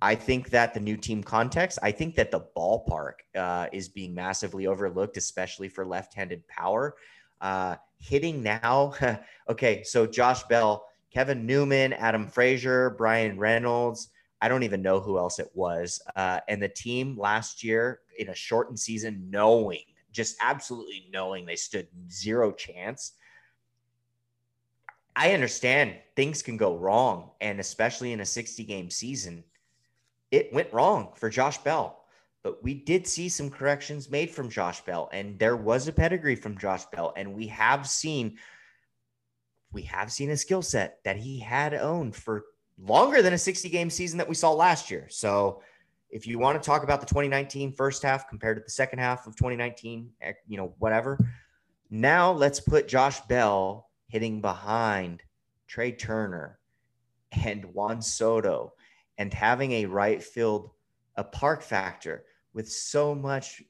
[0.00, 4.14] I think that the new team context, I think that the ballpark uh, is being
[4.14, 6.96] massively overlooked, especially for left handed power.
[7.40, 8.94] Uh, hitting now,
[9.48, 14.08] okay, so Josh Bell, Kevin Newman, Adam Frazier, Bryan Reynolds.
[14.40, 16.00] I don't even know who else it was.
[16.14, 21.56] Uh, and the team last year in a shortened season, knowing, just absolutely knowing they
[21.56, 23.12] stood zero chance.
[25.16, 29.42] I understand things can go wrong, and especially in a 60 game season
[30.30, 32.04] it went wrong for Josh Bell.
[32.42, 36.36] But we did see some corrections made from Josh Bell, and there was a pedigree
[36.36, 38.38] from Josh Bell, and we have seen
[39.72, 42.44] we have seen a skill set that he had owned for
[42.80, 45.06] longer than a 60 game season that we saw last year.
[45.10, 45.62] So
[46.10, 49.26] if you want to talk about the 2019 first half compared to the second half
[49.26, 51.18] of 2019, eh, you know, whatever.
[51.90, 55.22] Now let's put Josh Bell hitting behind
[55.66, 56.58] Trea Turner
[57.44, 58.72] and Juan Soto
[59.18, 60.70] and having a right field,
[61.16, 62.24] a park factor
[62.54, 63.62] with so much.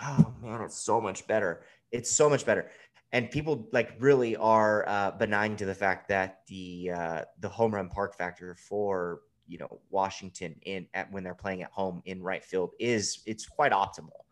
[0.00, 1.64] Oh man, it's so much better.
[1.90, 2.70] It's so much better
[3.12, 7.74] and people like really are uh, benign to the fact that the uh, the home
[7.74, 12.22] run park factor for you know Washington in at when they're playing at home in
[12.22, 14.24] right field is it's quite optimal.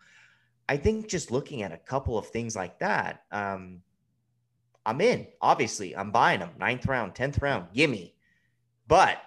[0.68, 3.80] I think just looking at a couple of things like that, um,
[4.86, 5.26] I'm in.
[5.42, 6.51] Obviously, I'm buying them.
[6.59, 8.14] Ninth round, tenth round, gimme.
[8.86, 9.18] But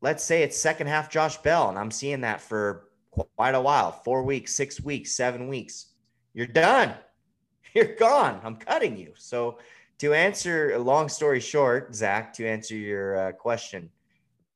[0.00, 3.92] let's say it's second half Josh Bell, and I'm seeing that for quite a while
[3.92, 5.92] four weeks, six weeks, seven weeks.
[6.34, 6.94] You're done.
[7.74, 8.40] you're gone.
[8.44, 9.12] I'm cutting you.
[9.16, 9.58] So,
[9.98, 13.90] to answer a long story short, Zach, to answer your uh, question,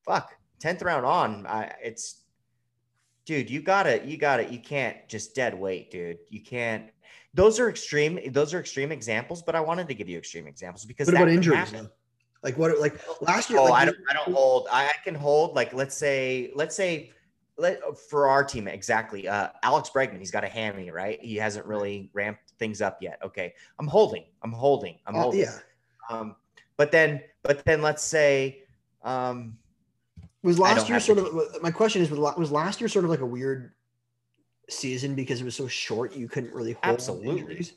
[0.04, 2.22] fuck, 10th round on, I, it's,
[3.26, 6.18] dude, you gotta, you gotta, you can't just dead weight, dude.
[6.28, 6.90] You can't.
[7.34, 8.20] Those are extreme.
[8.30, 11.28] Those are extreme examples, but I wanted to give you extreme examples because what about
[11.28, 11.74] injuries?
[12.42, 12.78] Like what?
[12.80, 13.58] Like last year?
[13.60, 13.98] Oh, like I don't.
[14.10, 14.66] I don't hold.
[14.70, 15.54] I, I can hold.
[15.54, 17.12] Like let's say, let's say
[17.56, 19.28] let for our team exactly.
[19.28, 21.20] Uh, Alex Bregman, he's got a hammy, right?
[21.22, 23.18] He hasn't really ramped things up yet.
[23.24, 24.24] Okay, I'm holding.
[24.42, 24.98] I'm holding.
[25.06, 25.40] I'm uh, holding.
[25.40, 25.58] yeah.
[26.10, 26.36] Um,
[26.76, 28.62] but then, but then, let's say,
[29.02, 29.56] um,
[30.42, 31.62] was last year sort of?
[31.62, 33.72] My question is, was last year sort of like a weird
[34.68, 36.16] season because it was so short?
[36.16, 37.40] You couldn't really hold absolutely.
[37.40, 37.74] Injuries?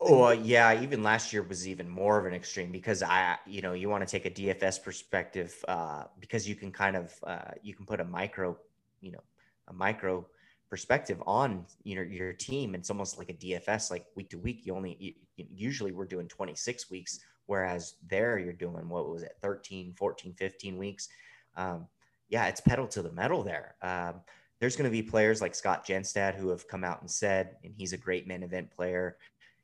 [0.00, 3.72] Oh yeah, even last year was even more of an extreme because I, you know,
[3.72, 7.74] you want to take a DFS perspective uh, because you can kind of uh, you
[7.74, 8.56] can put a micro,
[9.00, 9.22] you know,
[9.66, 10.24] a micro
[10.70, 12.76] perspective on you know your team.
[12.76, 14.64] It's almost like a DFS, like week to week.
[14.66, 19.32] You only you, usually we're doing 26 weeks, whereas there you're doing what was it,
[19.42, 21.08] 13, 14, 15 weeks.
[21.56, 21.88] Um,
[22.28, 23.74] yeah, it's pedal to the metal there.
[23.82, 24.20] Um,
[24.60, 27.72] there's going to be players like Scott Genstad who have come out and said, and
[27.76, 29.16] he's a great main event player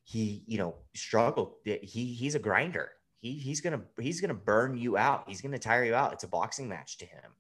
[0.05, 2.93] he you know struggled he he's a grinder.
[3.19, 5.25] He he's gonna he's gonna burn you out.
[5.27, 6.13] He's gonna tire you out.
[6.13, 7.33] It's a boxing match to him.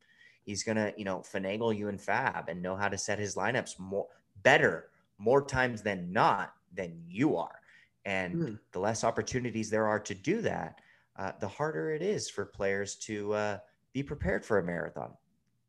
[0.42, 3.78] He's gonna you know finagle you in FAAB and know how to set his lineups
[3.78, 4.06] more
[4.42, 4.88] better
[5.18, 7.60] more times than not than you are.
[8.04, 8.58] And mm.
[8.72, 10.80] the less opportunities there are to do that
[11.16, 13.58] uh, the harder it is for players to uh,
[13.92, 15.12] be prepared for a marathon.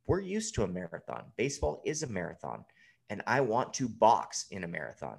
[0.08, 1.24] We're used to a marathon.
[1.38, 2.66] Baseball is a marathon.
[3.12, 5.18] And i want to box in a marathon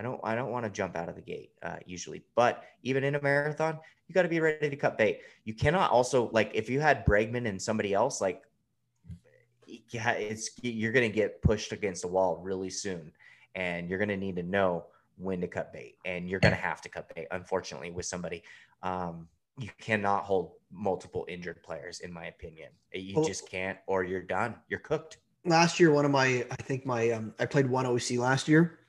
[0.00, 3.04] I don't I don't want to jump out of the gate uh, usually, but even
[3.04, 3.78] in a marathon,
[4.08, 5.20] you got to be ready to cut bait.
[5.44, 8.42] You cannot also like if you had Bregman and somebody else, like
[9.90, 13.12] yeah, it's you're gonna get pushed against the wall really soon,
[13.54, 14.86] and you're gonna need to know
[15.18, 17.26] when to cut bait, and you're gonna have to cut bait.
[17.30, 18.42] Unfortunately, with somebody,
[18.82, 19.28] um,
[19.58, 22.70] you cannot hold multiple injured players, in my opinion.
[22.94, 24.54] You well, just can't, or you're done.
[24.70, 25.18] You're cooked.
[25.44, 28.79] Last year, one of my I think my um, I played one OC last year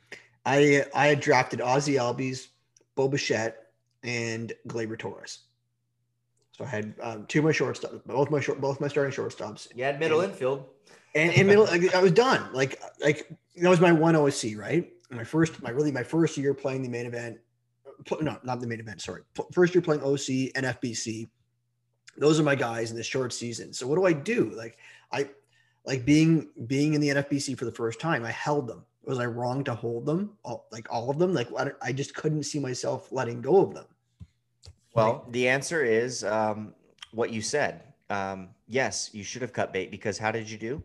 [0.46, 2.48] I I had drafted Ozzie Albies,
[2.96, 3.68] Bo Bichette,
[4.04, 5.40] and Gleyber Torres.
[6.52, 9.76] So I had um, two of my shortstops, both my short, both my starting shortstops.
[9.78, 10.66] Had middle and, infield,
[11.16, 12.52] and in middle, I was done.
[12.54, 14.92] Like like that was my one OC, right?
[15.10, 17.38] My first, my really my first year playing the main event.
[18.20, 19.02] No, not the main event.
[19.02, 19.22] Sorry,
[19.54, 21.30] first year playing OC and FBC.
[22.18, 23.74] Those are my guys in the short season.
[23.74, 24.52] So what do I do?
[24.56, 24.78] Like
[25.12, 25.30] I
[25.86, 28.26] like being being in the NFBC for the first time.
[28.26, 31.34] I held them was I wrong to hold them, all, like all of them?
[31.34, 31.50] Like
[31.82, 33.86] I just couldn't see myself letting go of them.
[34.94, 36.74] Well, the answer is um,
[37.12, 37.84] what you said.
[38.10, 40.84] Um, yes, you should have cut bait because how did you do?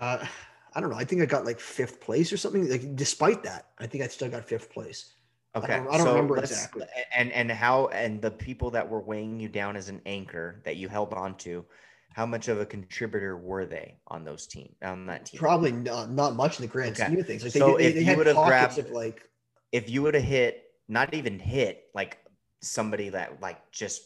[0.00, 0.24] Uh,
[0.74, 0.96] I don't know.
[0.96, 2.68] I think I got like fifth place or something.
[2.68, 5.14] Like despite that, I think I still got fifth place.
[5.56, 6.84] Okay, I don't, I don't so remember exactly.
[7.16, 10.76] And and how and the people that were weighing you down as an anchor that
[10.76, 11.64] you held on to
[12.12, 15.38] how much of a contributor were they on those team on that team?
[15.38, 17.06] Probably not, not much in the grand okay.
[17.06, 17.42] scheme of things.
[17.42, 19.28] Like so they, if they, you would have grabbed, like,
[19.72, 22.18] if you would have hit, not even hit, like
[22.60, 24.02] somebody that like just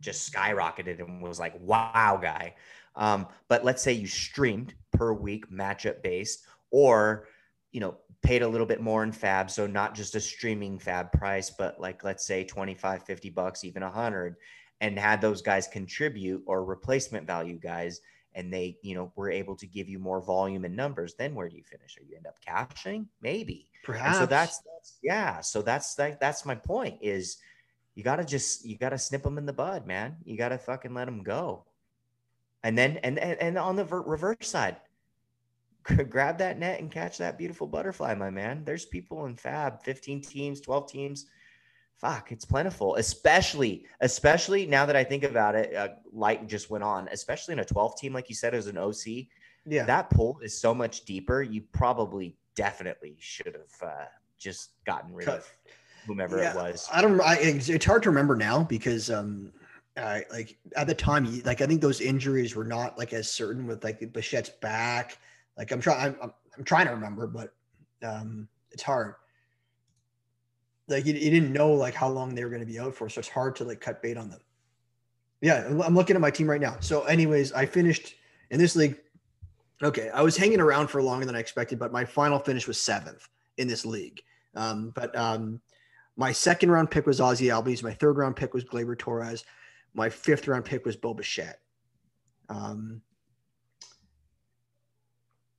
[0.00, 2.54] just skyrocketed and was like wow guy.
[2.96, 7.28] Um, but let's say you streamed per week matchup based, or
[7.72, 11.12] you know paid a little bit more in FAAB so not just a streaming FAAB
[11.12, 14.36] price but like let's say 25 50 bucks even 100
[14.80, 18.00] and had those guys contribute or replacement value guys
[18.34, 21.48] and they you know were able to give you more volume and numbers then where
[21.48, 21.96] do you finish?
[21.98, 23.08] Or you end up cashing?
[23.22, 23.70] Maybe.
[23.84, 25.40] Perhaps and so that's, that's yeah.
[25.40, 27.38] So that's that, that's my point is
[27.94, 30.16] you got to just you got to snip them in the bud man.
[30.24, 31.64] You got to fucking let them go.
[32.62, 34.76] And then and and, and on the reverse side,
[36.08, 38.64] grab that net and catch that beautiful butterfly, my man.
[38.64, 41.26] There's people in FAAB, 15 teams, 12 teams.
[42.00, 45.74] Fuck, it's plentiful, especially, especially now that I think about it.
[45.74, 48.76] Uh, light just went on, especially in a 12 team, like you said, as an
[48.76, 49.26] OC.
[49.66, 51.40] Yeah, that pool is so much deeper.
[51.42, 54.04] You probably definitely should have uh,
[54.38, 55.38] just gotten rid Cut.
[55.38, 55.50] of
[56.06, 56.88] whomever yeah, it was.
[56.92, 57.20] I don't.
[57.20, 59.52] I, it's hard to remember now because um,
[59.96, 63.66] I like at the time, like I think those injuries were not like as certain
[63.66, 65.18] with like Bichette's back.
[65.56, 67.54] Like I'm trying, I'm, I'm trying to remember, but
[68.02, 69.14] um, it's hard.
[70.88, 73.08] Like you, you didn't know like how long they were going to be out for,
[73.08, 74.40] so it's hard to like cut bait on them.
[75.40, 76.76] Yeah, I'm looking at my team right now.
[76.80, 78.14] So, anyways, I finished
[78.50, 78.96] in this league.
[79.82, 82.80] Okay, I was hanging around for longer than I expected, but my final finish was
[82.80, 83.28] seventh
[83.58, 84.22] in this league.
[84.54, 85.60] Um, but um,
[86.16, 87.82] my second round pick was Ozzie Albies.
[87.82, 89.44] My third round pick was Gleyber Torres.
[89.94, 91.60] My fifth round pick was Bo Bichette.
[92.48, 93.02] Um,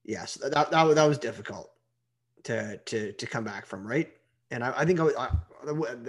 [0.04, 1.72] yes, that, that, that, that was difficult
[2.44, 4.12] to, to, to come back from, right?
[4.56, 5.30] And I, I think I, I,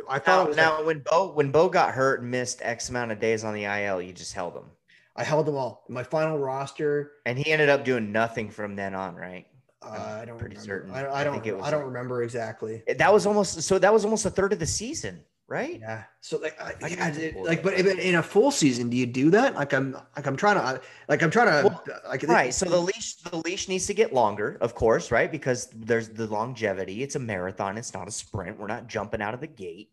[0.08, 3.10] I thought now, now like, when Bo when Bo got hurt and missed X amount
[3.10, 4.70] of days on the IL, you just held him.
[5.16, 5.84] I held them all.
[5.88, 9.46] My final roster, and he ended up doing nothing from then on, right?
[9.82, 10.86] Uh, I don't pretty remember.
[10.86, 10.92] certain.
[10.92, 11.38] I, I don't.
[11.38, 12.84] I, I don't like, remember exactly.
[12.86, 13.80] That was almost so.
[13.80, 15.78] That was almost a third of the season, right?
[15.80, 16.04] Yeah.
[16.20, 19.54] So like, I, yeah, it, like, but in a full season, do you do that?
[19.54, 22.52] Like, I'm like, I'm trying to, like, I'm trying to, well, like, right.
[22.52, 25.30] So the leash, the leash needs to get longer, of course, right?
[25.30, 27.02] Because there's the longevity.
[27.02, 27.78] It's a marathon.
[27.78, 28.58] It's not a sprint.
[28.58, 29.90] We're not jumping out of the gate.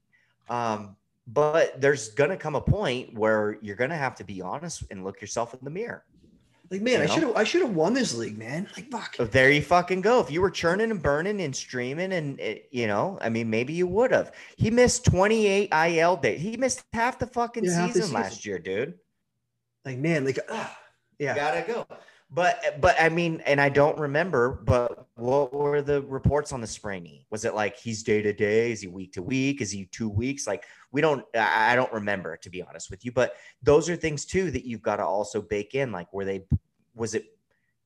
[0.50, 0.96] Um,
[1.28, 5.22] but there's gonna come a point where you're gonna have to be honest and look
[5.22, 6.04] yourself in the mirror.
[6.74, 8.68] Like, man, you I should have I should have won this league, man.
[8.76, 9.16] Like, fuck.
[9.20, 10.20] Oh, there you fucking go.
[10.22, 13.48] If you were churning and burning and streaming, and it, eh, you know, I mean,
[13.48, 14.32] maybe you would have.
[14.58, 16.42] He missed 28 IL days.
[16.42, 18.96] He missed half the fucking yeah, season, season, last year, dude.
[19.86, 20.66] Like, man, like, uh,
[21.20, 21.86] yeah, gotta go.
[22.32, 26.66] But but I mean, and I don't remember, but what were the reports on the
[26.66, 27.28] springy?
[27.30, 28.72] Was it like he's day to day?
[28.72, 29.62] Is he week to week?
[29.62, 30.48] Is he two weeks?
[30.48, 33.12] Like we don't I don't remember to be honest with you.
[33.12, 35.92] But those are things too that you've got to also bake in.
[35.92, 36.46] Like were they
[36.96, 37.26] was it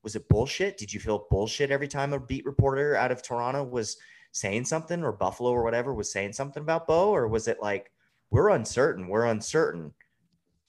[0.03, 0.77] was it bullshit?
[0.77, 3.97] Did you feel bullshit every time a beat reporter out of Toronto was
[4.33, 7.09] saying something or Buffalo or whatever was saying something about Bo?
[7.09, 7.91] Or was it like
[8.29, 9.93] we're uncertain, we're uncertain?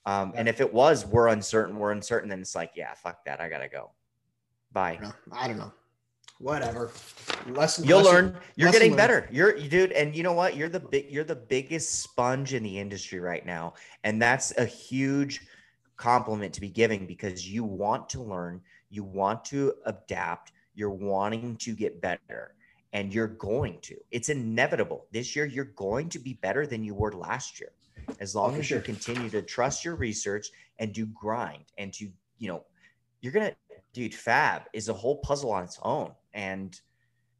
[0.06, 3.40] Um, and if it was, we're uncertain, we're uncertain, then it's like, yeah, fuck that.
[3.40, 3.90] I gotta go.
[4.72, 4.98] Bye.
[4.98, 5.12] I don't know.
[5.32, 5.72] I don't know.
[6.38, 6.92] Whatever.
[7.48, 7.84] Lesson.
[7.84, 8.36] You'll lesson, learn.
[8.56, 8.96] You're getting learned.
[8.96, 9.28] better.
[9.32, 10.56] You're you dude, and you know what?
[10.56, 11.10] You're the big.
[11.10, 13.74] You're the biggest sponge in the industry right now,
[14.04, 15.40] and that's a huge
[15.96, 21.56] compliment to be giving because you want to learn, you want to adapt, you're wanting
[21.56, 22.54] to get better,
[22.92, 23.96] and you're going to.
[24.12, 25.06] It's inevitable.
[25.10, 27.72] This year, you're going to be better than you were last year
[28.20, 28.78] as long oh, as sure.
[28.78, 30.48] you continue to trust your research
[30.78, 32.08] and do grind and to
[32.38, 32.64] you know
[33.20, 33.54] you're gonna
[33.92, 36.80] dude FAAB is a whole puzzle on its own and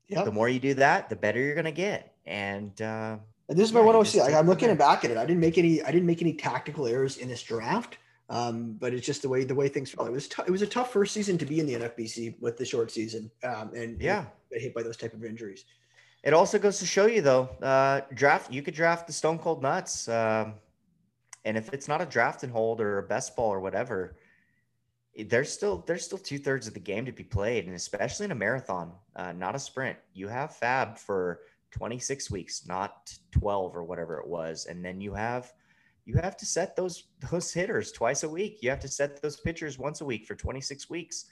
[0.08, 0.24] yep.
[0.24, 3.16] the more you do that the better you're gonna get and uh
[3.48, 4.14] and this is my yeah, one OC.
[4.16, 5.16] Like, I'm looking back at it.
[5.16, 5.82] I didn't make any.
[5.82, 7.98] I didn't make any tactical errors in this draft.
[8.30, 10.04] Um, but it's just the way the way things fell.
[10.04, 12.58] It was t- it was a tough first season to be in the NFBC with
[12.58, 13.30] the short season.
[13.42, 15.64] Um, and yeah, get hit by those type of injuries.
[16.22, 19.62] It also goes to show you though, uh, draft you could draft the Stone Cold
[19.62, 20.08] Nuts.
[20.08, 20.54] Um,
[21.46, 24.16] and if it's not a draft and hold or a best ball or whatever,
[25.24, 28.32] there's still there's still two thirds of the game to be played, and especially in
[28.32, 29.98] a marathon, uh, not a sprint.
[30.14, 31.40] You have FAAB for
[31.72, 35.52] 26 weeks, not 12 or whatever it was, and then you have
[36.04, 38.58] you have to set those those hitters twice a week.
[38.62, 41.26] You have to set those pitchers once a week for 26 weeks.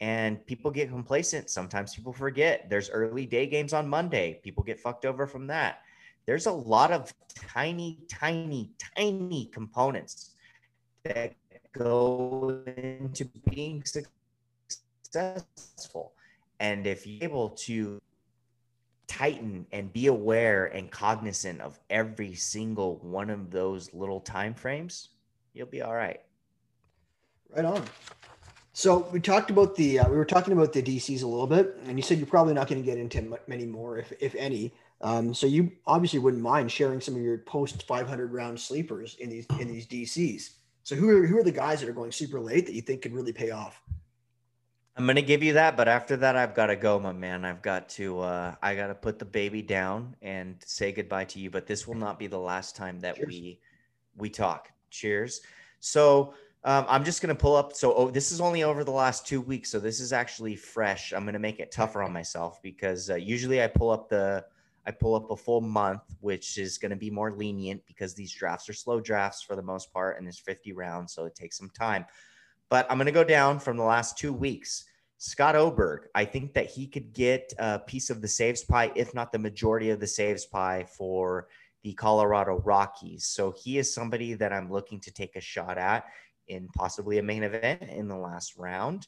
[0.00, 1.50] And people get complacent.
[1.50, 2.68] Sometimes people forget.
[2.68, 4.40] There's early day games on Monday.
[4.42, 5.78] People get fucked over from that
[6.26, 10.30] there's a lot of tiny, tiny, tiny components
[11.04, 11.34] that
[11.76, 13.84] go into being
[15.12, 16.12] successful.
[16.60, 18.00] And if you're able to
[19.06, 25.10] tighten and be aware and cognizant of every single one of those little time frames,
[25.52, 26.20] you'll be all right.
[27.54, 27.84] Right on.
[28.72, 31.78] So we talked about the uh, we were talking about the DCs a little bit,
[31.86, 34.72] and you said you're probably not going to get into many more, if if any.
[35.00, 39.30] Um, so you obviously wouldn't mind sharing some of your post 500 round sleepers in
[39.30, 40.54] these in these DCs.
[40.84, 43.02] So who are who are the guys that are going super late that you think
[43.02, 43.82] could really pay off?
[44.96, 47.44] I'm gonna give you that, but after that, I've got to go, my man.
[47.44, 51.40] I've got to uh, I got to put the baby down and say goodbye to
[51.40, 51.50] you.
[51.50, 53.26] But this will not be the last time that Cheers.
[53.26, 53.60] we
[54.16, 54.68] we talk.
[54.90, 55.40] Cheers.
[55.80, 56.34] So
[56.64, 57.72] um, I'm just gonna pull up.
[57.72, 61.14] So oh, this is only over the last two weeks, so this is actually fresh.
[61.14, 64.44] I'm gonna make it tougher on myself because uh, usually I pull up the
[64.86, 68.32] I pull up a full month, which is going to be more lenient because these
[68.32, 71.56] drafts are slow drafts for the most part, and there's 50 rounds, so it takes
[71.56, 72.04] some time.
[72.68, 74.84] But I'm going to go down from the last two weeks.
[75.18, 79.14] Scott Oberg, I think that he could get a piece of the saves pie, if
[79.14, 81.48] not the majority of the saves pie for
[81.82, 83.26] the Colorado Rockies.
[83.26, 86.04] So he is somebody that I'm looking to take a shot at
[86.48, 89.06] in possibly a main event in the last round.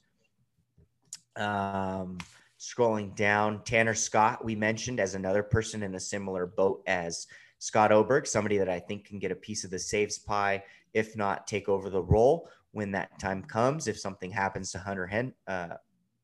[1.36, 2.19] Um,
[2.59, 7.27] scrolling down, Tanner Scott, we mentioned as another person in a similar boat as
[7.59, 10.62] Scott Oberg, somebody that I think can get a piece of the saves pie,
[10.95, 13.89] if not take over the role when that time comes.
[13.89, 15.74] If something happens to Hunter Hen, uh,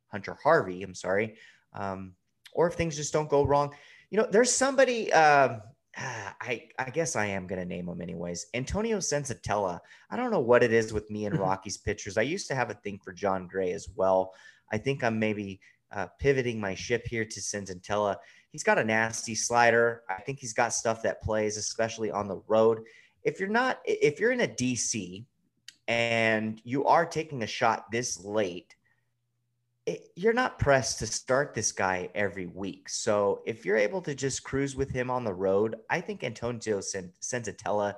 [0.09, 1.37] Hunter Harvey, I'm sorry,
[1.73, 2.15] um,
[2.53, 3.75] or if things just don't go wrong.
[4.11, 5.13] You know, there's somebody.
[5.13, 5.59] Uh,
[5.97, 8.47] I I guess I am gonna name him anyways.
[8.55, 9.79] Antonio Senzatela.
[10.11, 12.19] I don't know what it is with me and Rockies pitchers.
[12.19, 14.33] I used to have a thing for Jon Gray as well.
[14.71, 15.61] I think I'm maybe
[15.95, 18.17] uh, pivoting my ship here to Senzatela.
[18.51, 20.03] He's got a nasty slider.
[20.09, 22.81] I think he's got stuff that plays, especially on the road.
[23.25, 25.25] If you're not, if you're in a DC
[25.89, 28.75] and you are taking a shot this late,
[29.87, 32.89] it, you're not pressed to start this guy every week.
[32.89, 36.79] So if you're able to just cruise with him on the road, I think Antonio
[36.79, 37.95] Senzatela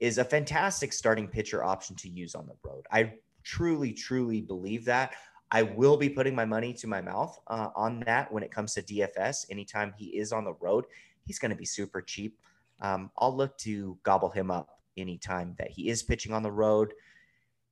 [0.00, 2.86] is a fantastic starting pitcher option to use on the road.
[2.90, 5.14] I truly, truly believe that.
[5.54, 8.74] I will be putting my money to my mouth uh, on that when it comes
[8.74, 9.46] to DFS.
[9.48, 10.84] Anytime he is on the road,
[11.24, 12.36] he's going to be super cheap.
[12.80, 16.92] Um, I'll look to gobble him up anytime that he is pitching on the road.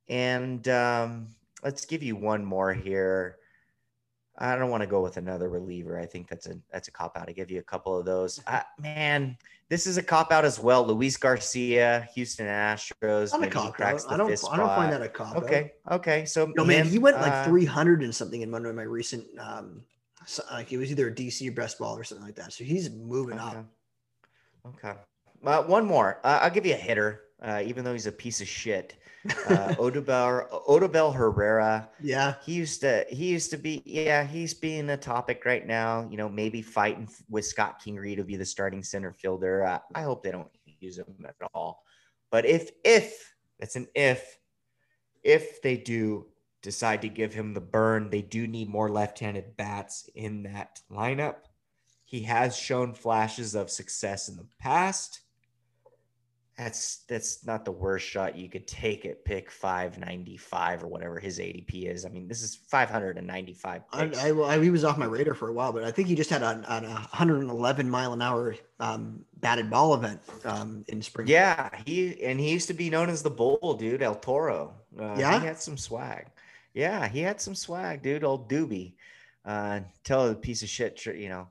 [0.07, 3.35] And um, let's give you one more here.
[4.37, 5.99] I don't want to go with another reliever.
[5.99, 7.29] I think that's a that's a cop out.
[7.29, 8.41] I give you a couple of those.
[8.53, 9.35] Uh, man,
[9.69, 10.85] this is a cop out as well.
[10.85, 13.31] Luis Garcia, Houston Astros.
[13.31, 14.01] Not a cop out.
[14.09, 14.31] I don't.
[14.51, 15.71] I don't find that a cop okay.
[15.87, 15.95] out.
[15.95, 16.19] Okay.
[16.19, 16.25] Okay.
[16.25, 19.25] So no man, he went like uh, 300 and something in one of my recent.
[19.39, 19.81] Um,
[20.51, 22.53] like it was either a DC or best ball or something like that.
[22.53, 23.57] So he's moving okay.
[23.57, 23.65] up.
[24.67, 24.93] Okay.
[25.43, 26.19] Uh, one more.
[26.23, 29.75] Uh, I'll give you a hitter, uh, even though he's a piece of shit uh,
[29.77, 31.89] Odubel Odubel Herrera.
[32.01, 36.07] Yeah, he used to he used to be yeah he's being a topic right now.
[36.09, 39.65] You know, maybe fighting with Scott Kingery to be the starting center fielder.
[39.65, 41.83] Uh, I hope they don't use him at all.
[42.31, 44.39] But if if that's an if
[45.23, 46.27] if they do
[46.61, 51.35] decide to give him the burn, they do need more left-handed bats in that lineup.
[52.05, 55.21] He has shown flashes of success in the past
[56.57, 61.39] that's that's not the worst shot you could take at pick 595 or whatever his
[61.39, 62.05] ADP is.
[62.05, 63.81] I mean, this is 595.
[63.91, 66.15] I, I, I, he was off my radar for a while, but I think he
[66.15, 71.27] just had a, a 111 mile an hour um, batted ball event um, in spring.
[71.27, 74.75] Yeah, he and he used to be known as the bull, dude, El Toro.
[74.99, 76.27] Uh, yeah, he had some swag.
[76.75, 78.23] Yeah, he had some swag, dude.
[78.23, 78.93] Old Doobie.
[79.43, 81.47] Uh, tell a piece of shit, you know,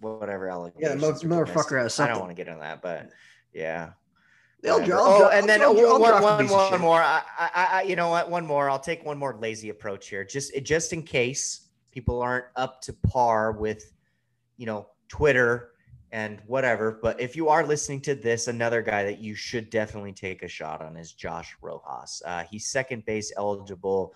[0.00, 0.46] whatever.
[0.76, 2.10] Yeah, motherfucker has something.
[2.10, 3.10] I don't want to get into that, but
[3.52, 3.90] yeah.
[4.62, 7.02] They'll Oh, and then I'll, I'll, one, one, one more.
[7.02, 8.30] I, I, I, you know what?
[8.30, 8.70] One more.
[8.70, 12.92] I'll take one more lazy approach here, just just in case people aren't up to
[12.92, 13.92] par with,
[14.56, 15.72] you know, Twitter
[16.12, 16.98] and whatever.
[17.02, 20.48] But if you are listening to this, another guy that you should definitely take a
[20.48, 22.22] shot on is Josh Rojas.
[22.24, 24.14] Uh, he's second base eligible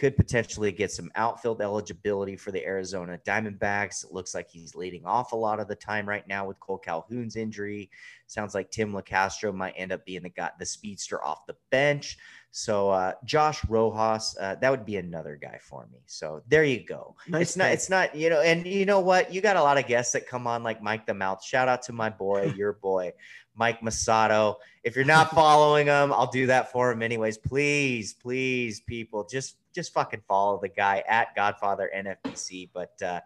[0.00, 4.02] could potentially get some outfield eligibility for the Arizona Diamondbacks.
[4.02, 6.82] It looks like he's leading off a lot of the time right now with Kole
[6.82, 7.90] Calhoun's injury.
[8.26, 12.16] Sounds like Tim Locastro might end up being the guy, the speedster off the bench.
[12.50, 15.98] So uh, Josh Rojas, uh, that would be another guy for me.
[16.06, 17.14] So there you go.
[17.28, 19.34] Nice it's not, it's not, you know, and you know what?
[19.34, 21.44] You got a lot of guests that come on like Mike the Mouth.
[21.44, 23.12] Shout out to my boy, your boy.
[23.54, 24.54] Mike Masato.
[24.82, 27.36] If you're not following him, I'll do that for him anyways.
[27.36, 32.70] Please, please, people, just just fucking follow the guy at Godfather NFBC.
[32.72, 33.20] But uh,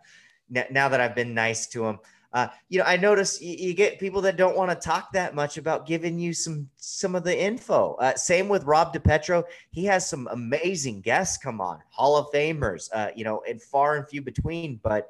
[0.54, 1.98] n- now that I've been nice to him,
[2.34, 5.36] uh, you know, I notice you, you, get people that don't want to talk that
[5.36, 7.94] much about giving you some some of the info.
[7.94, 9.44] Uh, same with Rob DePetro.
[9.70, 12.88] He has some amazing guests come on, Hall of Famers.
[12.92, 14.80] Uh, you know, and far and few between.
[14.82, 15.08] But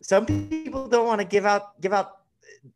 [0.00, 2.20] some people don't want to give out give out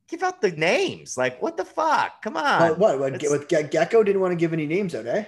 [0.08, 1.16] give out the names.
[1.16, 2.20] Like, what the fuck?
[2.20, 2.60] Come on.
[2.78, 2.78] What?
[2.78, 2.98] What?
[3.00, 5.24] what with Gecko didn't want to give any names out, eh?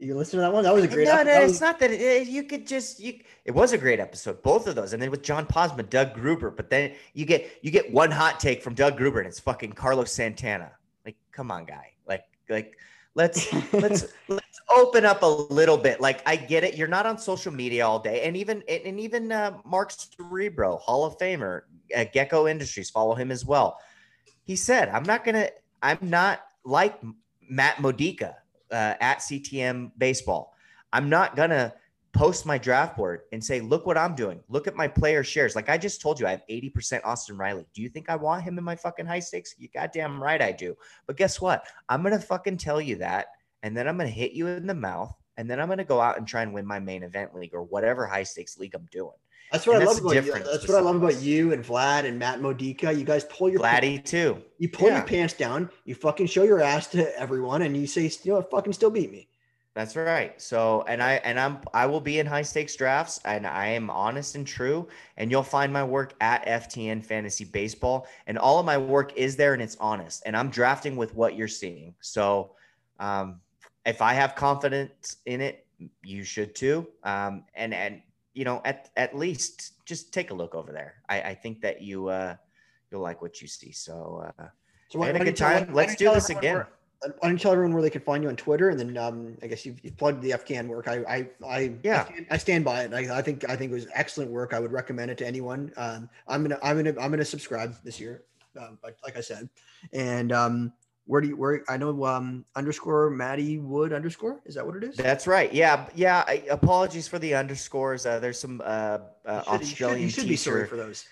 [0.00, 0.64] You listen to that one?
[0.64, 1.06] That was a great.
[1.06, 1.30] No, episode.
[1.30, 1.52] no, was...
[1.52, 3.20] it's not that it, you could just you.
[3.44, 6.50] It was a great episode, both of those, and then with John Posma, Doug Gruber.
[6.50, 9.72] But then you get you get one hot take from Doug Gruber, and it's fucking
[9.72, 10.72] Carlos Santana.
[11.04, 11.92] Like, come on, guy.
[12.06, 12.78] Like, like
[13.14, 16.00] let's let's let's open up a little bit.
[16.00, 16.76] Like, I get it.
[16.76, 21.04] You're not on social media all day, and even and even uh, Mark Cerebro, Hall
[21.04, 21.62] of Famer,
[21.94, 23.78] at Gecko Industries, follow him as well.
[24.44, 25.50] He said, "I'm not gonna.
[25.82, 26.98] I'm not like
[27.46, 28.39] Matt Modica."
[28.72, 30.54] Uh, at CTM Baseball.
[30.92, 31.74] I'm not gonna
[32.12, 34.40] post my draft board and say, "Look what I'm doing.
[34.48, 37.66] Look at my player shares." Like I just told you, I have 80% Austin Riley.
[37.74, 39.54] Do you think I want him in my fucking high stakes?
[39.58, 40.76] You goddamn right I do.
[41.06, 41.64] But guess what?
[41.88, 43.26] I'm gonna fucking tell you that,
[43.62, 46.18] and then I'm gonna hit you in the mouth and then I'm to go out
[46.18, 49.16] and try and win my main event league or whatever high stakes league I'm doing.
[49.52, 50.32] That's what and I love about you.
[50.32, 52.92] That's what I love about you and Vlad and Matt Modica.
[52.92, 54.42] You guys pull your Vladdy pants, too.
[54.58, 54.98] You pull yeah.
[54.98, 55.70] your pants down.
[55.84, 59.10] You fucking show your ass to everyone, and you say, "You know, fucking still beat
[59.10, 59.28] me."
[59.74, 60.40] That's right.
[60.40, 63.88] So, and I and I'm I will be in high stakes drafts, and I am
[63.90, 64.88] honest and true.
[65.16, 69.36] And you'll find my work at FTN Fantasy Baseball, and all of my work is
[69.36, 70.22] there, and it's honest.
[70.26, 71.94] And I'm drafting with what you're seeing.
[72.00, 72.52] So,
[72.98, 73.40] um,
[73.86, 75.66] if I have confidence in it,
[76.02, 76.88] you should too.
[77.04, 78.02] Um, and and
[78.34, 81.02] you know, at at least just take a look over there.
[81.08, 82.36] I, I think that you uh,
[82.90, 83.72] you'll like what you see.
[83.72, 84.46] So, uh,
[84.88, 85.72] so had a good time.
[85.72, 86.64] Let's do this again.
[87.02, 88.68] Why don't you tell everyone where they can find you on Twitter?
[88.68, 90.86] And then um, I guess you've, you've, plugged the FTN work.
[90.86, 92.92] I I I yeah I stand, I stand by it.
[92.92, 94.52] I, I, think I think it was excellent work.
[94.52, 95.72] I would recommend it to anyone.
[95.78, 98.24] Um, I'm gonna I'm gonna I'm gonna subscribe this year.
[98.60, 99.48] Um, like, like I said,
[99.92, 100.72] and um,
[101.10, 104.84] where do you where I know um underscore Matty Wood underscore is that what it
[104.84, 104.96] is?
[104.96, 105.52] That's right.
[105.52, 106.22] Yeah, yeah.
[106.28, 108.06] I, apologies for the underscores.
[108.06, 110.02] Uh, there's some uh, uh you should, Australian.
[110.02, 111.04] You should, you should be sorry for those.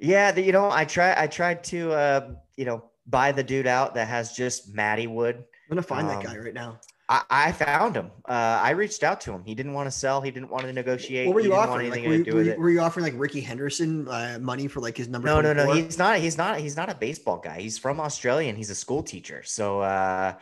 [0.00, 1.14] Yeah, the, you know, I try.
[1.16, 5.36] I tried to uh, you know buy the dude out that has just Matty Wood.
[5.36, 6.80] I'm gonna find um, that guy right now.
[7.08, 8.10] I, I found him.
[8.28, 9.42] Uh, I reached out to him.
[9.42, 10.20] He didn't want to sell.
[10.20, 11.26] He didn't want to negotiate.
[11.26, 11.90] What were you offering?
[11.90, 14.96] Like, were, you, were, you, were, you, offering like Rickey Henderson uh, money for like
[14.96, 15.26] his number?
[15.26, 15.54] No, 24?
[15.54, 15.82] no, no.
[15.82, 16.18] He's not.
[16.18, 16.60] He's not.
[16.60, 17.60] He's not a baseball guy.
[17.60, 19.42] He's from Australia and he's a school teacher.
[19.44, 20.34] So, uh,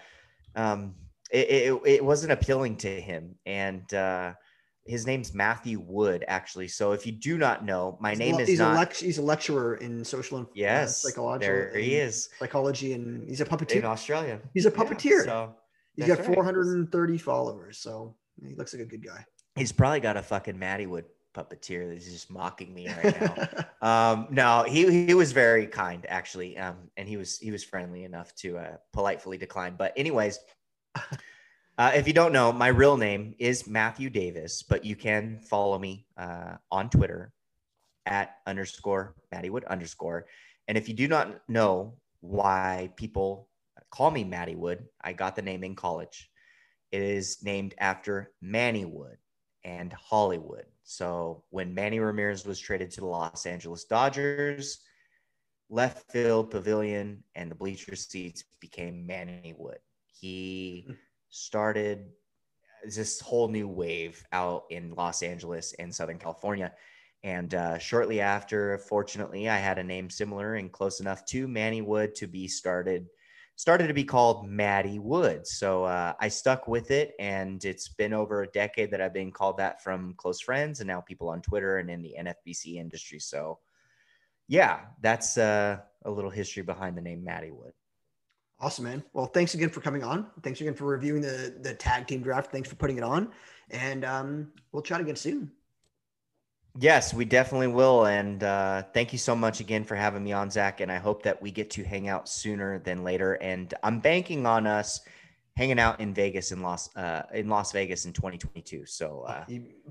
[0.57, 0.95] um,
[1.31, 3.37] it, it, it wasn't appealing to him.
[3.47, 4.33] And uh,
[4.87, 6.69] his name's Matthew Wood, actually.
[6.69, 8.73] So if you do not know, my he's name a, is he's not.
[8.73, 11.47] A lect- he's a lecturer in social and uh, yes, psychology.
[11.47, 12.29] There he is.
[12.39, 14.41] Psychology and he's a puppeteer in Australia.
[14.55, 15.25] He's a puppeteer.
[15.25, 15.55] Yeah, so
[15.97, 17.21] He's got 430 right.
[17.21, 18.15] followers, so
[18.47, 19.25] he looks like a good guy.
[19.55, 23.65] He's probably got a fucking Matty Wood puppeteer that's just mocking me right now.
[24.13, 28.05] um, no, he he was very kind actually, um, and he was he was friendly
[28.05, 29.75] enough to uh, politely decline.
[29.77, 30.39] But anyways,
[31.79, 35.79] uh, if you don't know, my real name is Matthew Davis, but you can follow
[35.79, 37.33] me uh, on Twitter
[38.07, 40.27] at underscore Matty Wood underscore.
[40.69, 43.46] And if you do not know why people
[43.91, 44.85] call me Matty Wood.
[45.03, 46.31] I got the name in college.
[46.93, 49.17] It is named after Manny Wood
[49.65, 50.67] and Hollywood.
[50.85, 54.79] So when Manny Ramirez was traded to the Los Angeles Dodgers,
[55.69, 59.79] left field pavilion and the bleacher seats became Manny Wood.
[60.07, 60.89] He
[61.29, 62.07] started
[62.85, 66.73] this whole new wave out in Los Angeles and Southern California.
[67.25, 71.83] And uh, shortly after, fortunately, I had a name similar and close enough to Manny
[71.83, 73.07] Wood to be started
[73.57, 75.55] started to be called Matty Woods.
[75.55, 79.33] So uh, I stuck with it, and it's been over a decade that I've been
[79.33, 83.19] called that from close friends and now people on Twitter and in the NFBC industry.
[83.19, 83.59] So,
[84.47, 87.73] yeah, that's uh, a little history behind the name Matty Wood.
[88.61, 89.03] Awesome, man.
[89.13, 90.27] Well, thanks again for coming on.
[90.43, 92.51] Thanks again for reviewing the the tag team draft.
[92.51, 93.31] Thanks for putting it on,
[93.71, 95.51] and um, we'll chat again soon.
[96.79, 98.07] Yes, we definitely will.
[98.07, 100.81] And uh, thank you so much again for having me on, Zach.
[100.81, 103.35] And I hope that we get to hang out sooner than later.
[103.35, 105.01] And I'm banking on us
[105.57, 108.85] hanging out in Vegas in Las uh, in Las Vegas in 2022.
[108.87, 109.45] So uh,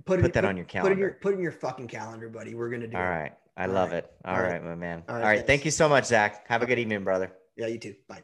[0.05, 0.89] put, put that on your calendar.
[0.89, 2.55] Put in your put in your fucking calendar, buddy.
[2.55, 2.97] We're gonna do.
[2.97, 3.07] All it.
[3.07, 3.31] right.
[3.57, 3.97] I All love right.
[3.99, 4.11] it.
[4.25, 4.51] All, All right.
[4.53, 5.03] right, my man.
[5.07, 5.21] All right.
[5.21, 5.47] All right.
[5.47, 6.47] Thank you so much, Zach.
[6.47, 7.31] Have a good evening, brother.
[7.55, 7.95] Yeah, you too.
[8.07, 8.23] Bye.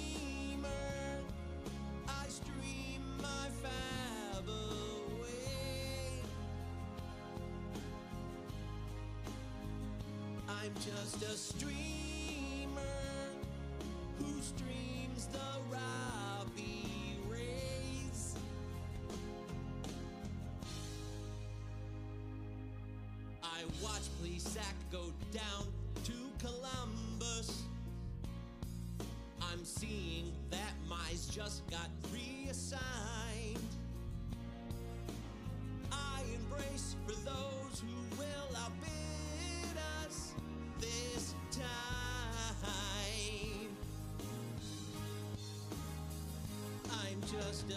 [11.31, 11.71] a streamer
[14.17, 15.39] who streams the
[15.71, 18.35] Robbie Rays.
[23.41, 25.67] I watch Plesac go down
[26.03, 26.13] to
[26.45, 27.63] Columbus.
[29.41, 33.20] I'm seeing that Mize just got reassigned.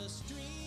[0.04, 0.63] the street.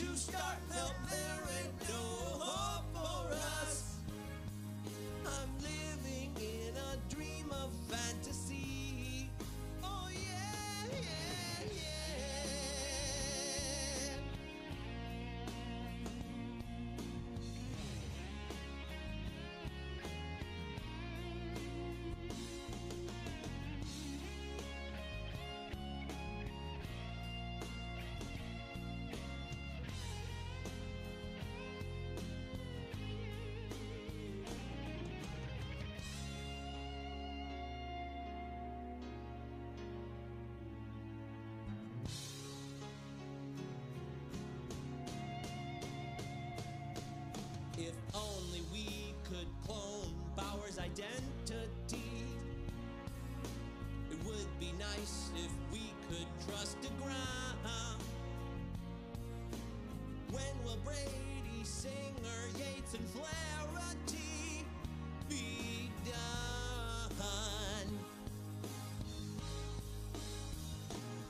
[0.00, 0.49] to stop.
[48.14, 52.24] Only we could clone Bauer's identity.
[54.10, 58.00] It would be nice if we could trust DeGrom.
[60.30, 64.64] When will Brady, Singer, Yates, and Flaherty
[65.28, 67.98] be done?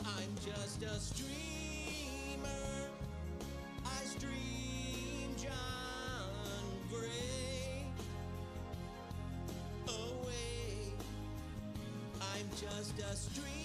[0.04, 1.59] I'm just a stream.
[12.60, 13.59] just a stream.